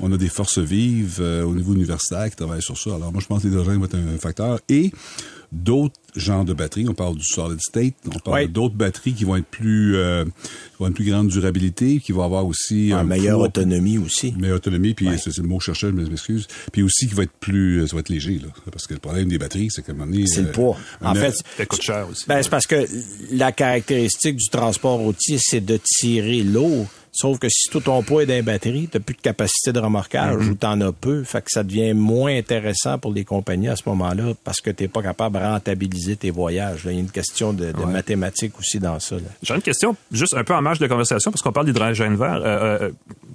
on 0.00 0.10
a 0.12 0.16
des 0.16 0.28
forces 0.28 0.58
vives 0.58 1.18
euh, 1.20 1.44
au 1.44 1.54
niveau 1.54 1.74
universitaire 1.74 2.28
qui 2.30 2.36
travaillent 2.36 2.62
sur 2.62 2.78
ça. 2.78 2.94
Alors 2.94 3.12
moi, 3.12 3.20
je 3.20 3.26
pense 3.26 3.42
que 3.42 3.48
l'hydrogène 3.48 3.78
va 3.78 3.86
être 3.86 3.96
un 3.96 4.18
facteur. 4.18 4.58
Et 4.68 4.90
d'autres 5.52 6.00
genres 6.16 6.44
de 6.44 6.54
batteries. 6.54 6.88
On 6.88 6.94
parle 6.94 7.16
du 7.16 7.24
solid 7.24 7.60
state, 7.60 7.94
on 8.06 8.18
parle 8.18 8.48
d'autres 8.48 8.74
batteries 8.74 9.12
qui 9.12 9.24
vont 9.24 9.36
être 9.36 9.46
plus, 9.46 9.96
euh, 9.96 10.24
qui 10.24 10.30
vont 10.80 10.86
être 10.88 10.94
plus 10.94 11.04
grande 11.04 11.28
durabilité, 11.28 12.00
qui 12.00 12.12
vont 12.12 12.24
avoir 12.24 12.46
aussi 12.46 12.90
une 12.90 13.04
meilleure 13.04 13.40
autonomie 13.40 13.98
aussi. 13.98 14.32
Meilleure 14.38 14.56
autonomie, 14.56 14.94
puis 14.94 15.08
c'est 15.18 15.36
le 15.36 15.44
mot 15.44 15.58
que 15.58 15.72
je 15.72 15.86
m'excuse. 15.86 16.46
Puis 16.72 16.82
aussi 16.82 17.06
qui 17.06 17.14
va 17.14 17.24
être 17.24 17.32
plus, 17.38 17.86
ça 17.86 17.94
va 17.94 18.00
être 18.00 18.08
léger 18.08 18.38
là, 18.38 18.48
parce 18.70 18.86
que 18.86 18.94
le 18.94 19.00
problème 19.00 19.28
des 19.28 19.38
batteries, 19.38 19.68
c'est 19.70 19.82
qu'à 19.82 19.92
un 19.92 19.94
moment 19.94 20.10
donné, 20.10 20.26
c'est 20.26 20.42
le 20.42 20.50
poids. 20.50 20.76
En 21.02 21.14
fait, 21.14 21.34
ça 21.56 21.66
coûte 21.66 21.82
cher 21.82 22.06
aussi. 22.10 22.24
Ben, 22.26 22.42
c'est 22.42 22.50
parce 22.50 22.66
que 22.66 22.86
la 23.32 23.52
caractéristique 23.52 24.21
du 24.30 24.48
transport 24.48 24.98
routier, 24.98 25.38
c'est 25.40 25.60
de 25.64 25.78
tirer 25.82 26.42
l'eau 26.42 26.86
Sauf 27.14 27.38
que 27.38 27.48
si 27.50 27.68
tout 27.68 27.80
ton 27.80 28.02
poids 28.02 28.22
est 28.22 28.26
dans 28.26 28.32
les 28.32 28.42
batteries, 28.42 28.88
tu 28.90 28.98
plus 28.98 29.14
de 29.14 29.20
capacité 29.20 29.70
de 29.70 29.78
remorquage 29.78 30.36
mm-hmm. 30.36 30.50
ou 30.50 30.54
tu 30.54 30.66
en 30.66 30.80
as 30.80 30.92
peu, 30.92 31.24
fait 31.24 31.42
que 31.42 31.50
ça 31.50 31.62
devient 31.62 31.92
moins 31.92 32.34
intéressant 32.34 32.98
pour 32.98 33.12
les 33.12 33.24
compagnies 33.24 33.68
à 33.68 33.76
ce 33.76 33.82
moment-là 33.86 34.32
parce 34.44 34.62
que 34.62 34.70
tu 34.70 34.84
n'es 34.84 34.88
pas 34.88 35.02
capable 35.02 35.38
de 35.38 35.44
rentabiliser 35.44 36.16
tes 36.16 36.30
voyages. 36.30 36.82
Il 36.86 36.92
y 36.92 36.96
a 36.96 37.00
une 37.00 37.10
question 37.10 37.52
de, 37.52 37.70
mathématiques 37.86 38.58
aussi 38.58 38.78
dans 38.78 38.98
ça. 38.98 39.16
J'ai 39.42 39.54
une 39.54 39.60
question 39.60 39.94
juste 40.10 40.34
un 40.34 40.42
peu 40.42 40.54
en 40.54 40.62
marge 40.62 40.78
de 40.78 40.86
conversation 40.86 41.30
parce 41.30 41.42
qu'on 41.42 41.52
parle 41.52 41.66
d'hydrogène 41.66 42.16
vert. 42.16 42.40
Euh, 42.42 42.78
euh, 42.80 42.90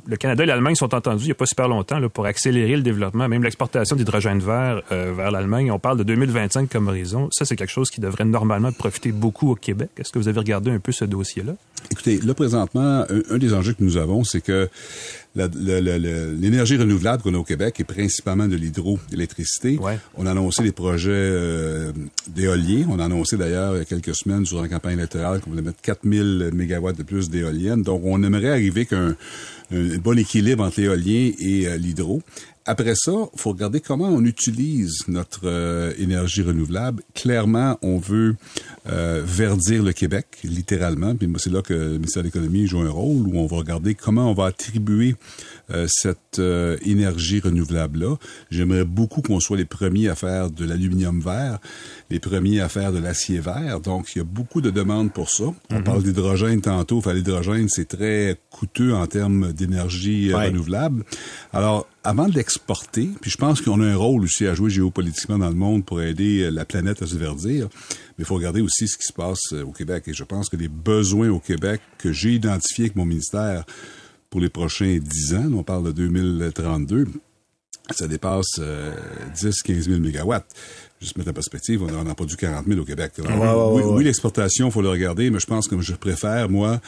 le 0.08 0.16
Canada 0.16 0.44
et 0.44 0.48
l'Allemagne 0.48 0.76
sont 0.76 0.96
entendus 0.96 1.26
il 1.26 1.28
n'y 1.28 1.32
a 1.32 1.36
pas 1.36 1.46
super 1.46 1.68
longtemps 1.68 2.00
là, 2.00 2.10
pour 2.10 2.26
accélérer 2.26 2.78
le 2.78 2.82
développement, 2.82 3.28
même 3.28 3.44
l'exportation 3.44 3.96
d'hydrogène 3.96 4.40
vert 4.40 4.82
euh, 4.92 5.14
vers 5.16 5.30
l'Allemagne. 5.30 5.72
On 5.72 5.80
parle 5.80 6.00
de 6.00 6.04
2025 6.04 6.68
comme 6.68 6.88
horizon. 6.88 7.30
Ça, 7.32 7.46
c'est 7.46 7.56
quelque 7.56 7.72
chose 7.72 7.92
qui 7.92 8.02
devrait 8.02 8.26
normalement 8.26 8.72
profiter 8.72 9.12
beaucoup 9.12 9.52
au 9.52 9.56
Québec. 9.56 9.90
Est-ce 9.98 10.12
que 10.12 10.18
vous 10.18 10.28
avez 10.28 10.40
regardé 10.40 10.72
un 10.72 10.80
peu 10.80 10.92
ce 10.92 11.06
dossier-là? 11.06 11.54
Écoutez, 11.92 12.20
là, 12.20 12.34
présentement, 12.34 13.06
un, 13.30 13.38
des 13.38 13.54
enjeux 13.54 13.74
que 13.74 13.84
nous 13.84 13.98
avons, 13.98 14.24
c'est 14.24 14.42
que 14.42 14.68
l'énergie 15.36 16.76
renouvelable 16.76 17.22
qu'on 17.24 17.34
a 17.34 17.38
au 17.38 17.44
Québec 17.44 17.80
est 17.80 17.84
principalement 17.84 18.48
de 18.48 18.56
l'hydroélectricité. 18.56 19.80
On 20.16 20.26
a 20.26 20.32
annoncé 20.32 20.64
des 20.64 20.72
projets 20.72 21.12
euh, 21.14 21.92
d'éoliens. 22.28 22.88
On 22.90 23.00
a 23.00 23.06
annoncé 23.06 23.38
d'ailleurs 23.38 23.76
il 23.76 23.80
y 23.80 23.82
a 23.82 23.86
quelques 23.86 24.16
semaines 24.16 24.44
durant 24.44 24.64
la 24.64 24.68
campagne 24.68 24.98
électorale 24.98 25.40
qu'on 25.40 25.52
voulait 25.52 25.62
mettre 25.62 25.82
4000 25.82 26.52
mégawatts 26.54 26.98
de 26.98 27.04
plus 27.04 27.30
d'éoliennes. 27.30 27.84
Donc, 27.84 28.02
on 28.04 28.22
aimerait 28.24 28.50
arriver 28.50 28.86
qu'un 28.86 29.16
un 29.72 29.98
bon 29.98 30.18
équilibre 30.18 30.64
entre 30.64 30.80
l'éolien 30.80 31.32
et 31.40 31.68
euh, 31.68 31.78
l'hydro. 31.78 32.22
Après 32.70 32.96
ça, 32.96 33.14
faut 33.38 33.52
regarder 33.52 33.80
comment 33.80 34.10
on 34.10 34.26
utilise 34.26 35.08
notre 35.08 35.48
euh, 35.48 35.94
énergie 35.98 36.42
renouvelable. 36.42 37.02
Clairement, 37.16 37.80
on 37.82 37.98
veut 37.98 38.36
euh, 38.90 39.24
verdir 39.26 39.84
le 39.84 39.94
Québec, 39.94 40.26
littéralement. 40.44 41.16
Puis 41.16 41.32
c'est 41.38 41.50
là 41.50 41.62
que 41.62 41.74
le 41.74 41.94
ministère 41.94 42.24
de 42.24 42.28
l'Économie 42.28 42.68
joue 42.68 42.82
un 42.82 42.90
rôle, 42.90 43.26
où 43.26 43.40
on 43.40 43.46
va 43.46 43.56
regarder 43.56 43.96
comment 43.96 44.30
on 44.30 44.34
va 44.34 44.48
attribuer 44.48 45.16
cette 45.88 46.40
euh, 46.40 46.78
énergie 46.84 47.40
renouvelable-là. 47.40 48.16
J'aimerais 48.50 48.86
beaucoup 48.86 49.22
qu'on 49.22 49.40
soit 49.40 49.58
les 49.58 49.66
premiers 49.66 50.08
à 50.08 50.16
faire 50.16 50.50
de 50.50 50.66
l'aluminium 50.66 51.20
vert, 51.20 51.60
les 52.10 52.20
premiers 52.20 52.62
à 52.62 52.70
faire 52.70 52.94
de 52.94 53.00
l'acier 53.00 53.40
vert. 53.40 53.82
Donc, 53.82 54.16
il 54.16 54.20
y 54.20 54.22
a 54.22 54.24
beaucoup 54.24 54.62
de 54.62 54.70
demandes 54.70 55.12
pour 55.12 55.30
ça. 55.30 55.46
On 55.70 55.76
mhm. 55.76 55.84
parle 55.84 56.04
d'hydrogène 56.04 56.62
tantôt. 56.62 57.00
Enfin, 57.00 57.14
l'hydrogène, 57.14 57.68
c'est 57.70 57.88
très 57.88 58.40
coûteux 58.50 58.94
en 58.94 59.08
termes 59.08 59.52
d'énergie 59.52 60.32
euh, 60.32 60.38
renouvelable. 60.38 61.04
Alors, 61.52 61.88
avant 62.04 62.30
de 62.30 62.36
l'exporter, 62.36 63.10
puis 63.20 63.30
je 63.30 63.38
pense 63.38 63.60
qu'on 63.60 63.82
a 63.82 63.86
un 63.86 63.98
rôle 63.98 64.24
aussi 64.24 64.48
à 64.48 64.54
jouer 64.54 64.70
géopolitiquement 64.70 65.38
dans 65.38 65.50
le 65.50 65.56
monde 65.56 65.86
pour 65.86 66.02
aider 66.02 66.50
la 66.50 66.64
planète 66.64 67.02
à 67.02 67.08
se 67.08 67.18
verdir, 67.18 67.68
mais 68.18 68.24
il 68.24 68.26
faut 68.26 68.36
regarder 68.36 68.62
aussi 68.62 68.88
ce 68.88 68.98
qui 68.98 69.06
se 69.06 69.12
passe 69.12 69.52
au 69.52 69.72
Québec. 69.72 70.06
Et 70.08 70.14
je 70.14 70.24
pense 70.24 70.48
que 70.48 70.56
les 70.56 70.70
besoins 70.70 71.30
au 71.30 71.40
Québec 71.40 71.82
que 71.98 72.14
j'ai 72.14 72.32
identifiés 72.32 72.86
avec 72.86 72.96
mon 72.96 73.06
ministère 73.06 73.66
pour 74.30 74.42
les 74.42 74.50
prochains 74.50 74.98
10 75.00 75.36
ans, 75.36 75.52
on 75.54 75.64
parle 75.64 75.86
de 75.86 75.92
2032, 75.92 77.06
ça 77.92 78.08
dépasse 78.08 78.60
10-15 79.36 79.82
000 79.82 80.00
mégawatts. 80.00 80.48
Juste 81.00 81.18
mettre 81.18 81.30
en 81.30 81.34
perspective, 81.34 81.84
on 81.84 82.04
n'a 82.04 82.16
pas 82.16 82.26
du 82.26 82.36
40 82.36 82.66
000 82.66 82.80
au 82.80 82.84
Québec. 82.86 83.14
oui, 83.20 83.84
oui 83.84 84.04
l'exportation, 84.04 84.68
il 84.68 84.72
faut 84.72 84.82
le 84.82 84.90
regarder, 84.90 85.30
mais 85.30 85.40
je 85.40 85.46
pense 85.46 85.68
que 85.68 85.80
je 85.80 85.94
préfère, 85.94 86.50
moi, 86.50 86.82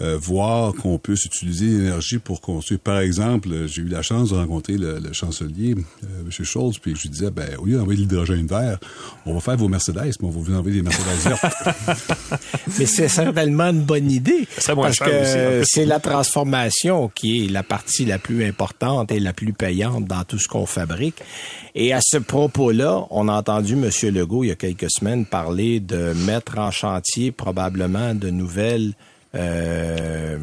euh, 0.00 0.18
voir 0.20 0.74
qu'on 0.74 0.98
puisse 0.98 1.24
utiliser 1.24 1.66
l'énergie 1.66 2.18
pour 2.18 2.42
construire. 2.42 2.80
Par 2.80 2.98
exemple, 2.98 3.48
j'ai 3.66 3.80
eu 3.80 3.88
la 3.88 4.02
chance 4.02 4.30
de 4.30 4.36
rencontrer 4.36 4.76
le, 4.76 5.00
chancelier, 5.12 5.74
euh, 6.04 6.20
M. 6.20 6.30
Schultz, 6.30 6.78
puis 6.78 6.94
je 6.94 7.02
lui 7.02 7.08
disais, 7.08 7.30
ben, 7.30 7.56
au 7.58 7.64
lieu 7.64 7.78
d'envoyer 7.78 7.96
de 7.96 8.02
l'hydrogène 8.02 8.46
vert, 8.46 8.78
on 9.24 9.32
va 9.32 9.40
faire 9.40 9.56
vos 9.56 9.68
Mercedes, 9.68 10.12
mais 10.20 10.28
on 10.28 10.30
va 10.30 10.38
vous 10.38 10.54
envoyer 10.54 10.82
des 10.82 10.82
Mercedes 10.82 11.28
vertes. 11.28 12.42
mais 12.78 12.84
c'est 12.84 13.08
certainement 13.08 13.70
une 13.70 13.84
bonne 13.84 14.10
idée. 14.10 14.46
parce 14.66 14.98
que 14.98 15.62
c'est 15.64 15.86
la 15.86 15.98
transformation 15.98 17.08
qui 17.08 17.46
est 17.46 17.48
la 17.48 17.62
partie 17.62 18.04
la 18.04 18.18
plus 18.18 18.44
importante 18.44 19.10
et 19.12 19.18
la 19.18 19.32
plus 19.32 19.54
payante 19.54 20.04
dans 20.04 20.24
tout 20.24 20.38
ce 20.38 20.46
qu'on 20.46 20.66
fabrique. 20.66 21.16
Et 21.74 21.94
à 21.94 22.00
ce 22.02 22.18
propos-là, 22.18 23.06
on 23.10 23.28
a 23.28 23.32
entendu 23.32 23.72
M. 23.72 23.90
Legault, 24.14 24.44
il 24.44 24.48
y 24.48 24.52
a 24.52 24.56
quelques 24.56 24.90
semaines, 24.90 25.24
parler 25.24 25.80
de 25.80 26.12
mettre 26.26 26.58
en 26.58 26.70
chantier 26.70 27.32
probablement 27.32 28.14
de 28.14 28.28
nouvelles 28.28 28.94
euh, 29.34 30.38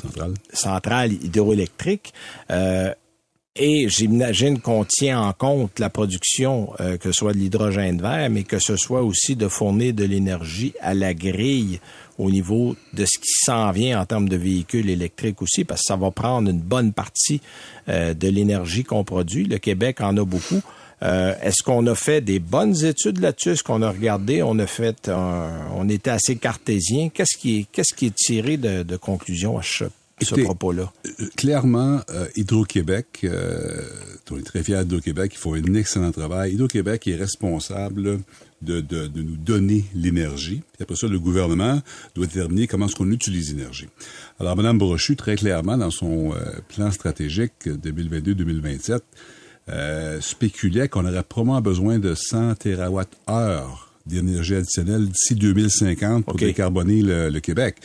centrale. 0.00 0.34
centrale 0.52 1.12
hydroélectrique. 1.12 2.12
Euh, 2.50 2.92
et 3.58 3.88
j'imagine 3.88 4.60
qu'on 4.60 4.84
tient 4.84 5.20
en 5.20 5.32
compte 5.32 5.78
la 5.78 5.88
production, 5.88 6.72
euh, 6.80 6.98
que 6.98 7.10
ce 7.10 7.12
soit 7.12 7.32
de 7.32 7.38
l'hydrogène 7.38 8.02
vert, 8.02 8.28
mais 8.28 8.42
que 8.42 8.58
ce 8.58 8.76
soit 8.76 9.02
aussi 9.02 9.34
de 9.34 9.48
fournir 9.48 9.94
de 9.94 10.04
l'énergie 10.04 10.74
à 10.82 10.92
la 10.92 11.14
grille 11.14 11.80
au 12.18 12.30
niveau 12.30 12.76
de 12.92 13.06
ce 13.06 13.18
qui 13.18 13.32
s'en 13.44 13.70
vient 13.72 14.00
en 14.00 14.04
termes 14.04 14.28
de 14.28 14.36
véhicules 14.36 14.90
électriques 14.90 15.40
aussi, 15.40 15.64
parce 15.64 15.80
que 15.80 15.86
ça 15.86 15.96
va 15.96 16.10
prendre 16.10 16.50
une 16.50 16.60
bonne 16.60 16.92
partie 16.92 17.40
de 17.86 18.28
l'énergie 18.28 18.84
qu'on 18.84 19.04
produit. 19.04 19.44
Le 19.44 19.58
Québec 19.58 20.00
en 20.00 20.16
a 20.16 20.24
beaucoup. 20.24 20.62
Euh, 21.02 21.34
est-ce 21.42 21.62
qu'on 21.62 21.86
a 21.86 21.94
fait 21.94 22.20
des 22.20 22.38
bonnes 22.38 22.84
études 22.84 23.20
là-dessus? 23.20 23.50
Est-ce 23.50 23.62
qu'on 23.62 23.82
a 23.82 23.90
regardé? 23.90 24.42
On 24.42 24.58
a 24.58 24.66
fait, 24.66 25.10
on 25.10 25.88
était 25.88 26.10
assez 26.10 26.36
cartésien. 26.36 27.10
Qu'est-ce 27.10 27.36
qui 27.36 27.58
est, 27.58 27.66
qu'est-ce 27.70 27.94
qui 27.94 28.06
est 28.06 28.14
tiré 28.14 28.56
de, 28.56 28.82
de 28.82 28.96
conclusion 28.96 29.58
à 29.58 29.62
ce, 29.62 29.84
propos-là? 30.42 30.90
Euh, 31.06 31.26
clairement, 31.36 32.00
euh, 32.10 32.26
Hydro-Québec, 32.36 33.26
on 34.30 34.38
est 34.38 34.42
très 34.42 34.62
fiers 34.62 34.84
d'Hydro-Québec, 34.84 35.32
ils 35.34 35.38
font 35.38 35.54
un 35.54 35.74
excellent 35.74 36.12
travail. 36.12 36.54
Hydro-Québec 36.54 37.06
est 37.08 37.16
responsable 37.16 38.20
de, 38.62 38.80
de, 38.80 39.06
de, 39.06 39.22
nous 39.22 39.36
donner 39.36 39.84
l'énergie. 39.94 40.62
Et 40.80 40.82
après 40.82 40.96
ça, 40.96 41.08
le 41.08 41.18
gouvernement 41.20 41.82
doit 42.14 42.26
déterminer 42.26 42.66
comment 42.66 42.86
est-ce 42.86 42.96
qu'on 42.96 43.10
utilise 43.10 43.54
l'énergie. 43.54 43.88
Alors, 44.40 44.56
Mme 44.56 44.78
Brochu, 44.78 45.14
très 45.14 45.36
clairement, 45.36 45.76
dans 45.76 45.90
son 45.90 46.32
plan 46.68 46.90
stratégique 46.90 47.66
2022-2027, 47.66 49.00
euh, 49.68 50.20
spéculait 50.20 50.88
qu'on 50.88 51.04
aurait 51.04 51.22
probablement 51.22 51.60
besoin 51.60 51.98
de 51.98 52.14
100 52.14 52.54
TWh 52.54 53.86
d'énergie 54.06 54.54
additionnelle 54.54 55.08
d'ici 55.08 55.34
2050 55.34 56.24
pour 56.24 56.36
décarboner 56.36 57.02
le, 57.02 57.38
Québec. 57.40 57.76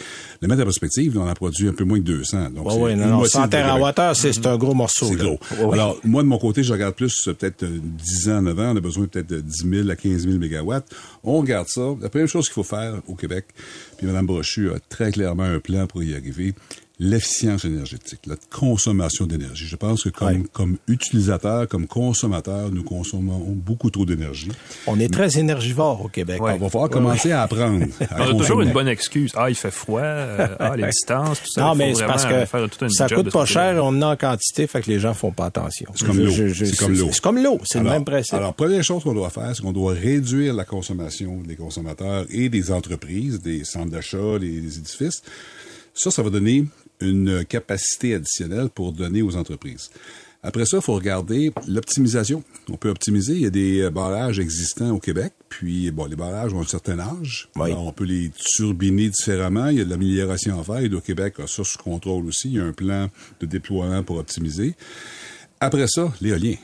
Le 0.42 0.48
mettre 0.48 0.62
en 0.62 0.66
perspective, 0.66 1.18
on 1.18 1.24
en 1.24 1.28
a 1.28 1.34
produit 1.34 1.68
un 1.68 1.74
peu 1.74 1.84
moins 1.84 2.00
que 2.00 2.04
200. 2.04 2.52
Donc, 2.52 2.72
ouais, 2.80 2.96
non, 2.96 3.26
100 3.26 3.50
TWh, 3.50 4.14
c'est 4.14 4.46
un 4.46 4.58
gros 4.58 4.74
morceau. 4.74 5.08
C'est 5.08 5.16
gros. 5.16 5.40
Alors, 5.74 6.00
moi, 6.04 6.24
de 6.24 6.28
mon 6.28 6.38
côté, 6.38 6.64
je 6.64 6.72
regarde 6.72 6.96
plus 6.96 7.24
peut-être 7.26 7.66
10 7.66 8.30
ans, 8.30 8.42
9 8.42 8.60
ans. 8.60 8.72
On 8.74 8.78
a 8.78 8.82
besoin 8.82 9.08
peut-être 9.08 9.30
de 9.30 9.42
10 9.42 9.70
000 9.70 9.90
à 9.90 9.96
15 9.96 10.28
000 10.28 10.38
mégawatts. 10.38 10.86
On 11.24 11.40
regarde 11.40 11.68
ça. 11.68 11.82
La 12.00 12.10
première 12.10 12.28
chose 12.28 12.46
qu'il 12.46 12.54
faut 12.54 12.64
faire 12.64 13.02
au 13.08 13.16
Québec, 13.16 13.46
puis 13.98 14.08
Mme 14.08 14.26
Brochu 14.26 14.70
a 14.70 14.80
très 14.90 15.12
clairement 15.12 15.44
un 15.44 15.60
plan 15.60 15.88
pour 15.88 16.04
y 16.04 16.14
arriver, 16.14 16.54
l'efficience 17.02 17.66
énergétique, 17.66 18.20
la 18.28 18.36
consommation 18.52 19.26
d'énergie. 19.26 19.66
Je 19.66 19.76
pense 19.76 20.04
que 20.04 20.10
comme, 20.10 20.48
comme 20.48 20.78
utilisateur, 20.88 21.68
comme 21.68 21.88
consommateur, 21.88 22.70
nous 22.72 22.84
consommons 22.84 23.40
beaucoup 23.40 23.90
trop 23.90 24.06
d'énergie. 24.06 24.52
On 24.86 25.00
est 25.00 25.12
très 25.12 25.40
énergivore 25.40 26.06
au 26.06 26.10
Québec. 26.10 26.40
On 26.40 26.58
va 26.58 26.70
falloir 26.70 26.92
commencer 26.92 27.32
à 27.32 27.42
apprendre. 27.42 27.88
On 28.12 28.22
a 28.22 28.34
toujours 28.36 28.62
une 28.62 28.72
bonne 28.72 28.88
excuse. 28.88 29.32
Ah, 29.36 29.50
il 29.50 29.56
fait 29.56 29.72
froid. 29.72 30.00
Euh, 30.02 30.56
ah, 30.60 30.78
les 30.78 30.86
distances, 30.92 31.42
tout 31.42 31.50
ça. 31.50 31.62
Non, 31.62 31.76
mais 31.76 31.96
c'est 31.96 32.06
parce 32.06 32.26
que 32.26 32.46
ça 32.90 33.10
coûte 33.10 33.32
pas 33.32 33.46
cher 33.46 33.78
et 33.78 33.80
on 33.80 33.88
en 33.88 34.02
a 34.04 34.08
en 34.14 34.16
quantité, 34.16 34.68
fait 34.68 34.84
que 34.84 34.92
les 34.92 35.00
gens 35.00 35.16
font 35.16 35.32
pas 35.32 35.46
attention. 35.46 35.92
C'est 35.96 36.06
comme 36.06 36.20
l'eau. 36.20 36.32
C'est 36.32 36.78
comme 36.78 36.94
l'eau. 36.94 37.10
C'est 37.12 37.22
comme 37.22 37.42
l'eau. 37.42 37.60
C'est 37.64 37.80
le 37.80 37.90
même 37.90 38.06
principe. 38.06 38.36
Alors, 38.36 38.54
première 38.54 38.84
chose 38.84 39.04
qu'on 39.04 39.16
doit 39.16 39.32
faire, 39.32 39.56
c'est 39.56 39.64
qu'on 39.64 39.74
doit 39.74 39.94
réduire 39.94 40.54
la 40.54 40.66
consommation 40.66 41.42
des 41.42 41.56
consommateurs 41.56 42.26
et 42.30 42.50
des 42.50 42.72
entreprises, 42.72 43.42
des 43.42 43.64
centres 43.64 43.90
d'achat, 43.90 44.38
des 44.40 44.78
édifices. 44.78 45.24
Ça, 45.96 46.12
ça 46.12 46.22
va 46.22 46.30
donner 46.30 46.66
une 47.02 47.46
capacité 47.46 48.16
additionnelle 48.16 48.70
pour 48.70 48.92
donner 48.92 49.22
aux 49.22 49.36
entreprises. 49.36 49.90
Après 50.44 50.66
ça, 50.66 50.78
il 50.78 50.84
faut 50.84 50.96
regarder 50.96 51.52
l'optimisation. 51.68 52.44
On 52.70 52.78
peut 52.78 52.90
optimiser. 52.90 53.34
Il 53.34 53.42
y 53.42 53.46
a 53.46 53.52
des 53.52 53.90
barrages 53.92 54.40
existants 54.40 54.90
au 54.90 55.00
Québec. 55.00 55.34
Puis, 55.50 55.92
bon, 55.92 56.06
les 56.06 56.16
barrages 56.16 56.52
ont 56.52 56.62
un 56.62 56.68
certain 56.68 56.98
âge. 56.98 57.50
Alors, 57.56 57.86
on 57.86 57.92
peut 57.92 58.06
les 58.06 58.32
turbiner 58.56 59.10
différemment. 59.10 59.68
Il 59.68 59.78
y 59.78 59.82
a 59.82 59.86
de 59.86 59.90
l'amélioration 59.90 60.60
à 60.60 60.64
faire. 60.64 60.80
Et 60.80 60.90
le 60.90 61.00
Québec 61.00 61.40
a 61.40 61.46
ça 61.46 61.64
sous 61.64 61.78
contrôle 61.78 62.26
aussi. 62.26 62.48
Il 62.48 62.56
y 62.56 62.60
a 62.60 62.64
un 62.64 62.74
plan 62.74 63.10
de 63.40 63.46
déploiement 63.46 64.02
pour 64.02 64.18
optimiser. 64.18 64.74
Après 65.60 65.86
ça, 65.88 66.12
l'éolien. 66.22 66.56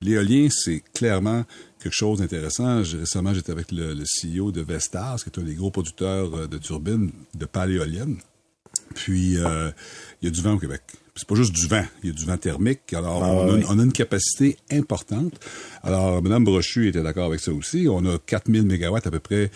L'éolien, 0.00 0.48
c'est 0.50 0.82
clairement 0.94 1.44
quelque 1.82 1.94
chose 1.94 2.20
d'intéressant. 2.20 2.82
Récemment, 2.82 3.34
j'étais 3.34 3.52
avec 3.52 3.72
le, 3.72 4.04
CEO 4.04 4.52
de 4.52 4.62
Vestas, 4.62 5.22
qui 5.22 5.28
est 5.28 5.42
un 5.42 5.44
des 5.44 5.54
gros 5.54 5.70
producteurs 5.70 6.34
euh, 6.34 6.46
de 6.46 6.56
turbines 6.56 7.10
de 7.34 7.44
pales 7.44 7.72
éoliennes. 7.72 8.16
Puis, 8.94 9.36
euh, 9.38 9.70
il 10.22 10.26
y 10.26 10.28
a 10.28 10.30
du 10.30 10.40
vent 10.42 10.54
au 10.54 10.58
Québec. 10.58 10.82
C'est 11.16 11.26
pas 11.26 11.34
juste 11.34 11.52
du 11.52 11.66
vent, 11.66 11.84
il 12.04 12.10
y 12.10 12.12
a 12.12 12.14
du 12.14 12.24
vent 12.24 12.36
thermique. 12.36 12.92
Alors, 12.92 13.22
Ah, 13.24 13.28
on, 13.32 13.48
a, 13.50 13.54
oui. 13.54 13.64
on 13.68 13.78
a 13.78 13.82
une 13.82 13.92
capacité 13.92 14.56
importante. 14.70 15.34
Alors, 15.82 16.22
Mme 16.22 16.44
Brochu 16.44 16.86
était 16.88 17.02
d'accord 17.02 17.26
avec 17.26 17.40
ça 17.40 17.52
aussi. 17.52 17.86
On 17.90 18.04
a 18.06 18.18
4000 18.18 18.62
mégawatts 18.62 19.06
à 19.08 19.10
peu 19.10 19.18
près 19.18 19.50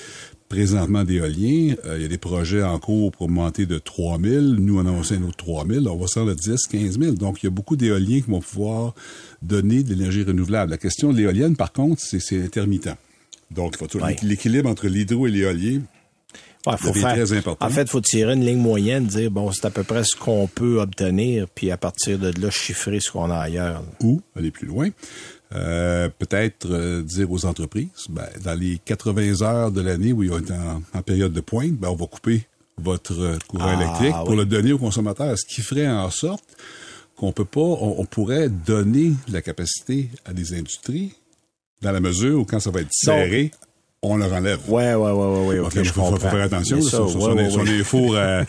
présentement 0.48 1.04
d'éolien. 1.04 1.74
Euh, 1.86 1.96
il 1.98 2.02
y 2.02 2.04
a 2.04 2.08
des 2.08 2.18
projets 2.18 2.64
en 2.64 2.78
cours 2.80 3.12
pour 3.12 3.28
monter 3.30 3.64
de 3.64 3.78
3000. 3.78 4.56
Nous, 4.58 4.76
on 4.76 4.84
a 4.86 4.88
annoncé 4.90 5.14
un 5.14 5.22
autre 5.22 5.36
3000. 5.36 5.86
On 5.88 5.96
va 5.96 6.06
rendre 6.12 6.32
à 6.32 6.34
10, 6.34 6.66
15 6.68 6.98
000. 6.98 7.12
Donc, 7.14 7.42
il 7.42 7.46
y 7.46 7.48
a 7.48 7.50
beaucoup 7.50 7.76
d'éoliens 7.76 8.20
qui 8.20 8.30
vont 8.30 8.40
pouvoir 8.40 8.94
donner 9.40 9.84
de 9.84 9.94
l'énergie 9.94 10.24
renouvelable. 10.24 10.72
La 10.72 10.78
question 10.78 11.12
de 11.12 11.18
l'éolienne, 11.18 11.54
par 11.54 11.72
contre, 11.72 12.02
c'est 12.02 12.42
intermittent. 12.42 12.90
Donc, 13.52 13.74
il 13.76 13.78
faut 13.78 13.86
toujours- 13.86 14.08
l'équilibre 14.24 14.68
entre 14.68 14.88
l'hydro 14.88 15.28
et 15.28 15.30
l'éolien. 15.30 15.80
Ouais, 16.66 16.76
faut 16.78 16.90
devient 16.90 17.00
faire- 17.00 17.14
très 17.14 17.32
important. 17.36 17.66
En 17.66 17.70
fait, 17.70 17.82
il 17.82 17.88
faut 17.88 18.00
tirer 18.00 18.34
une 18.34 18.44
ligne 18.44 18.58
moyenne, 18.58 19.06
dire, 19.06 19.30
bon, 19.30 19.50
c'est 19.52 19.64
à 19.66 19.70
peu 19.70 19.82
près 19.82 20.04
ce 20.04 20.14
qu'on 20.16 20.46
peut 20.46 20.80
obtenir, 20.80 21.48
puis 21.54 21.70
à 21.70 21.76
partir 21.76 22.18
de 22.18 22.32
là, 22.40 22.50
chiffrer 22.50 23.00
ce 23.00 23.10
qu'on 23.10 23.30
a 23.30 23.36
ailleurs. 23.36 23.82
ou 24.00 24.20
aller 24.36 24.50
plus 24.50 24.66
loin. 24.68 24.88
Euh, 25.54 26.08
peut-être 26.18 26.66
euh, 26.70 27.02
dire 27.02 27.30
aux 27.30 27.44
entreprises, 27.44 27.88
ben, 28.08 28.26
dans 28.42 28.58
les 28.58 28.78
80 28.84 29.42
heures 29.42 29.70
de 29.70 29.82
l'année 29.82 30.12
où 30.12 30.22
ils 30.22 30.30
vont 30.30 30.38
être 30.38 30.52
en, 30.52 30.82
en 30.98 31.02
période 31.02 31.32
de 31.32 31.40
pointe, 31.42 31.72
ben, 31.72 31.88
on 31.88 31.94
va 31.96 32.06
couper 32.06 32.46
votre 32.78 33.20
euh, 33.20 33.36
courant 33.48 33.66
Ah, 33.68 33.74
électrique 33.82 34.14
pour 34.24 34.30
oui. 34.30 34.36
le 34.36 34.46
donner 34.46 34.72
aux 34.72 34.78
consommateurs, 34.78 35.36
ce 35.38 35.44
qui 35.44 35.60
ferait 35.60 35.86
en 35.88 36.08
sorte 36.10 36.44
qu'on 37.16 37.32
peut 37.32 37.44
pas, 37.44 37.60
on, 37.60 37.96
on 37.98 38.04
pourrait 38.06 38.48
donner 38.48 39.10
de 39.28 39.32
la 39.32 39.42
capacité 39.42 40.08
à 40.24 40.32
des 40.32 40.54
industries 40.54 41.12
dans 41.82 41.92
la 41.92 42.00
mesure 42.00 42.38
où 42.40 42.44
quand 42.46 42.60
ça 42.60 42.70
va 42.70 42.80
être 42.80 42.92
serré, 42.92 43.50
on 44.04 44.16
leur 44.16 44.32
enlève. 44.32 44.58
Ouais, 44.66 44.94
ouais, 44.94 45.10
ouais, 45.10 45.12
ouais, 45.12 45.46
ouais, 45.46 45.58
ok, 45.60 45.72
il 45.76 45.84
je 45.84 45.92
faut, 45.92 46.16
faire 46.16 46.34
attention. 46.42 46.76
Là, 46.78 46.82
ça, 46.82 46.90
sur, 46.90 47.22
ouais, 47.22 47.50
sur 47.50 47.60
ouais, 47.60 47.84
fours 47.84 48.16
à 48.18 48.44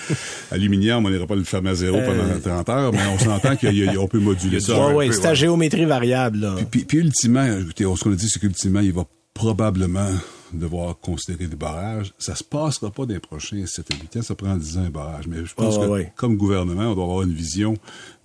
aluminium, 0.51 1.05
on 1.05 1.09
n'ira 1.11 1.27
pas 1.27 1.35
le 1.35 1.43
fermer 1.43 1.69
à 1.69 1.75
zéro 1.75 1.99
pendant 1.99 2.39
30 2.39 2.69
heures, 2.69 2.91
mais 2.91 2.99
on 3.13 3.19
s'entend 3.19 3.55
qu'on 3.55 4.07
peut 4.07 4.19
moduler 4.19 4.59
ça. 4.59 4.87
Ouais, 4.87 4.93
ouais, 4.93 5.11
c'est 5.11 5.27
à 5.27 5.35
géométrie 5.35 5.85
variable, 5.85 6.39
là. 6.39 6.55
puis, 6.57 6.65
puis, 6.65 6.85
puis 6.85 6.97
ultimement, 6.97 7.45
écoutez, 7.45 7.83
ce 7.83 8.03
qu'on 8.03 8.11
a 8.11 8.15
dit, 8.15 8.27
c'est 8.29 8.39
qu'ultimement, 8.39 8.79
il 8.79 8.93
va 8.93 9.05
probablement 9.35 10.09
devoir 10.59 10.99
considérer 10.99 11.47
des 11.47 11.55
barrages. 11.55 12.13
Ça 12.17 12.35
se 12.35 12.43
passera 12.43 12.91
pas 12.91 13.05
les 13.05 13.19
prochains 13.19 13.65
7 13.65 13.91
à 13.91 13.95
8 13.95 14.17
ans, 14.17 14.21
ça 14.21 14.35
prend 14.35 14.55
10 14.55 14.77
ans 14.77 14.83
un 14.83 14.89
barrage. 14.89 15.27
Mais 15.27 15.45
je 15.45 15.53
pense 15.53 15.77
ouais, 15.77 15.85
que 15.85 15.91
ouais. 15.91 16.13
comme 16.15 16.37
gouvernement, 16.37 16.91
on 16.91 16.95
doit 16.95 17.03
avoir 17.03 17.21
une 17.23 17.33
vision, 17.33 17.73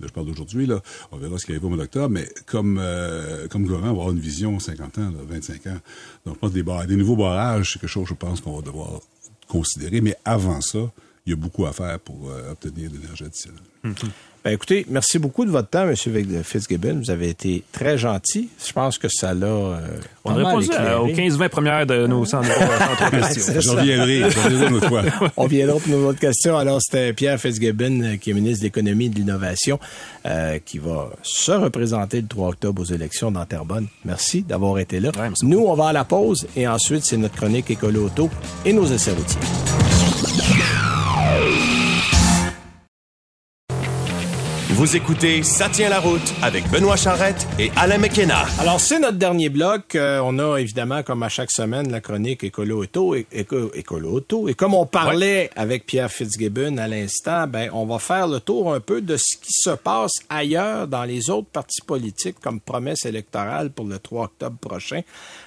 là, 0.01 0.07
je 0.09 0.13
parle 0.13 0.27
d'aujourd'hui, 0.27 0.67
là, 0.67 0.81
on 1.13 1.17
verra 1.17 1.39
ce 1.39 1.47
qui 1.47 1.53
arrive 1.53 1.65
au 1.65 1.69
mois 1.69 1.79
d'octobre, 1.79 2.11
mais 2.11 2.29
comme, 2.47 2.79
euh, 2.81 3.49
comme 3.49 3.63
gouvernement, 3.63 3.93
on 3.93 3.97
va 3.97 4.01
avoir 4.03 4.15
une 4.15 4.21
vision 4.21 4.59
50 4.59 4.99
ans, 4.99 5.11
là, 5.11 5.19
25 5.29 5.67
ans. 5.67 5.79
Donc, 6.27 6.35
je 6.35 6.39
pense 6.41 6.51
que 6.51 6.55
des, 6.55 6.63
barrages, 6.63 6.87
des 6.87 6.97
nouveaux 6.97 7.17
barrages, 7.17 7.73
c'est 7.73 7.79
quelque 7.79 7.91
chose, 7.91 8.09
je 8.09 8.15
pense, 8.15 8.41
qu'on 8.41 8.57
va 8.57 8.63
devoir 8.63 9.01
considérer. 9.49 10.01
Mais 10.01 10.17
avant 10.25 10.61
ça, 10.61 10.91
il 11.27 11.31
y 11.31 11.33
a 11.33 11.37
beaucoup 11.37 11.67
à 11.67 11.73
faire 11.73 11.99
pour 12.01 12.31
euh, 12.31 12.53
obtenir 12.53 12.91
de 12.91 12.97
l'énergie 12.97 13.25
additionnelle. 13.25 13.61
Ben, 14.45 14.53
écoutez, 14.53 14.87
merci 14.89 15.19
beaucoup 15.19 15.45
de 15.45 15.51
votre 15.51 15.69
temps, 15.69 15.83
M. 15.89 15.95
Fitzgibbon. 16.45 17.01
Vous 17.05 17.11
avez 17.11 17.29
été 17.29 17.65
très 17.73 17.99
gentil. 17.99 18.49
Je 18.67 18.73
pense 18.73 18.97
que 18.97 19.09
ça 19.09 19.35
l'a. 19.35 19.47
euh, 19.47 19.79
On 20.25 20.33
répondu 20.35 20.71
à- 20.73 21.01
aux 21.03 21.09
éclairé. 21.09 21.29
15-20 21.31 21.49
premières 21.49 21.87
de 21.87 22.07
nos 22.07 22.25
centres 22.25 22.47
centres 22.49 23.11
de 23.11 23.17
questions. 23.21 23.43
C'est 23.47 23.55
Je 23.57 23.61
ça. 23.61 23.73
reviendrai, 23.73 24.31
je 24.31 24.39
reviendrai 24.41 24.67
une 24.69 24.75
autre 24.75 24.89
fois. 24.89 25.03
On 25.37 25.47
viendra 25.47 25.79
pour 25.81 25.89
nos 25.91 26.09
autres 26.09 26.21
questions. 26.21 26.57
Alors, 26.57 26.81
c'était 26.81 27.13
Pierre 27.13 27.39
Fitzgibbon, 27.41 28.01
euh, 28.03 28.17
qui 28.17 28.31
est 28.31 28.35
ministre 28.35 28.61
de 28.61 28.67
l'Économie 28.67 29.07
et 29.07 29.09
de 29.11 29.17
l'Innovation, 29.17 29.79
euh, 30.25 30.59
qui 30.65 30.79
va 30.79 31.11
se 31.23 31.53
représenter 31.53 32.21
le 32.21 32.29
3 32.29 32.49
octobre 32.51 32.81
aux 32.83 32.87
élections 32.87 33.31
dans 33.33 33.45
Terrebonne. 33.45 33.89
Merci 34.05 34.43
d'avoir 34.43 34.79
été 34.79 35.01
là. 35.01 35.11
Ouais, 35.19 35.31
Nous, 35.43 35.59
on 35.59 35.75
va 35.75 35.89
à 35.89 35.93
la 35.93 36.05
pause 36.05 36.47
et 36.57 36.67
ensuite, 36.69 37.05
c'est 37.05 37.17
notre 37.17 37.35
chronique 37.37 37.71
Écolo 37.71 38.05
Auto 38.07 38.31
et 38.65 38.73
nos 38.73 38.87
essais 38.87 39.13
routiers. 39.13 39.41
Vous 44.79 44.95
écoutez 44.95 45.43
Ça 45.43 45.69
tient 45.69 45.89
la 45.89 45.99
route 45.99 46.33
avec 46.41 46.71
Benoît 46.71 46.95
Charrette 46.95 47.49
et 47.59 47.73
Alain 47.75 47.99
McKenna. 47.99 48.45
Alors, 48.61 48.79
c'est 48.79 49.01
notre 49.01 49.19
dernier 49.19 49.49
bloc. 49.49 49.97
Euh, 49.97 50.21
on 50.23 50.39
a 50.39 50.59
évidemment, 50.61 51.03
comme 51.03 51.25
à 51.25 51.29
chaque 51.29 51.51
semaine, 51.51 51.91
la 51.91 52.01
chronique 52.01 52.45
Écolo 52.45 52.85
Auto. 52.85 53.17
é- 53.17 53.27
éco- 53.33 53.73
Écolo 53.75 54.13
Auto. 54.13 54.49
Et 54.49 54.55
comme 54.55 54.75
on 54.75 54.87
parlait 54.87 55.51
avec 55.57 55.85
Pierre 55.85 56.13
Fitzgibbon 56.13 56.77
à 56.79 56.87
l'instant, 56.87 57.49
ben, 57.49 57.71
on 57.73 57.87
va 57.87 57.99
faire 57.99 58.29
le 58.29 58.39
tour 58.39 58.73
un 58.73 58.79
peu 58.79 59.01
de 59.01 59.17
ce 59.17 59.37
qui 59.37 59.51
se 59.53 59.71
passe 59.71 60.13
ailleurs 60.29 60.87
dans 60.87 61.03
les 61.05 61.29
autres 61.29 61.49
partis 61.53 61.83
politiques 61.85 62.37
comme 62.41 62.61
promesse 62.61 63.05
électorale 63.05 63.71
pour 63.71 63.87
le 63.87 63.99
3 63.99 64.27
octobre 64.27 64.59
prochain. 64.61 65.01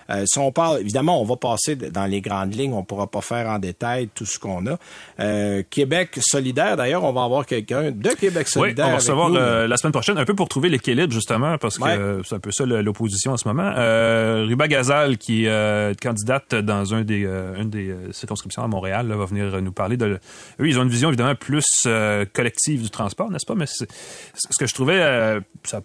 Euh, 0.10 0.24
si 0.26 0.40
on 0.40 0.52
parle, 0.52 0.80
évidemment, 0.82 1.22
on 1.22 1.26
va 1.26 1.36
passer 1.36 1.76
dans 1.76 2.06
les 2.06 2.22
grandes 2.22 2.54
lignes. 2.56 2.74
On 2.74 2.84
pourra 2.84 3.08
pas 3.08 3.22
faire 3.22 3.48
en 3.50 3.60
détail 3.60 4.10
tout 4.14 4.26
ce 4.26 4.40
qu'on 4.40 4.66
a. 4.68 4.78
Euh, 5.20 5.64
Québec 5.70 6.18
solidaire, 6.22 6.76
d'ailleurs, 6.78 7.04
on 7.04 7.14
va 7.14 7.24
avoir 7.24 7.46
quelqu'un 7.46 7.92
de 7.92 8.10
Québec 8.10 8.48
Oui, 8.48 8.52
solidaire. 8.52 8.88
on 8.88 8.90
va 8.92 8.96
recevoir 8.98 9.30
la 9.30 9.78
semaine 9.78 9.94
prochaine, 9.94 10.18
un 10.18 10.26
peu 10.26 10.34
pour 10.36 10.50
trouver 10.50 10.70
l'équilibre, 10.70 11.14
justement, 11.14 11.58
parce 11.58 11.78
que 11.78 11.84
Ouais. 11.84 12.22
c'est 12.28 12.36
un 12.36 12.40
peu 12.40 12.52
ça 12.52 12.66
l'opposition 12.66 13.32
en 13.34 13.38
ce 13.38 13.48
moment. 13.48 13.72
Euh, 13.78 14.46
Ruba 14.48 14.68
Gazal, 14.68 15.18
qui 15.18 15.46
est 15.46 15.50
euh, 15.50 15.94
candidate 15.94 16.56
dans 16.56 16.94
un 16.94 17.02
des, 17.04 17.26
une 17.58 17.70
des 17.70 17.94
circonscriptions 18.12 18.64
à 18.64 18.68
Montréal, 18.68 19.08
là, 19.08 19.16
va 19.16 19.26
venir 19.26 19.62
nous 19.62 19.72
parler 19.72 19.98
de... 19.98 20.20
Eux, 20.60 20.68
ils 20.68 20.78
ont 20.80 20.84
une 20.84 20.90
vision, 20.90 21.10
évidemment, 21.10 21.36
plus 21.36 21.66
collective 22.34 22.82
du 22.84 22.90
transport, 22.90 23.30
n'est-ce 23.32 23.46
pas? 23.46 23.56
Mais 23.56 23.66
c'est- 23.68 23.88
ce 24.36 24.58
que 24.60 24.66
je 24.68 24.74
trouvais... 24.74 25.00
ça, 25.64 25.82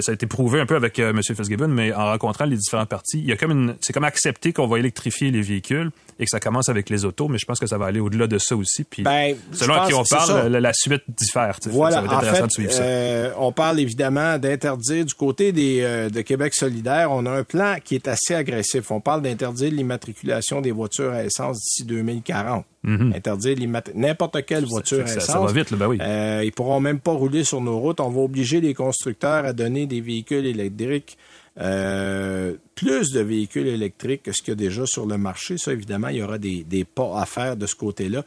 ça 0.00 0.10
a 0.10 0.14
été 0.14 0.26
prouvé 0.26 0.60
un 0.60 0.66
peu 0.66 0.76
avec 0.76 0.98
M. 0.98 1.20
Fitzgibbon, 1.22 1.68
mais 1.68 1.92
en 1.92 2.06
rencontrant 2.06 2.44
les 2.44 2.56
différents 2.56 2.86
partis, 2.86 3.25
y 3.28 3.32
a 3.32 3.36
comme 3.36 3.50
une... 3.52 3.76
C'est 3.80 3.92
comme 3.92 4.04
accepter 4.04 4.52
qu'on 4.52 4.66
va 4.66 4.78
électrifier 4.78 5.30
les 5.30 5.42
véhicules 5.42 5.90
et 6.18 6.24
que 6.24 6.30
ça 6.30 6.40
commence 6.40 6.68
avec 6.70 6.88
les 6.88 7.04
autos, 7.04 7.28
mais 7.28 7.36
je 7.38 7.44
pense 7.44 7.58
que 7.60 7.66
ça 7.66 7.76
va 7.78 7.86
aller 7.86 8.00
au-delà 8.00 8.26
de 8.26 8.38
ça 8.38 8.56
aussi. 8.56 8.84
Puis, 8.84 9.02
Ben, 9.02 9.36
selon 9.52 9.74
à 9.74 9.86
qui 9.86 9.94
on 9.94 10.02
parle, 10.04 10.48
la, 10.48 10.60
la 10.60 10.72
suite 10.72 11.02
diffère. 11.08 11.58
Voilà, 11.66 11.96
ça 11.96 12.00
va 12.02 12.06
être 12.06 12.14
en 12.14 12.16
intéressant 12.18 12.40
fait, 12.42 12.46
de 12.46 12.52
suivre 12.52 12.72
ça. 12.72 12.82
euh, 12.82 13.32
on 13.38 13.52
parle 13.52 13.80
évidemment 13.80 14.38
d'interdire 14.38 15.04
du 15.04 15.14
côté 15.14 15.52
des, 15.52 15.80
euh, 15.82 16.08
de 16.08 16.20
Québec 16.22 16.54
solidaire. 16.54 17.12
On 17.12 17.26
a 17.26 17.30
un 17.30 17.44
plan 17.44 17.76
qui 17.84 17.94
est 17.96 18.08
assez 18.08 18.34
agressif. 18.34 18.90
On 18.90 19.00
parle 19.00 19.20
d'interdire 19.22 19.70
l'immatriculation 19.70 20.60
des 20.62 20.72
voitures 20.72 21.12
à 21.12 21.22
essence 21.24 21.58
d'ici 21.58 21.84
2040. 21.84 22.64
Interdire 22.88 23.56
l'immat- 23.58 23.90
n'importe 23.96 24.44
quelle 24.46 24.64
voiture 24.64 24.98
à 25.00 25.02
Mhm. 25.02 25.06
ça- 25.08 25.16
essence. 25.16 25.26
ça 25.34 25.40
va 25.40 25.52
vite, 25.52 25.70
là, 25.72 25.76
ben 25.76 25.88
oui. 25.88 25.98
Euh, 26.00 26.42
ils 26.44 26.52
pourront 26.52 26.78
même 26.78 27.00
pas 27.00 27.10
rouler 27.12 27.42
sur 27.42 27.60
nos 27.60 27.78
routes. 27.80 27.98
On 27.98 28.08
va 28.10 28.20
obliger 28.20 28.60
les 28.60 28.74
constructeurs 28.74 29.44
à 29.44 29.52
donner 29.52 29.86
des 29.86 30.00
véhicules 30.00 30.46
électriques. 30.46 31.18
Euh, 31.58 32.54
plus 32.74 33.12
de 33.12 33.20
véhicules 33.20 33.66
électriques 33.66 34.24
que 34.24 34.32
ce 34.32 34.42
qu'il 34.42 34.48
y 34.48 34.52
a 34.52 34.56
déjà 34.56 34.84
sur 34.86 35.06
le 35.06 35.16
marché. 35.16 35.56
Ça, 35.58 35.72
évidemment, 35.72 36.08
il 36.08 36.16
y 36.16 36.22
aura 36.22 36.38
des, 36.38 36.64
pas 36.84 37.20
à 37.20 37.26
faire 37.26 37.56
de 37.56 37.66
ce 37.66 37.74
côté-là. 37.74 38.24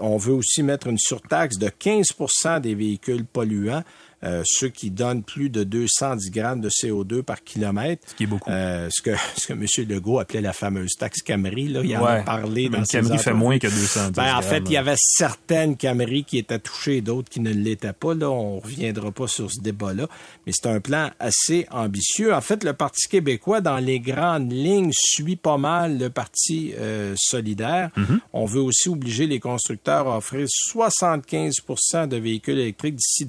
On 0.00 0.16
veut 0.16 0.34
aussi 0.34 0.62
mettre 0.62 0.86
une 0.86 0.98
surtaxe 0.98 1.58
de 1.58 1.68
15% 1.68 2.60
des 2.60 2.74
véhicules 2.74 3.24
polluants, 3.24 3.84
euh, 4.24 4.42
ceux 4.44 4.68
qui 4.68 4.90
donnent 4.90 5.22
plus 5.22 5.48
de 5.50 5.64
210 5.64 6.30
grammes 6.30 6.60
de 6.60 6.68
CO2 6.68 7.22
par 7.22 7.42
kilomètre. 7.44 8.02
Ce 8.08 8.14
qui 8.14 8.24
est 8.24 8.26
beaucoup. 8.26 8.50
Euh, 8.50 8.88
ce, 8.90 9.00
que, 9.02 9.10
ce 9.36 9.46
que 9.46 9.52
M. 9.52 9.66
Legault 9.88 10.18
appelait 10.18 10.40
la 10.40 10.52
fameuse 10.52 10.92
taxe 10.98 11.22
Camry. 11.22 11.68
Là, 11.68 11.80
il 11.84 11.96
en 11.96 12.04
a 12.04 12.16
Ouais. 12.16 12.24
parlé 12.24 12.68
dans 12.68 12.84
ses 12.84 13.00
Camry 13.00 13.18
fait 13.18 13.32
moins 13.32 13.58
que 13.58 13.66
210 13.68 14.12
Ben, 14.16 14.34
en 14.36 14.42
fait, 14.42 14.62
il 14.66 14.72
y 14.72 14.76
avait 14.76 14.94
certaines 14.98 15.76
Camry 15.76 16.24
qui 16.24 16.38
étaient 16.38 16.58
touchées, 16.58 17.00
d'autres 17.00 17.28
qui 17.28 17.40
ne 17.40 17.52
l'étaient 17.52 17.92
pas. 17.92 18.14
Là, 18.14 18.30
on 18.30 18.58
reviendra 18.58 19.10
pas 19.12 19.26
sur 19.28 19.50
ce 19.50 19.60
débat-là, 19.60 20.08
mais 20.46 20.52
c'est 20.54 20.68
un 20.68 20.80
plan 20.80 21.10
assez 21.20 21.66
ambitieux. 21.70 22.34
En 22.34 22.40
fait, 22.40 22.64
le 22.64 22.72
Parti 22.72 23.08
québécois, 23.08 23.60
dans 23.60 23.78
les 23.78 24.00
grandes 24.00 24.52
lignes, 24.52 24.90
suit 24.92 25.36
pas 25.36 25.58
mal 25.58 25.98
le 25.98 26.10
Parti 26.10 26.72
euh, 26.78 27.14
solidaire. 27.16 27.90
Mm-hmm. 27.96 28.18
On 28.32 28.46
veut 28.46 28.60
aussi 28.60 28.88
obliger 28.88 29.26
les 29.26 29.40
constructeurs 29.40 30.08
à 30.08 30.16
offrir 30.18 30.46
75% 30.74 32.08
de 32.08 32.16
véhicules 32.16 32.58
électriques 32.58 32.96
d'ici 32.96 33.24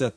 2027. 0.00 0.14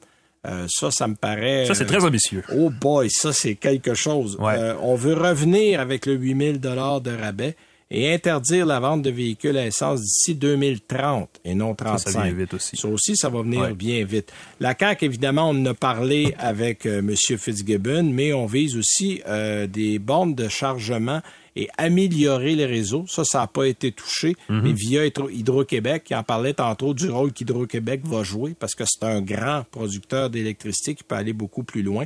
Euh, 0.47 0.65
ça, 0.69 0.89
ça 0.89 1.07
me 1.07 1.15
paraît... 1.15 1.65
Ça, 1.65 1.75
c'est 1.75 1.85
très 1.85 2.03
ambitieux. 2.05 2.43
Oh 2.55 2.69
boy, 2.69 3.09
ça 3.09 3.33
c'est 3.33 3.55
quelque 3.55 3.93
chose. 3.93 4.37
Ouais. 4.39 4.53
Euh, 4.57 4.75
on 4.81 4.95
veut 4.95 5.13
revenir 5.13 5.81
avec 5.81 6.05
le 6.05 6.13
8000 6.13 6.61
dollars 6.61 7.01
de 7.01 7.11
rabais 7.11 7.57
et 7.91 8.13
interdire 8.13 8.65
la 8.65 8.79
vente 8.79 9.01
de 9.01 9.09
véhicules 9.09 9.57
à 9.57 9.65
essence 9.65 9.99
d'ici 10.01 10.35
2030 10.35 11.41
et 11.43 11.55
non 11.55 11.71
Ça, 11.71 11.85
35. 11.85 12.09
ça 12.11 12.21
vient 12.21 12.31
vite 12.33 12.53
aussi. 12.53 12.77
Ça 12.77 12.87
aussi, 12.87 13.17
ça 13.17 13.27
va 13.29 13.41
venir 13.41 13.61
Ouais. 13.63 13.73
bien 13.73 14.05
vite. 14.05 14.31
La 14.61 14.75
CAQ, 14.79 15.03
évidemment, 15.05 15.49
on 15.49 15.61
en 15.61 15.65
a 15.65 15.73
parlé 15.73 16.33
avec 16.37 16.85
euh, 16.85 16.99
M. 16.99 17.15
Fitzgibbon, 17.17 18.03
mais 18.03 18.31
on 18.31 18.45
vise 18.45 18.77
aussi 18.77 19.21
euh, 19.27 19.67
des 19.67 19.99
bornes 19.99 20.35
de 20.35 20.47
chargement 20.47 21.21
et 21.61 21.67
améliorer 21.77 22.55
les 22.55 22.65
réseaux. 22.65 23.05
Ça, 23.07 23.23
ça 23.23 23.39
n'a 23.39 23.47
pas 23.47 23.65
été 23.67 23.91
touché. 23.91 24.35
Mhm. 24.47 24.61
Mais 24.63 24.71
via 24.73 25.05
Hydro- 25.05 25.29
Hydro-Québec, 25.29 26.03
qui 26.05 26.15
en 26.15 26.23
parlait 26.23 26.53
tantôt 26.53 26.93
du 26.93 27.09
rôle 27.09 27.33
qu'Hydro-Québec 27.33 28.01
va 28.05 28.23
jouer, 28.23 28.55
parce 28.57 28.75
que 28.75 28.83
c'est 28.87 29.05
un 29.05 29.21
grand 29.21 29.63
producteur 29.71 30.29
d'électricité 30.29 30.95
qui 30.95 31.03
peut 31.03 31.15
aller 31.15 31.33
beaucoup 31.33 31.63
plus 31.63 31.83
loin. 31.83 32.05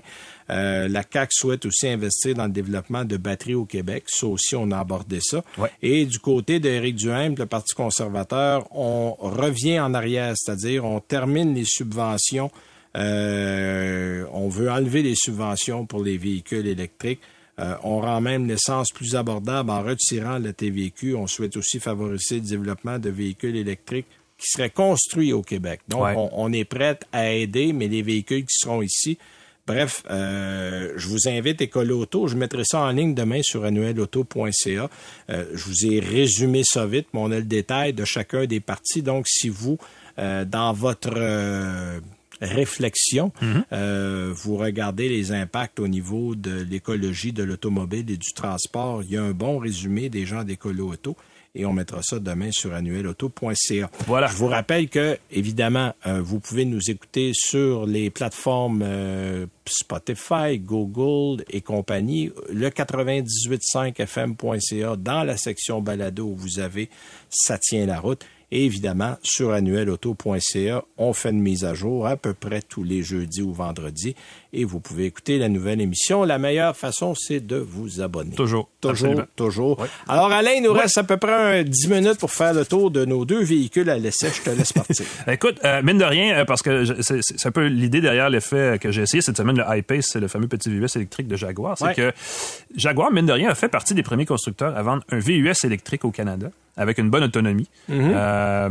Euh, 0.50 0.88
la 0.88 1.04
CAQ 1.04 1.30
souhaite 1.32 1.66
aussi 1.66 1.88
investir 1.88 2.34
dans 2.36 2.46
le 2.46 2.52
développement 2.52 3.06
de 3.06 3.18
batteries 3.18 3.54
au 3.56 3.66
Québec. 3.66 4.06
Ça 4.08 4.28
aussi, 4.28 4.56
on 4.56 4.72
a 4.72 4.80
abordé 4.80 5.20
ça. 5.22 5.44
Ouais. 5.58 5.70
Et 5.82 6.06
du 6.06 6.20
côté 6.20 6.60
d'Éric 6.60 6.96
Duhaime, 6.96 7.36
le 7.38 7.46
Parti 7.46 7.76
conservateur, 7.76 8.68
on 8.76 9.14
revient 9.20 9.80
en 9.80 9.94
arrière, 9.94 10.34
c'est-à-dire 10.36 10.84
on 10.86 11.00
termine 11.00 11.54
les 11.54 11.66
subventions 11.66 12.50
Euh, 12.96 14.26
on 14.34 14.50
veut 14.50 14.70
enlever 14.72 15.02
les 15.02 15.16
subventions 15.16 15.86
pour 15.88 16.04
les 16.04 16.18
véhicules 16.18 16.68
électriques. 16.68 17.20
Euh, 17.60 17.76
on 17.84 18.00
rend 18.02 18.20
même 18.22 18.48
l'essence 18.48 18.90
plus 18.92 19.16
abordable 19.16 19.70
en 19.70 19.84
retirant 19.84 20.40
le 20.40 20.54
TVQ. 20.54 21.16
On 21.16 21.28
souhaite 21.28 21.56
aussi 21.56 21.80
favoriser 21.80 22.36
le 22.36 22.42
développement 22.48 22.98
de 23.00 23.10
véhicules 23.10 23.56
électriques 23.56 24.08
qui 24.38 24.48
seraient 24.50 24.72
construits 24.72 25.34
au 25.34 25.42
Québec. 25.44 25.82
Donc, 25.88 26.04
Ouais. 26.04 26.14
on, 26.18 26.30
on 26.34 26.52
est 26.52 26.66
prêt 26.66 27.00
à 27.12 27.32
aider, 27.32 27.72
mais 27.72 27.88
les 27.88 28.02
véhicules 28.02 28.42
qui 28.46 28.58
seront 28.58 28.82
ici, 28.82 29.18
Bref, 29.66 30.04
euh, 30.12 30.92
je 30.98 31.08
vous 31.08 31.30
invite, 31.30 31.62
École 31.62 31.94
Auto, 31.94 32.28
je 32.28 32.36
mettrai 32.36 32.64
ça 32.66 32.82
en 32.82 32.90
ligne 32.90 33.14
demain 33.14 33.40
sur 33.42 33.64
annuelauto.ca. 33.64 34.90
Euh, 35.30 35.46
je 35.54 35.64
vous 35.64 35.86
ai 35.86 36.02
résumé 36.02 36.64
ça 36.66 36.86
vite, 36.86 37.08
mais 37.14 37.22
on 37.22 37.32
a 37.32 37.38
le 37.38 37.44
détail 37.46 37.94
de 37.94 38.04
chacun 38.04 38.46
des 38.46 38.60
parties. 38.60 39.02
Donc, 39.02 39.26
si 39.30 39.48
vous, 39.48 39.78
euh, 40.20 40.44
dans 40.44 40.74
votre 40.74 41.14
réflexion, 42.44 43.32
euh, 43.72 44.32
vous 44.36 44.58
regardez 44.58 45.10
les 45.10 45.32
impacts 45.32 45.80
au 45.80 45.88
niveau 45.88 46.36
de 46.36 46.62
l'écologie 46.62 47.34
de 47.34 47.44
l'automobile 47.44 48.10
et 48.12 48.18
du 48.18 48.34
transport, 48.34 49.04
il 49.04 49.12
y 49.12 49.18
a 49.18 49.24
un 49.24 49.32
bon 49.32 49.58
résumé 49.58 50.10
des 50.10 50.26
gens 50.26 50.44
d'École 50.44 50.82
Auto 50.82 51.16
et 51.56 51.66
on 51.66 51.74
mettra 51.74 52.02
ça 52.02 52.20
demain 52.20 52.50
sur 52.52 52.74
annuelauto.ca. 52.74 53.92
Voilà. 54.08 54.28
Je 54.28 54.36
vous 54.36 54.48
rappelle 54.48 54.88
que, 54.90 55.18
évidemment, 55.32 55.94
euh, 56.08 56.20
vous 56.22 56.40
pouvez 56.40 56.66
nous 56.66 56.90
écouter 56.90 57.32
sur 57.34 57.86
les 57.86 58.10
plateformes 58.10 58.82
euh, 58.84 59.46
Spotify, 59.66 60.58
Google 60.58 61.44
et 61.50 61.62
compagnie, 61.62 62.32
le 62.52 62.70
98.5fm.ca 62.70 64.96
dans 64.96 65.24
la 65.24 65.38
section 65.38 65.80
balado 65.82 66.26
où 66.26 66.36
vous 66.36 66.60
avez 66.60 66.90
Ça 67.30 67.60
tient 67.60 67.86
la 67.86 68.00
route. 68.00 68.26
Évidemment, 68.56 69.18
sur 69.24 69.52
annuelauto.ca, 69.52 70.86
on 71.00 71.14
fait 71.14 71.32
une 71.32 71.42
mise 71.42 71.66
à 71.66 71.74
jour 71.74 72.06
à 72.06 72.16
peu 72.16 72.36
près 72.36 72.62
tous 72.62 72.84
les 72.84 73.02
jeudis 73.02 73.42
ou 73.42 73.52
vendredis. 73.52 74.16
Et 74.56 74.66
vous 74.66 74.80
pouvez 74.80 75.06
écouter 75.06 75.40
la 75.40 75.50
nouvelle 75.50 75.82
émission. 75.82 76.24
La 76.24 76.38
meilleure 76.38 76.76
façon, 76.78 77.16
c'est 77.16 77.40
de 77.40 77.56
vous 77.58 78.02
abonner. 78.02 78.36
Toujours. 78.36 78.70
Toujours, 78.82 78.92
Absolument. 78.92 79.24
toujours. 79.36 79.80
Oui. 79.80 79.88
Alors, 80.08 80.32
Alain, 80.32 80.52
il 80.52 80.62
nous 80.64 80.74
reste 80.74 80.98
à 81.00 81.04
peu 81.04 81.18
près 81.18 81.62
un 81.62 81.64
10 81.64 81.88
minutes 81.90 82.20
pour 82.20 82.30
faire 82.32 82.54
le 82.54 82.64
tour 82.66 82.92
de 82.92 83.04
nos 83.06 83.26
deux 83.26 83.42
véhicules 83.44 83.90
à 83.90 83.98
l'essai. 83.98 84.30
Je 84.34 84.42
te 84.42 84.56
laisse 84.56 84.72
partir. 84.74 85.06
Écoute, 85.28 85.58
euh, 85.64 85.82
mine 85.82 85.98
de 85.98 86.04
rien, 86.04 86.36
euh, 86.36 86.46
parce 86.46 86.62
que 86.62 86.86
c'est 87.02 87.48
un 87.48 87.52
peu 87.52 87.66
l'idée 87.66 88.00
derrière 88.02 88.30
l'effet 88.30 88.78
que 88.80 88.92
j'ai 88.92 89.02
essayé 89.02 89.22
cette 89.22 89.38
semaine, 89.38 89.58
le 89.58 89.64
iPace, 89.78 90.06
c'est 90.12 90.20
le 90.20 90.28
fameux 90.28 90.48
petit 90.48 90.70
VUS 90.70 90.86
électrique 90.96 91.28
de 91.28 91.36
Jaguar. 91.36 91.78
C'est 91.78 91.86
Ouais. 91.86 91.94
que 91.96 92.12
Jaguar, 92.76 93.12
mine 93.12 93.26
de 93.26 93.34
rien, 93.34 93.50
a 93.50 93.56
fait 93.56 93.70
partie 93.70 93.94
des 93.96 94.04
premiers 94.04 94.26
constructeurs 94.28 94.78
à 94.78 94.84
vendre 94.84 95.04
un 95.10 95.18
VUS 95.18 95.54
électrique 95.64 96.06
au 96.06 96.12
Canada 96.12 96.52
avec 96.78 96.98
une 96.98 97.10
bonne 97.10 97.24
autonomie. 97.24 97.70
Euh, 97.90 98.70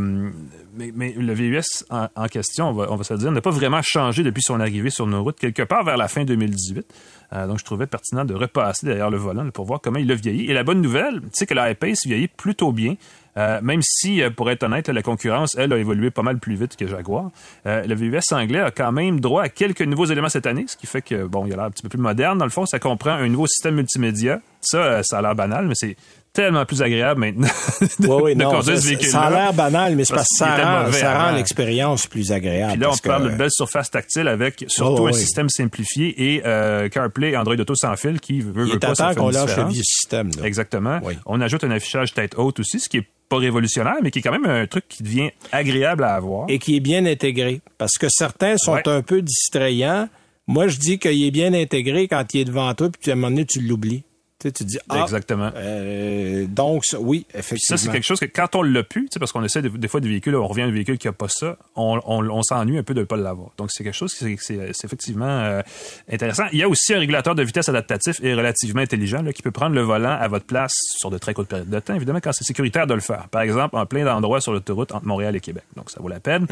mais, 0.75 0.91
mais 0.95 1.15
le 1.17 1.33
VUS 1.35 1.85
en, 1.91 2.09
en 2.17 2.27
question, 2.29 2.69
on 2.71 2.73
va, 2.73 2.87
on 2.91 2.97
va 2.97 3.05
se 3.05 3.13
le 3.15 3.19
dire, 3.21 3.31
n'a 3.31 3.41
pas 3.41 3.51
vraiment 3.51 3.81
changé 3.83 4.23
depuis 4.23 4.43
son 4.43 4.59
arrivée 4.61 4.91
sur 4.91 5.07
nos 5.07 5.23
routes, 5.23 5.39
quelque 5.39 5.63
part 5.63 5.72
vers 5.81 5.97
la 5.97 6.09
fin 6.09 6.25
2018. 6.25 6.87
Euh, 7.33 7.47
donc, 7.47 7.59
je 7.59 7.65
trouvais 7.65 7.87
pertinent 7.87 8.25
de 8.25 8.35
repasser 8.35 8.87
derrière 8.87 9.11
le 9.11 9.17
volant 9.17 9.49
pour 9.51 9.65
voir 9.65 9.81
comment 9.81 9.99
il 9.99 10.11
a 10.13 10.15
vieilli. 10.15 10.51
Et 10.51 10.55
la 10.55 10.65
bonne 10.65 10.83
nouvelle, 10.83 11.23
c'est 11.33 11.47
que 11.47 11.55
la 11.55 11.71
iPace 11.71 12.01
vieillit 12.05 12.29
plutôt 12.29 12.73
bien. 12.73 12.97
Euh, 13.39 13.61
même 13.63 13.81
si, 13.83 14.23
euh, 14.23 14.29
pour 14.29 14.51
être 14.51 14.63
honnête, 14.63 14.89
la 14.91 15.03
concurrence, 15.03 15.57
elle, 15.57 15.73
a 15.73 15.79
évolué 15.79 16.11
pas 16.11 16.23
mal 16.23 16.39
plus 16.39 16.55
vite 16.55 16.77
que 16.77 16.87
Jaguar. 16.87 17.31
Le 17.65 17.95
VUS 17.95 18.21
anglais 18.33 18.61
a 18.61 18.71
quand 18.71 18.93
même 18.93 19.21
droit 19.21 19.45
à 19.45 19.49
quelques 19.49 19.83
nouveaux 19.83 20.05
éléments 20.05 20.29
cette 20.29 20.47
année, 20.47 20.67
ce 20.67 20.77
qui 20.77 20.87
fait 20.87 21.01
que, 21.01 21.25
bon, 21.25 21.47
il 21.47 21.53
a 21.55 21.57
l'air 21.57 21.65
un 21.65 21.71
petit 21.71 21.83
peu 21.83 21.89
plus 21.89 21.99
moderne. 21.99 22.37
Dans 22.37 22.45
le 22.45 22.51
fond, 22.51 22.67
ça 22.67 22.79
comprend 22.79 23.13
un 23.13 23.29
nouveau 23.29 23.47
système 23.47 23.77
multimédia. 23.77 24.41
Ça, 24.63 24.79
euh, 24.79 25.03
ça 25.05 25.19
a 25.19 25.23
l'air 25.23 25.35
banal, 25.35 25.67
mais 25.67 25.75
c'est 25.75 25.97
tellement 26.33 26.65
plus 26.65 26.81
agréable 26.81 27.21
maintenant 27.21 27.47
de, 28.01 28.07
Oui, 28.07 28.21
oui, 28.23 28.35
de 28.35 28.43
non, 28.43 28.51
conduire 28.53 28.77
ça, 28.77 28.83
ce 28.83 28.87
véhicule-là. 28.89 29.13
ça 29.13 29.21
a 29.23 29.31
l'air 29.31 29.53
banal, 29.53 29.97
mais 29.97 30.05
c'est 30.07 30.15
parce 30.15 30.29
que 30.29 30.37
ça 30.39 30.57
rend, 30.57 30.85
mauvais 30.87 30.99
ça 30.99 31.13
rend 31.19 31.25
avant. 31.27 31.37
l'expérience 31.37 32.07
plus 32.07 32.33
agréable. 32.33 32.73
Puis 32.73 32.81
là, 32.81 32.87
on 32.87 32.91
parce 32.91 33.01
parle 33.03 33.23
que- 33.25 33.29
d'une 33.29 33.37
belle 33.39 33.51
surface 33.51 33.91
tactile 33.91 34.29
avec 34.29 34.65
surtout 34.69 35.03
Oh, 35.03 35.09
un 35.09 35.13
système 35.13 35.51
simplifié 35.51 36.15
et 36.35 36.43
euh, 36.47 36.89
CarPlay 36.89 37.37
Android 37.37 37.57
Auto 37.57 37.75
sans 37.75 37.97
fil 37.97 38.19
qui 38.21 38.41
veut, 38.41 38.53
Il 38.67 38.71
veut 38.71 38.77
est 38.77 38.79
pas, 38.79 39.15
qu'on 39.15 39.29
lâche 39.29 39.57
le 39.57 39.65
vieux 39.69 39.83
système. 39.83 40.31
là. 40.39 40.47
Exactement. 40.47 41.01
On 41.27 41.41
ajoute 41.41 41.65
un 41.65 41.71
affichage 41.71 42.15
tête 42.15 42.35
haute 42.39 42.61
aussi, 42.61 42.81
ce 42.81 42.89
qui 42.89 42.99
est 42.99 43.07
pas 43.29 43.37
révolutionnaire, 43.39 43.97
mais 44.03 44.11
qui 44.11 44.21
est 44.21 44.23
quand 44.23 44.33
même 44.33 44.47
un 44.47 44.67
truc 44.67 44.85
qui 44.89 45.03
devient 45.03 45.31
agréable 45.53 46.05
à 46.05 46.15
avoir. 46.15 46.47
Et 46.49 46.59
qui 46.59 46.77
est 46.77 46.81
bien 46.81 47.05
intégré. 47.05 47.61
Parce 47.79 47.99
que 47.99 48.07
certains 48.11 48.57
sont 48.59 48.73
Ouais. 48.75 48.89
un 48.89 49.03
peu 49.03 49.21
distrayants. 49.23 50.09
Moi, 50.47 50.69
je 50.69 50.77
dis 50.79 50.99
qu'il 50.99 51.25
est 51.25 51.31
bien 51.31 51.53
intégré 51.55 52.09
quand 52.09 52.25
il 52.35 52.41
est 52.41 52.45
devant 52.45 52.73
toi, 52.75 52.89
puis 53.01 53.11
à 53.11 53.15
un 53.15 53.17
moment 53.17 53.31
donné, 53.31 53.45
tu 53.45 53.61
l'oublies. 53.61 54.03
Tu 54.43 54.49
sais, 54.49 54.53
tu 54.53 54.65
dis, 54.65 54.79
ah, 54.89 55.03
Exactement. 55.03 55.51
euh, 55.55 56.47
donc, 56.49 56.83
oui, 56.99 57.25
Puis 57.29 57.39
effectivement. 57.39 57.77
ça, 57.77 57.85
c'est 57.85 57.93
quelque 57.93 58.03
chose 58.05 58.19
que 58.19 58.25
quand 58.27 58.57
on 58.57 58.63
l'a 58.63 58.83
pu, 58.83 59.03
tu 59.03 59.09
sais, 59.13 59.21
parce 59.21 59.31
qu'on 59.31 59.45
essaie 59.45 59.63
de- 59.63 59.69
des 59.69 59.87
fois 59.87 60.01
des 60.01 60.09
véhicules, 60.09 60.35
on 60.35 60.49
revient 60.49 60.63
à 60.63 60.65
un 60.67 60.71
véhicule 60.73 60.99
qui 60.99 61.07
a 61.07 61.13
pas 61.13 61.29
ça, 61.29 61.57
on, 61.77 62.01
on, 62.07 62.29
on 62.29 62.43
s'ennuie 62.43 62.77
un 62.79 62.83
peu 62.83 62.93
de 62.95 63.01
ne 63.01 63.05
pas 63.05 63.17
l'avoir. 63.17 63.51
Donc, 63.57 63.71
c'est 63.71 63.85
quelque 63.85 63.95
chose 63.95 64.13
qui 64.15 64.37
c'est- 64.39 64.73
effectivement 64.85 65.27
euh, 65.29 65.63
intéressant. 66.11 66.45
Il 66.53 66.59
y 66.59 66.63
a 66.65 66.69
aussi 66.69 66.93
un 66.93 66.99
régulateur 66.99 67.37
de 67.37 67.43
vitesse 67.45 67.69
adaptatif 67.69 68.17
et 68.23 68.35
relativement 68.35 68.81
intelligent 68.81 69.23
là, 69.23 69.33
qui 69.33 69.43
peut 69.43 69.53
prendre 69.53 69.77
le 69.77 69.83
volant 69.83 70.11
à 70.21 70.27
votre 70.27 70.45
place 70.47 70.73
sur 70.99 71.11
de 71.11 71.19
très 71.19 71.35
courtes 71.35 71.49
périodes 71.49 71.71
de 71.71 71.79
temps, 71.79 71.95
évidemment, 71.95 72.19
quand 72.21 72.33
c'est 72.33 72.45
sécuritaire 72.45 72.89
de 72.89 72.95
le 72.95 73.01
faire. 73.01 73.29
Par 73.31 73.43
exemple, 73.43 73.77
en 73.77 73.87
plein 73.87 74.05
d'endroits 74.05 74.41
sur 74.41 74.53
l'autoroute 74.53 74.91
entre 74.93 75.07
Montréal 75.07 75.37
et 75.37 75.41
Québec. 75.41 75.63
Donc, 75.77 75.89
ça 75.91 76.01
vaut 76.03 76.09
la 76.09 76.19
peine. 76.21 76.47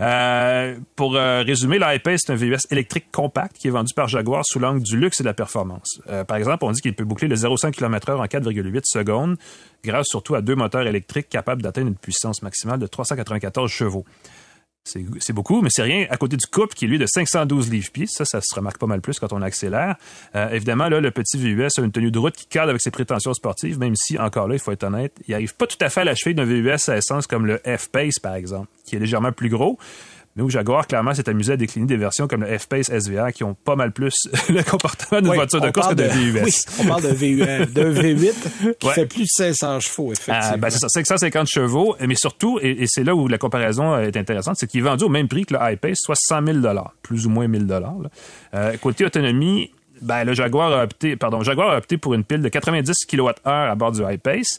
Euh, 0.00 0.76
pour 0.96 1.14
résumer, 1.14 1.78
l'iPace, 1.78 2.22
c'est 2.26 2.32
un 2.32 2.36
VUS 2.36 2.56
électrique 2.70 3.06
compact 3.12 3.56
qui 3.56 3.68
est 3.68 3.70
vendu 3.70 3.92
par 3.94 4.08
Jaguar 4.08 4.42
sous 4.44 4.58
l'angle 4.58 4.82
du 4.82 4.96
luxe 4.96 5.20
et 5.20 5.22
de 5.22 5.28
la 5.28 5.34
performance. 5.34 6.00
Par 6.26 6.36
exemple, 6.36 6.64
on 6.64 6.72
dit 6.72 6.80
qu'il 6.80 6.94
peut 6.94 7.04
boucler 7.20 7.28
le 7.28 7.36
0,5 7.36 7.72
km/h 7.72 8.16
en 8.16 8.24
4,8 8.24 8.80
secondes, 8.84 9.36
grâce 9.84 10.06
surtout 10.08 10.34
à 10.34 10.42
deux 10.42 10.54
moteurs 10.54 10.86
électriques 10.86 11.28
capables 11.28 11.62
d'atteindre 11.62 11.88
une 11.88 11.96
puissance 11.96 12.42
maximale 12.42 12.78
de 12.78 12.86
394 12.86 13.70
chevaux. 13.70 14.04
C'est 14.82 15.34
beaucoup, 15.34 15.60
mais 15.60 15.68
c'est 15.70 15.82
rien 15.82 16.06
à 16.08 16.16
côté 16.16 16.38
du 16.38 16.46
couple 16.46 16.74
qui 16.74 16.86
est 16.86 16.88
lui 16.88 16.98
de 16.98 17.04
512 17.06 17.70
livres-pieds. 17.70 18.06
Ça, 18.06 18.24
ça 18.24 18.40
se 18.40 18.54
remarque 18.54 18.78
pas 18.78 18.86
mal 18.86 19.02
plus 19.02 19.18
quand 19.18 19.30
on 19.32 19.42
accélère. 19.42 19.96
Euh, 20.34 20.48
évidemment, 20.48 20.88
là, 20.88 21.00
le 21.00 21.10
petit 21.10 21.36
VUS 21.36 21.68
a 21.76 21.82
une 21.82 21.92
tenue 21.92 22.10
de 22.10 22.18
route 22.18 22.34
qui 22.34 22.46
cadre 22.46 22.70
avec 22.70 22.80
ses 22.80 22.90
prétentions 22.90 23.34
sportives, 23.34 23.78
même 23.78 23.94
si, 23.94 24.18
encore 24.18 24.48
là, 24.48 24.54
il 24.54 24.58
faut 24.58 24.72
être 24.72 24.84
honnête, 24.84 25.12
il 25.28 25.34
arrive 25.34 25.54
pas 25.54 25.66
tout 25.66 25.76
à 25.82 25.90
fait 25.90 26.00
à 26.00 26.04
la 26.04 26.14
cheville 26.14 26.34
d'un 26.34 26.46
VUS 26.46 26.88
à 26.88 26.96
essence 26.96 27.26
comme 27.26 27.44
le 27.44 27.58
F-Pace, 27.58 28.18
par 28.20 28.34
exemple, 28.34 28.68
qui 28.86 28.96
est 28.96 28.98
légèrement 28.98 29.32
plus 29.32 29.50
gros. 29.50 29.78
Mais 30.36 30.42
où 30.44 30.48
Jaguar, 30.50 30.86
clairement, 30.86 31.12
s'est 31.12 31.28
amusé 31.28 31.54
à 31.54 31.56
décliner 31.56 31.86
des 31.86 31.96
versions 31.96 32.28
comme 32.28 32.42
le 32.44 32.56
F-Pace 32.58 32.88
SVR 32.88 33.32
qui 33.32 33.42
ont 33.42 33.54
pas 33.54 33.74
mal 33.74 33.90
plus 33.90 34.14
le 34.48 34.62
comportement 34.62 35.20
d'une 35.20 35.30
Oui, 35.30 35.36
voiture 35.36 35.60
de 35.60 35.70
course 35.70 35.88
que 35.88 35.94
parle 35.94 36.08
d'un 36.08 36.16
VUS. 36.16 36.42
Oui, 36.44 36.54
on 36.78 36.84
parle 36.86 37.02
d'un 37.02 37.12
VU, 37.12 37.36
d'un 37.38 37.90
V8 37.92 38.32
qui 38.78 38.86
Ouais. 38.86 38.94
fait 38.94 39.06
plus 39.06 39.22
de 39.22 39.28
500 39.28 39.80
chevaux, 39.80 40.12
effectivement. 40.12 40.38
Ah, 40.40 40.56
ben 40.56 40.70
c'est 40.70 40.78
ça, 40.78 40.88
550 40.88 41.48
chevaux, 41.48 41.96
mais 42.06 42.14
surtout, 42.14 42.58
et, 42.62 42.70
et 42.82 42.86
c'est 42.86 43.02
là 43.02 43.14
où 43.16 43.26
la 43.26 43.38
comparaison 43.38 43.98
est 43.98 44.16
intéressante, 44.16 44.54
c'est 44.56 44.68
qu'il 44.68 44.80
est 44.80 44.84
vendu 44.84 45.02
au 45.04 45.08
même 45.08 45.26
prix 45.26 45.44
que 45.46 45.54
le 45.54 45.72
iPace, 45.72 45.98
soit 46.00 46.14
100 46.16 46.46
000 46.46 46.58
plus 47.02 47.26
ou 47.26 47.30
moins 47.30 47.48
1000 47.48 47.66
dollars. 47.66 47.94
Côté 48.80 49.04
autonomie, 49.04 49.70
ben, 50.00 50.24
le 50.24 50.32
Jaguar 50.32 50.72
a 50.72 50.84
opté, 50.84 51.16
pardon, 51.16 51.42
Jaguar 51.42 51.70
a 51.70 51.76
opté 51.78 51.98
pour 51.98 52.14
une 52.14 52.24
pile 52.24 52.40
de 52.40 52.48
90 52.48 53.04
kWh 53.06 53.30
à 53.44 53.74
bord 53.74 53.92
du 53.92 54.00
iPace. 54.08 54.58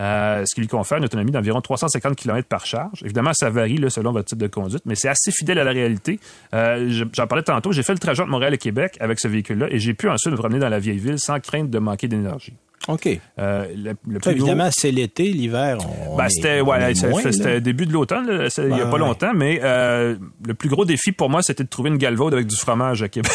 Euh, 0.00 0.44
ce 0.46 0.54
qui 0.54 0.60
lui 0.60 0.68
confère 0.68 0.98
une 0.98 1.04
autonomie 1.04 1.30
d'environ 1.30 1.60
350 1.60 2.16
km 2.16 2.46
par 2.48 2.66
charge. 2.66 3.02
Évidemment, 3.04 3.32
ça 3.34 3.50
varie 3.50 3.78
là, 3.78 3.88
selon 3.90 4.12
votre 4.12 4.26
type 4.26 4.38
de 4.38 4.46
conduite, 4.46 4.82
mais 4.86 4.94
c'est 4.94 5.08
assez 5.08 5.30
fidèle 5.32 5.58
à 5.58 5.64
la 5.64 5.70
réalité. 5.72 6.20
Euh, 6.54 6.88
je- 6.90 7.04
J'en 7.12 7.26
parlais 7.26 7.42
tantôt, 7.44 7.72
j'ai 7.72 7.82
fait 7.82 7.92
le 7.94 7.98
trajet 7.98 8.22
entre 8.22 8.30
Montréal 8.30 8.52
et 8.54 8.58
Québec 8.58 8.96
avec 9.00 9.18
ce 9.20 9.28
véhicule-là 9.28 9.68
et 9.70 9.78
j'ai 9.78 9.94
pu 9.94 10.08
ensuite 10.08 10.32
me 10.32 10.36
promener 10.38 10.58
dans 10.58 10.68
la 10.68 10.78
vieille 10.78 10.98
ville 10.98 11.18
sans 11.18 11.40
crainte 11.40 11.70
de 11.70 11.78
manquer 11.78 12.08
d'énergie. 12.08 12.54
OK. 12.88 13.08
Euh, 13.38 13.66
le, 13.74 13.74
le 13.74 13.94
Ça, 13.94 13.96
plus 14.04 14.20
gros- 14.20 14.30
évidemment, 14.30 14.68
c'est 14.72 14.92
l'été, 14.92 15.24
l'hiver. 15.24 15.78
ben, 16.16 16.28
c'était 16.28 16.60
ouais, 16.60 16.94
c'était 16.94 17.60
début 17.60 17.84
de 17.86 17.92
l'automne, 17.92 18.48
il 18.58 18.68
y 18.68 18.72
a 18.80 18.86
pas 18.86 18.92
ouais. 18.92 18.98
longtemps, 19.00 19.32
mais 19.34 19.60
euh, 19.64 20.14
le 20.46 20.54
plus 20.54 20.68
gros 20.68 20.84
défi 20.84 21.10
pour 21.10 21.28
moi, 21.28 21.42
c'était 21.42 21.64
de 21.64 21.68
trouver 21.68 21.90
une 21.90 21.96
galvaude 21.96 22.32
avec 22.34 22.46
du 22.46 22.54
fromage 22.54 23.02
à 23.02 23.08
Québec 23.08 23.32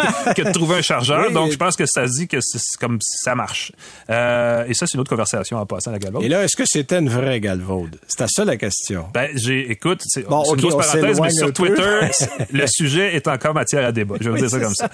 que 0.36 0.42
de 0.42 0.52
trouver 0.52 0.76
un 0.78 0.82
chargeur. 0.82 1.24
Oui. 1.28 1.32
Donc, 1.34 1.50
je 1.50 1.56
pense 1.56 1.76
que 1.76 1.86
ça 1.86 2.06
se 2.06 2.18
dit 2.18 2.28
que 2.28 2.38
c'est 2.42 2.58
comme 2.78 2.98
ça 3.00 3.34
marche. 3.34 3.72
Euh, 4.10 4.64
et 4.68 4.74
ça, 4.74 4.86
c'est 4.86 4.94
une 4.94 5.00
autre 5.00 5.08
conversation 5.10 5.56
en 5.56 5.64
passant 5.64 5.90
à 5.90 5.94
la 5.94 5.98
galvaude. 5.98 6.22
Et 6.22 6.28
là, 6.28 6.44
est-ce 6.44 6.56
que 6.56 6.64
c'était 6.66 6.98
une 6.98 7.08
vraie 7.08 7.40
galvaude? 7.40 7.96
C'était 8.06 8.26
ça 8.28 8.44
la 8.44 8.58
question. 8.58 9.06
Ben, 9.14 9.30
j'ai, 9.34 9.70
écoute, 9.70 10.02
c'est 10.04 10.28
Bon, 10.28 10.44
c'est 10.44 10.50
ok, 10.50 10.56
une 10.62 10.68
grosse 10.68 10.86
parenthèse, 10.86 11.20
mais 11.20 11.30
sur. 11.30 11.52
Twitter, 11.54 12.00
le 12.52 12.66
sujet 12.66 13.14
est 13.16 13.26
encore 13.28 13.54
matière 13.54 13.86
à 13.86 13.92
débat. 13.92 14.16
Je 14.20 14.28
vais 14.28 14.30
vous 14.40 14.46
dire 14.46 14.50
ça 14.50 14.60
comme 14.60 14.74
ça. 14.74 14.90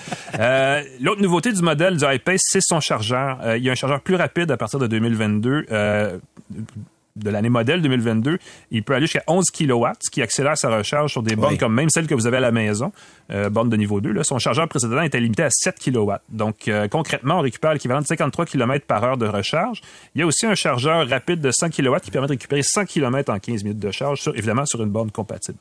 L'autre 1.00 1.22
nouveauté 1.22 1.52
du 1.52 1.62
modèle 1.62 1.96
du 1.96 2.04
iPace, 2.04 2.40
c'est 2.44 2.62
son 2.62 2.78
chargeur. 2.80 3.38
Il 3.56 3.64
y 3.64 3.68
a 3.68 3.72
un 3.72 3.74
chargeur 3.74 3.85
plus 4.02 4.16
rapide 4.16 4.50
à 4.50 4.56
partir 4.56 4.78
de 4.78 4.86
2022. 4.86 5.66
euh, 5.70 6.18
de 7.16 7.30
l'année 7.30 7.48
modèle 7.48 7.80
2022, 7.82 8.38
il 8.70 8.82
peut 8.82 8.94
aller 8.94 9.06
jusqu'à 9.06 9.22
11 9.26 9.46
kW, 9.50 9.86
ce 10.00 10.10
qui 10.10 10.22
accélère 10.22 10.56
sa 10.56 10.76
recharge 10.76 11.10
sur 11.12 11.22
des 11.22 11.34
bornes 11.34 11.56
comme 11.56 11.74
même 11.74 11.88
celle 11.90 12.06
que 12.06 12.14
vous 12.14 12.26
avez 12.26 12.36
à 12.36 12.40
la 12.40 12.52
maison, 12.52 12.92
euh, 13.30 13.48
borne 13.48 13.70
de 13.70 13.76
niveau 13.76 14.00
2. 14.00 14.12
Là. 14.12 14.22
Son 14.22 14.38
chargeur 14.38 14.68
précédent 14.68 15.00
était 15.00 15.18
limité 15.18 15.42
à 15.42 15.50
7 15.50 15.78
kW. 15.78 16.12
Donc, 16.28 16.68
euh, 16.68 16.88
concrètement, 16.88 17.38
on 17.38 17.40
récupère 17.40 17.72
l'équivalent 17.72 18.02
de 18.02 18.06
53 18.06 18.44
km 18.46 18.86
par 18.86 19.02
heure 19.02 19.16
de 19.16 19.26
recharge. 19.26 19.80
Il 20.14 20.20
y 20.20 20.22
a 20.22 20.26
aussi 20.26 20.46
un 20.46 20.54
chargeur 20.54 21.08
rapide 21.08 21.40
de 21.40 21.50
100 21.50 21.70
kW 21.70 21.96
qui 22.02 22.10
permet 22.10 22.26
de 22.28 22.32
récupérer 22.32 22.62
100 22.62 22.84
km 22.84 23.32
en 23.32 23.38
15 23.38 23.64
minutes 23.64 23.78
de 23.78 23.90
charge, 23.90 24.20
sur, 24.20 24.36
évidemment 24.36 24.66
sur 24.66 24.82
une 24.82 24.90
borne 24.90 25.10
compatible. 25.10 25.58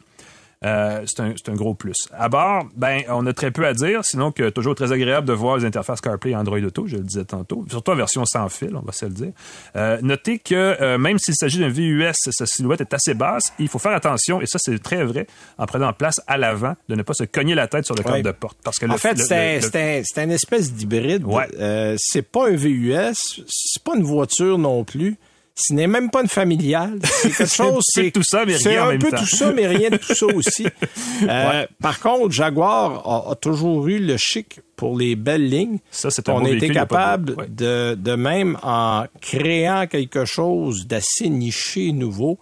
Euh, 0.66 1.03
c'est 1.05 1.20
un, 1.20 1.34
un, 1.47 1.55
gros 1.55 1.76
plus. 1.76 2.07
À 2.18 2.28
bord, 2.28 2.66
ben, 2.76 3.03
on 3.09 3.26
a 3.28 3.34
très 3.34 3.51
peu 3.51 3.68
à 3.68 3.74
dire, 3.74 4.03
sinon 4.03 4.32
que 4.32 4.49
toujours 4.49 4.74
très 4.74 4.91
agréable 4.91 5.28
de 5.28 5.34
voir 5.34 5.57
les 5.57 5.66
interfaces 5.66 6.01
CarPlay 6.01 6.32
et 6.32 6.36
Android 6.36 6.59
Auto, 6.59 6.88
je 6.88 6.97
le 6.97 7.03
disais 7.03 7.26
tantôt, 7.26 7.66
surtout 7.70 7.91
en 7.91 7.95
version 7.95 8.26
sans 8.26 8.49
fil, 8.49 8.76
on 8.76 8.82
va 8.82 8.91
se 8.91 9.05
le 9.05 9.11
dire. 9.11 9.32
Euh, 9.76 9.99
notez 10.01 10.39
que 10.39 10.55
euh, 10.55 10.97
même 10.97 11.20
s'il 11.20 11.36
s'agit 11.36 11.59
d'un 11.59 11.70
VUS, 11.70 12.13
sa 12.16 12.45
silhouette 12.47 12.82
est 12.82 12.93
assez 12.93 13.13
basse, 13.13 13.53
il 13.59 13.68
faut 13.68 13.78
faire 13.78 13.93
attention, 13.93 14.41
et 14.41 14.47
ça 14.47 14.57
c'est 14.59 14.82
très 14.82 15.03
vrai, 15.03 15.28
en 15.59 15.68
prenant 15.68 15.93
place 15.93 16.20
à 16.26 16.38
l'avant, 16.38 16.76
de 16.89 16.95
ne 16.95 17.03
pas 17.03 17.13
se 17.13 17.26
cogner 17.26 17.53
la 17.53 17.68
tête 17.68 17.86
sur 17.86 17.95
le 17.95 18.01
cadre 18.01 18.24
de 18.24 18.32
porte. 18.32 18.57
Parce 18.63 18.80
que 18.80 18.88
en 18.88 18.97
fait, 18.97 19.18
c'est 19.18 20.18
un, 20.18 20.24
une 20.24 20.32
espèce 20.32 20.74
d'hybride. 20.74 21.24
Ouais. 21.26 21.47
C'est 21.97 22.24
pas 22.24 22.49
un 22.49 22.55
VUS, 22.55 23.43
c'est 23.47 23.84
pas 23.84 23.95
une 23.95 24.03
voiture 24.03 24.57
non 24.57 24.84
plus. 24.84 25.18
Ce 25.58 25.74
n'est 25.74 25.88
même 25.88 26.10
pas 26.10 26.22
une 26.22 26.28
familiale. 26.28 26.99
C'est 27.03 27.30
quelque 27.32 27.49
chose. 27.49 27.84
c'est 27.88 28.12
tout 28.12 28.24
ça, 28.24 28.45
mais 28.45 28.58
rien 28.58 28.86
en 28.86 28.91
même 28.91 28.99
temps. 28.99 29.08
C'est 29.10 29.16
un 29.16 29.20
peu 29.20 29.26
tout 29.26 29.36
ça, 29.36 29.51
mais 29.53 29.68
rien 29.68 29.89
de 29.89 29.97
tout 29.97 30.14
ça 30.14 30.26
aussi. 30.28 30.68
Euh, 31.30 31.66
par 31.82 32.01
contre, 32.01 32.32
Jaguar 32.32 33.30
a, 33.30 33.36
toujours 33.36 33.88
eu 33.88 33.99
le 33.99 34.18
chic 34.18 34.60
pour 34.76 34.97
les 34.97 35.16
belles 35.16 35.47
lignes. 35.47 35.80
Ça, 35.89 36.12
c'est 36.12 36.28
un 36.28 36.34
On 36.34 36.45
a 36.45 36.49
été 36.49 36.70
capable 36.70 37.47
de, 37.56 37.95
de 37.95 38.16
même 38.16 38.58
en 38.64 39.06
créant 39.22 39.88
quelque 39.88 40.26
chose 40.26 40.88
d'assez 40.88 41.30
niché, 41.30 41.93
nouveau, 41.93 42.38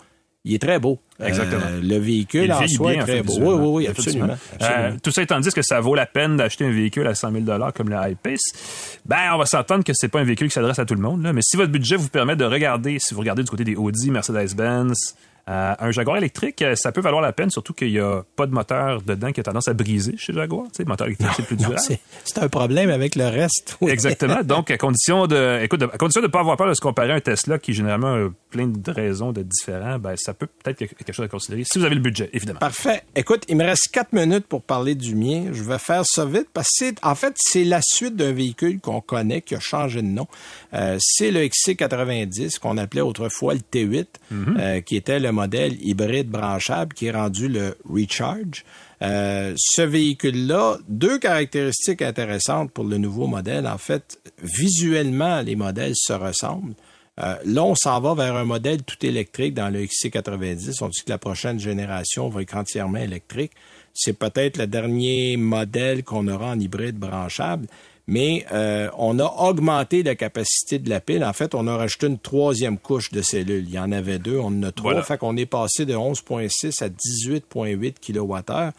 il 0.45 0.53
est 0.53 0.59
très 0.59 0.77
beau. 0.79 0.99
Exactement. 1.23 1.61
Euh, 1.65 1.79
le 1.81 1.97
véhicule 1.97 2.51
en 2.51 2.67
soi 2.67 2.93
est 2.93 2.99
très 2.99 3.23
beau. 3.23 3.37
Oui, 3.37 3.53
oui, 3.53 3.67
oui, 3.67 3.87
absolument. 3.87 4.35
Euh, 4.61 4.91
tout 5.01 5.11
ça 5.11 5.21
étant 5.21 5.39
dit, 5.39 5.49
que 5.51 5.61
ça 5.61 5.79
vaut 5.79 5.95
la 5.95 6.05
peine 6.05 6.35
d'acheter 6.35 6.65
un 6.65 6.71
véhicule 6.71 7.07
à 7.07 7.15
100 7.15 7.31
000 7.45 7.71
comme 7.73 7.89
le 7.89 7.95
I-Pace? 7.95 8.99
Ben, 9.05 9.33
on 9.33 9.37
va 9.37 9.45
s'entendre 9.45 9.83
que 9.83 9.93
c'est 9.93 10.09
pas 10.09 10.19
un 10.19 10.25
véhicule 10.25 10.47
qui 10.47 10.53
s'adresse 10.53 10.79
à 10.79 10.85
tout 10.85 10.95
le 10.95 11.01
monde. 11.01 11.23
Là. 11.23 11.31
Mais 11.31 11.41
si 11.41 11.55
votre 11.55 11.71
budget 11.71 11.95
vous 11.95 12.09
permet 12.09 12.35
de 12.35 12.43
regarder, 12.43 12.97
si 12.99 13.13
vous 13.13 13.21
regardez 13.21 13.43
du 13.43 13.49
côté 13.49 13.63
des 13.63 13.75
Audi, 13.75 14.11
Mercedes-Benz, 14.11 15.15
euh, 15.49 15.75
un 15.77 15.91
Jaguar 15.91 16.17
électrique, 16.17 16.63
ça 16.75 16.91
peut 16.93 17.01
valoir 17.01 17.21
la 17.21 17.33
peine, 17.33 17.49
surtout 17.49 17.73
qu'il 17.73 17.91
n'y 17.91 17.99
a 17.99 18.23
pas 18.35 18.45
de 18.45 18.53
moteur 18.53 19.01
dedans 19.01 19.31
qui 19.33 19.41
a 19.41 19.43
tendance 19.43 19.67
à 19.67 19.73
briser 19.73 20.15
chez 20.17 20.33
Jaguar. 20.33 20.67
Tu 20.67 20.77
sais, 20.77 20.83
le 20.83 20.89
moteur 20.89 21.07
électrique, 21.07 21.31
c'est 21.35 21.45
plus 21.45 21.57
durable. 21.57 21.79
C'est 21.79 22.37
un 22.37 22.47
problème 22.49 22.89
avec 22.89 23.15
le 23.15 23.27
reste. 23.27 23.77
Exactement. 23.81 24.41
Donc, 24.43 24.71
à 24.71 24.77
condition 24.77 25.27
de, 25.27 25.61
écoute, 25.61 25.83
à 25.83 25.97
condition 25.97 26.21
de 26.21 26.27
ne 26.27 26.31
pas 26.31 26.39
avoir 26.39 26.55
peur 26.55 26.69
de 26.69 26.73
se 26.73 26.81
comparer 26.81 27.11
à 27.11 27.15
un 27.15 27.19
Tesla 27.19 27.59
qui, 27.59 27.73
généralement, 27.73 28.29
plein 28.53 28.67
de 28.67 28.91
raisons 28.91 29.31
d'être 29.31 29.47
différent, 29.47 29.97
ben, 29.97 30.15
ça 30.15 30.35
peut 30.35 30.45
peut-être 30.45 30.77
quelque 30.77 31.11
chose 31.11 31.25
à 31.25 31.27
considérer 31.27 31.63
si 31.65 31.79
vous 31.79 31.85
avez 31.85 31.95
le 31.95 32.01
budget, 32.01 32.29
évidemment. 32.33 32.59
Parfait. 32.59 33.01
Écoute, 33.15 33.45
il 33.49 33.57
me 33.57 33.65
reste 33.65 33.89
quatre 33.91 34.13
minutes 34.13 34.45
pour 34.45 34.61
parler 34.61 34.93
du 34.93 35.15
mien. 35.15 35.47
Je 35.51 35.63
vais 35.63 35.79
faire 35.79 36.05
ça 36.05 36.25
vite 36.25 36.47
parce 36.53 36.69
que, 36.79 36.93
en 37.01 37.15
fait, 37.15 37.33
c'est 37.37 37.63
la 37.63 37.81
suite 37.81 38.15
d'un 38.15 38.31
véhicule 38.31 38.79
qu'on 38.79 39.01
connaît, 39.01 39.41
qui 39.41 39.55
a 39.55 39.59
changé 39.59 40.03
de 40.03 40.07
nom. 40.07 40.27
Euh, 40.75 40.97
c'est 40.99 41.31
le 41.31 41.41
XC90, 41.41 42.59
qu'on 42.59 42.77
appelait 42.77 43.01
autrefois 43.01 43.55
le 43.55 43.61
T8, 43.61 44.05
mm-hmm. 44.31 44.59
euh, 44.59 44.81
qui 44.81 44.97
était 44.97 45.19
le 45.19 45.31
modèle 45.31 45.75
hybride 45.83 46.29
branchable 46.29 46.93
qui 46.93 47.07
est 47.07 47.11
rendu 47.11 47.47
le 47.47 47.75
Recharge. 47.89 48.63
Euh, 49.01 49.53
ce 49.57 49.81
véhicule-là, 49.81 50.77
deux 50.87 51.17
caractéristiques 51.17 52.01
intéressantes 52.01 52.71
pour 52.71 52.85
le 52.85 52.97
nouveau 52.97 53.27
modèle. 53.27 53.67
En 53.67 53.77
fait, 53.77 54.19
visuellement, 54.41 55.41
les 55.41 55.55
modèles 55.55 55.95
se 55.95 56.13
ressemblent. 56.13 56.75
Euh, 57.21 57.35
là, 57.45 57.63
on 57.63 57.75
s'en 57.75 57.99
va 58.01 58.15
vers 58.15 58.35
un 58.35 58.45
modèle 58.45 58.83
tout 58.83 59.05
électrique 59.05 59.53
dans 59.53 59.69
le 59.69 59.83
XC90. 59.83 60.83
On 60.83 60.89
dit 60.89 61.03
que 61.03 61.09
la 61.09 61.17
prochaine 61.17 61.59
génération 61.59 62.29
va 62.29 62.41
être 62.41 62.55
entièrement 62.55 62.97
électrique. 62.97 63.51
C'est 63.93 64.17
peut-être 64.17 64.57
le 64.57 64.65
dernier 64.65 65.37
modèle 65.37 66.03
qu'on 66.03 66.27
aura 66.27 66.47
en 66.51 66.59
hybride 66.59 66.97
branchable 66.97 67.67
mais 68.07 68.45
euh, 68.51 68.89
on 68.97 69.17
a 69.19 69.25
augmenté 69.25 70.03
la 70.03 70.15
capacité 70.15 70.79
de 70.79 70.89
la 70.89 70.99
pile. 70.99 71.23
En 71.23 71.33
fait, 71.33 71.55
on 71.55 71.67
a 71.67 71.77
rajouté 71.77 72.07
une 72.07 72.19
troisième 72.19 72.77
couche 72.77 73.11
de 73.11 73.21
cellules. 73.21 73.65
Il 73.67 73.73
y 73.73 73.79
en 73.79 73.91
avait 73.91 74.19
deux, 74.19 74.37
on 74.37 74.47
en 74.47 74.63
a 74.63 74.71
trois. 74.71 75.01
Fait 75.03 75.17
qu'on 75.17 75.37
est 75.37 75.45
passé 75.45 75.85
de 75.85 75.93
11,6 75.93 76.83
à 76.83 76.89
18,8 76.89 77.95
kWh 78.01 78.71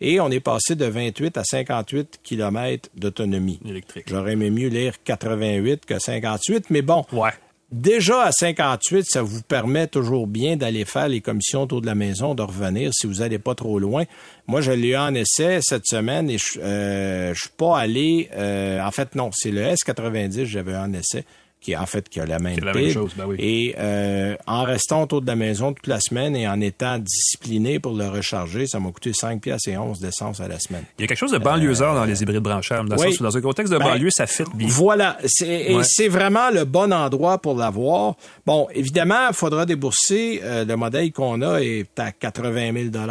et 0.00 0.20
on 0.20 0.30
est 0.30 0.40
passé 0.40 0.74
de 0.74 0.84
28 0.84 1.36
à 1.36 1.44
58 1.44 2.20
km 2.24 2.88
d'autonomie. 2.96 3.60
Électrique. 3.64 4.06
J'aurais 4.08 4.32
aimé 4.32 4.50
mieux 4.50 4.68
lire 4.68 4.94
88 5.04 5.86
que 5.86 5.98
58, 5.98 6.70
mais 6.70 6.82
bon. 6.82 7.04
Ouais. 7.12 7.30
Déjà 7.72 8.24
à 8.24 8.32
58, 8.32 9.06
ça 9.08 9.22
vous 9.22 9.40
permet 9.40 9.86
toujours 9.86 10.26
bien 10.26 10.56
d'aller 10.56 10.84
faire 10.84 11.08
les 11.08 11.22
commissions 11.22 11.62
autour 11.62 11.80
de 11.80 11.86
la 11.86 11.94
maison, 11.94 12.34
de 12.34 12.42
revenir 12.42 12.90
si 12.92 13.06
vous 13.06 13.14
n'allez 13.14 13.38
pas 13.38 13.54
trop 13.54 13.78
loin. 13.78 14.04
Moi, 14.46 14.60
je 14.60 14.72
l'ai 14.72 14.88
eu 14.88 14.96
en 14.96 15.14
essai 15.14 15.60
cette 15.62 15.86
semaine 15.86 16.28
et 16.28 16.36
je, 16.36 16.60
euh, 16.60 17.34
suis 17.34 17.48
pas 17.56 17.78
allé. 17.78 18.28
Euh, 18.34 18.78
en 18.82 18.90
fait, 18.90 19.14
non, 19.14 19.30
c'est 19.32 19.50
le 19.50 19.62
S90 19.62 20.44
j'avais 20.44 20.76
en 20.76 20.92
essai 20.92 21.24
qui 21.62 21.76
en 21.76 21.86
fait 21.86 22.08
qui 22.08 22.20
a 22.20 22.26
la 22.26 22.38
même, 22.38 22.58
la 22.60 22.74
même 22.74 22.90
chose, 22.90 23.12
ben 23.16 23.24
oui. 23.26 23.36
Et 23.38 23.74
euh, 23.78 24.36
en 24.46 24.64
restant 24.64 25.02
autour 25.02 25.22
de 25.22 25.26
la 25.26 25.36
maison 25.36 25.72
toute 25.72 25.86
la 25.86 26.00
semaine 26.00 26.34
et 26.36 26.48
en 26.48 26.60
étant 26.60 26.98
discipliné 26.98 27.78
pour 27.78 27.94
le 27.94 28.08
recharger, 28.08 28.66
ça 28.66 28.80
m'a 28.80 28.90
coûté 28.90 29.12
5 29.12 29.40
pièces 29.40 29.68
et 29.68 29.76
11 29.76 30.00
d'essence 30.00 30.40
à 30.40 30.48
la 30.48 30.58
semaine. 30.58 30.84
Il 30.98 31.02
y 31.02 31.04
a 31.04 31.06
quelque 31.06 31.18
chose 31.18 31.32
de 31.32 31.38
banlieusard 31.38 31.94
dans 31.94 32.04
les 32.04 32.22
hybrides 32.22 32.42
branchables. 32.42 32.88
Dans, 32.88 32.96
oui. 32.96 33.16
dans 33.20 33.36
un 33.36 33.40
contexte 33.40 33.72
de 33.72 33.78
ben, 33.78 33.84
banlieue, 33.84 34.10
ça 34.10 34.26
fit 34.26 34.42
bien. 34.54 34.68
Voilà. 34.68 35.18
Et 35.40 35.76
c'est 35.84 36.08
vraiment 36.08 36.50
le 36.50 36.64
bon 36.64 36.92
endroit 36.92 37.38
pour 37.38 37.54
l'avoir. 37.54 38.16
Bon, 38.44 38.66
évidemment, 38.74 39.28
il 39.28 39.34
faudra 39.34 39.64
débourser. 39.64 40.40
Euh, 40.42 40.64
le 40.64 40.76
modèle 40.76 41.12
qu'on 41.12 41.42
a 41.42 41.60
est 41.60 41.98
à 41.98 42.12
80 42.12 42.90
000 42.92 43.06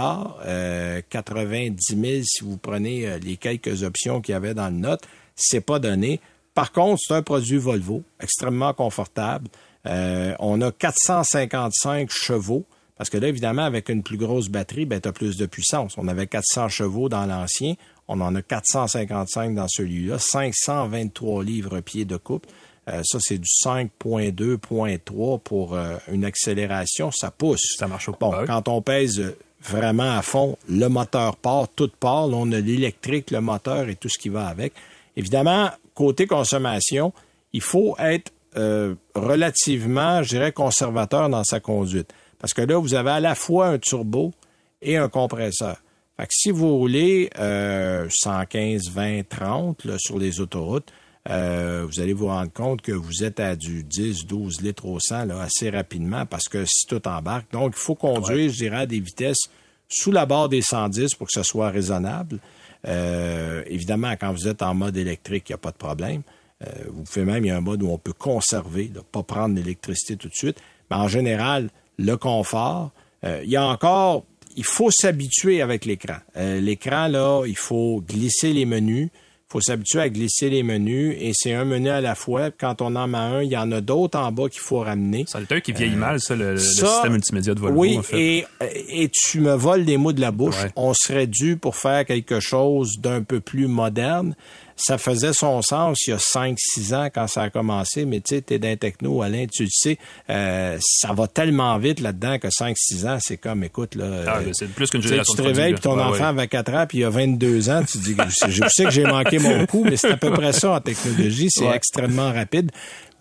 euh, 0.46 1.02
90 1.10 1.76
000 1.88 2.24
si 2.24 2.44
vous 2.44 2.58
prenez 2.58 3.08
euh, 3.08 3.20
les 3.20 3.38
quelques 3.38 3.84
options 3.84 4.22
qu'il 4.22 4.34
y 4.34 4.36
avait 4.36 4.54
dans 4.54 4.68
le 4.68 4.76
note. 4.76 5.02
C'est 5.36 5.62
pas 5.62 5.80
donné. 5.80 6.20
Par 6.54 6.72
contre, 6.72 7.02
c'est 7.06 7.14
un 7.14 7.22
produit 7.22 7.58
Volvo, 7.58 8.04
extrêmement 8.20 8.74
confortable. 8.74 9.48
Euh, 9.88 10.36
on 10.40 10.62
a 10.62 10.72
455 10.72 12.10
chevaux, 12.12 12.66
parce 12.98 13.10
que 13.10 13.18
là, 13.18 13.28
évidemment, 13.28 13.64
avec 13.64 13.90
une 13.90 14.04
plus 14.04 14.18
grosse 14.18 14.50
batterie, 14.50 14.86
ben, 14.86 15.00
tu 15.00 15.08
as 15.08 15.14
plus 15.14 15.38
de 15.38 15.46
puissance. 15.46 15.96
On 15.98 16.08
avait 16.08 16.28
400 16.28 16.70
chevaux 16.70 17.10
dans 17.10 17.26
l'ancien, 17.26 17.76
on 18.08 18.20
en 18.22 18.36
a 18.36 18.42
455 18.42 19.56
dans 19.56 19.68
celui-là, 19.68 20.20
523 20.20 21.44
livres-pieds 21.44 22.06
de 22.06 22.18
coupe. 22.18 22.46
Euh, 22.90 23.02
ça, 23.04 23.20
c'est 23.22 23.38
du 23.38 23.48
5.2.3 23.64 25.40
pour 25.40 25.76
euh, 25.76 25.98
une 26.12 26.26
accélération. 26.26 27.12
Ça 27.12 27.32
pousse. 27.32 27.76
Ça 27.78 27.88
marche 27.88 28.10
au 28.10 28.16
Bon, 28.20 28.34
quand 28.46 28.68
on 28.68 28.82
pèse 28.82 29.36
vraiment 29.62 30.18
à 30.18 30.22
fond, 30.22 30.58
le 30.68 30.88
moteur 30.88 31.38
part, 31.38 31.68
tout 31.70 31.92
part. 32.00 32.28
Là, 32.28 32.38
on 32.38 32.52
a 32.52 32.60
l'électrique, 32.60 33.32
le 33.32 33.40
moteur 33.40 33.88
et 33.88 33.96
tout 33.96 34.10
ce 34.10 34.18
qui 34.18 34.30
va 34.30 34.48
avec. 34.48 34.74
Évidemment, 35.16 35.70
côté 35.94 36.28
consommation, 36.28 37.14
il 37.54 37.62
faut 37.62 37.96
être 38.00 38.32
euh, 38.58 38.96
relativement, 39.16 40.24
je 40.24 40.30
dirais, 40.30 40.52
conservateur 40.52 41.30
dans 41.30 41.44
sa 41.44 41.60
conduite. 41.60 42.14
Parce 42.40 42.54
que 42.54 42.62
là, 42.62 42.78
vous 42.78 42.96
avez 42.96 43.12
à 43.12 43.20
la 43.20 43.36
fois 43.36 43.68
un 43.68 43.78
turbo 43.78 44.34
et 44.82 44.98
un 44.98 45.10
compresseur. 45.10 45.78
Fait 46.18 46.28
que 46.28 46.34
si 46.34 46.52
vous 46.52 46.78
roulez 46.78 47.30
euh, 47.40 48.08
115, 48.10 48.90
20, 48.90 49.30
30 49.30 49.86
là, 49.86 49.96
sur 49.98 50.18
les 50.18 50.42
autoroutes, 50.42 50.92
euh, 51.30 51.86
vous 51.88 52.00
allez 52.00 52.14
vous 52.14 52.28
rendre 52.28 52.52
compte 52.52 52.82
que 52.82 52.92
vous 52.92 53.24
êtes 53.24 53.40
à 53.40 53.56
du 53.56 53.84
10, 53.84 54.26
12 54.26 54.62
litres 54.62 54.86
au 54.86 55.00
100 55.00 55.26
là, 55.26 55.42
assez 55.42 55.70
rapidement 55.70 56.26
parce 56.26 56.50
que 56.50 56.66
si 56.66 56.88
tout 56.88 57.08
embarque. 57.08 57.52
Donc, 57.52 57.74
il 57.76 57.80
faut 57.80 57.96
conduire, 57.96 58.52
je 58.52 58.58
dirais, 58.58 58.82
à 58.82 58.86
des 58.86 59.00
vitesses 59.00 59.50
sous 59.88 60.12
la 60.12 60.26
barre 60.26 60.50
des 60.50 60.62
110 60.62 61.16
pour 61.16 61.28
que 61.28 61.34
ce 61.34 61.44
soit 61.44 61.70
raisonnable. 61.70 62.40
Euh, 62.88 63.64
évidemment, 63.68 64.12
quand 64.20 64.32
vous 64.32 64.48
êtes 64.48 64.62
en 64.62 64.74
mode 64.74 64.98
électrique, 64.98 65.50
il 65.50 65.52
n'y 65.52 65.56
a 65.56 65.60
pas 65.60 65.72
de 65.72 65.78
problème. 65.78 66.22
Euh, 66.64 66.68
vous 66.90 67.04
pouvez 67.04 67.26
même, 67.26 67.46
il 67.46 67.48
y 67.48 67.52
a 67.52 67.58
un 67.58 67.62
mode 67.62 67.84
où 67.84 67.90
on 67.90 67.98
peut 67.98 68.14
conserver, 68.14 68.92
ne 68.94 69.02
pas 69.02 69.24
prendre 69.24 69.56
l'électricité 69.56 70.16
tout 70.16 70.30
de 70.30 70.36
suite. 70.36 70.58
Mais 70.90 70.98
en 70.98 71.08
général, 71.08 71.70
le 71.98 72.16
confort, 72.16 72.92
euh, 73.24 73.42
il 73.44 73.50
y 73.50 73.56
a 73.56 73.66
encore, 73.66 74.26
il 74.56 74.66
faut 74.66 74.92
s'habituer 74.92 75.62
avec 75.62 75.86
l'écran. 75.86 76.18
l'écran, 76.36 77.08
là, 77.08 77.44
il 77.46 77.56
faut 77.58 78.04
glisser 78.08 78.54
les 78.54 78.66
menus 78.66 79.10
faut 79.52 79.60
s'habituer 79.60 80.00
à 80.00 80.10
glisser 80.10 80.50
les 80.50 80.64
menus 80.64 81.14
et 81.20 81.32
c'est 81.34 81.54
un 81.54 81.66
menu 81.66 81.90
à 81.90 82.00
la 82.00 82.16
fois. 82.16 82.52
Quand 82.52 82.82
on 82.82 82.96
en 82.96 83.08
met 83.08 83.18
un, 83.18 83.42
il 83.42 83.52
y 83.52 83.58
en 83.58 83.70
a 83.74 83.82
d'autres 83.82 84.18
en 84.18 84.32
bas 84.32 84.48
qu'il 84.48 84.62
faut 84.62 84.80
ramener. 84.80 85.26
Ça 85.28 85.40
un 85.40 85.60
qui 85.60 85.74
vieillit 85.74 85.96
mal, 85.96 86.22
ça, 86.22 86.38
le, 86.38 86.58
système 86.58 87.12
multimédia 87.12 87.54
de 87.54 87.60
Volvo. 87.60 87.78
Oui, 87.78 87.98
en 87.98 88.02
fait. 88.02 88.18
et, 88.18 88.46
et 88.88 89.10
tu 89.10 89.42
me 89.42 89.54
voles 89.54 89.84
des 89.84 89.98
mots 89.98 90.14
de 90.14 90.22
la 90.22 90.32
bouche. 90.32 90.56
On 90.78 90.94
serait 90.94 91.28
dû 91.28 91.58
pour 91.58 91.76
faire 91.76 92.06
quelque 92.06 92.40
chose 92.40 93.00
d'un 93.00 93.24
peu 93.24 93.42
plus 93.42 93.68
moderne 93.68 94.36
ça 94.82 94.98
faisait 94.98 95.34
son 95.34 95.62
sens 95.62 96.08
il 96.08 96.12
y 96.12 96.14
a 96.14 96.18
5-6 96.18 96.96
ans 96.96 97.10
quand 97.14 97.28
ça 97.28 97.44
a 97.44 97.50
commencé, 97.50 98.06
mais 98.06 98.20
tu 98.20 98.36
sais, 98.36 98.42
t'es 98.42 98.60
d'un 98.60 98.76
techno, 98.76 99.22
Alain, 99.22 99.46
tu 99.52 99.64
le 99.64 99.70
sais, 99.72 99.98
euh, 100.30 100.78
ça 100.82 101.14
va 101.14 101.28
tellement 101.28 101.78
vite 101.78 102.00
là-dedans 102.00 102.40
que 102.40 102.48
5-6 102.48 103.08
ans, 103.08 103.18
c'est 103.22 103.38
comme, 103.38 103.64
écoute, 103.64 103.96
là... 103.96 104.06
Ah, 104.28 104.38
euh, 104.40 104.50
c'est 104.54 104.70
plus 104.70 104.90
qu'une 104.90 105.02
génération 105.02 105.34
Tu 105.34 105.42
te 105.42 105.48
réveilles, 105.48 105.74
puis 105.74 105.82
ton 105.82 106.00
enfant 106.00 106.26
avait 106.26 106.48
4 106.48 106.74
ans, 106.74 106.86
puis 106.88 107.00
il 107.00 107.04
a 107.06 107.10
22 107.10 107.70
ans, 107.70 107.84
tu 107.84 107.98
dis, 108.00 108.16
je 108.48 108.64
sais 108.70 108.86
que 108.86 108.92
j'ai 108.92 109.04
manqué 109.04 109.40
mon 109.40 109.66
coup, 109.68 109.84
mais 109.84 109.98
c'est 109.98 110.12
à 110.12 110.18
peu 110.18 110.32
près 110.32 110.54
ça 110.54 110.72
en 110.72 110.82
technologie, 110.82 111.48
c'est 111.50 111.68
extrêmement 111.68 112.32
rapide 112.32 112.72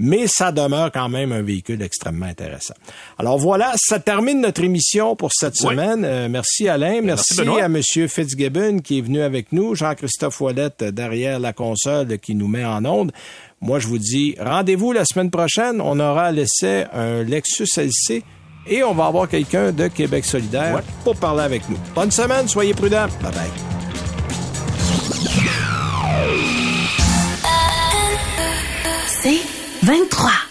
mais 0.01 0.27
ça 0.27 0.51
demeure 0.51 0.91
quand 0.91 1.11
même 1.11 1.31
un 1.31 1.43
véhicule 1.43 1.83
extrêmement 1.83 2.25
intéressant. 2.25 2.75
Alors 3.19 3.39
voilà, 3.39 3.75
ça 3.77 4.01
termine 4.01 4.41
notre 4.41 4.65
émission 4.65 5.15
pour 5.15 5.31
cette 5.31 5.57
semaine. 5.57 6.05
Euh, 6.07 6.29
merci 6.29 6.69
Alain, 6.69 7.03
merci, 7.03 7.39
à 7.39 7.69
Monsieur 7.69 8.09
Fitzgibbon 8.09 8.79
qui 8.79 8.99
est 8.99 9.03
venu 9.03 9.21
avec 9.21 9.53
nous, 9.53 9.75
Jean-Christophe 9.75 10.41
Ouellette 10.41 10.83
derrière 10.83 11.39
la 11.39 11.53
console 11.53 12.19
qui 12.19 12.35
nous 12.35 12.49
met 12.49 12.65
en 12.65 12.85
onde. 12.87 13.13
Moi, 13.61 13.79
je 13.79 13.89
vous 13.89 13.99
dis 13.99 14.37
rendez-vous 14.41 14.93
la 14.93 15.05
semaine 15.05 15.31
prochaine. 15.31 15.83
On 15.83 16.01
aura 16.01 16.33
laissé 16.33 16.85
un 16.95 17.23
Lexus 17.23 17.69
LC 17.77 18.23
et 18.67 18.83
on 18.83 18.95
va 18.95 19.05
avoir 19.07 19.29
quelqu'un 19.29 19.71
de 19.71 19.89
Québec 19.89 20.25
solidaire 20.25 20.83
pour 21.05 21.15
parler 21.17 21.43
avec 21.43 21.69
nous. 21.69 21.77
Bonne 21.95 22.11
semaine, 22.11 22.49
soyez 22.49 22.73
prudents. 22.73 23.09
Bye 23.23 23.33
bye. 23.33 23.51
C'est 29.23 29.60
23. 29.91 30.50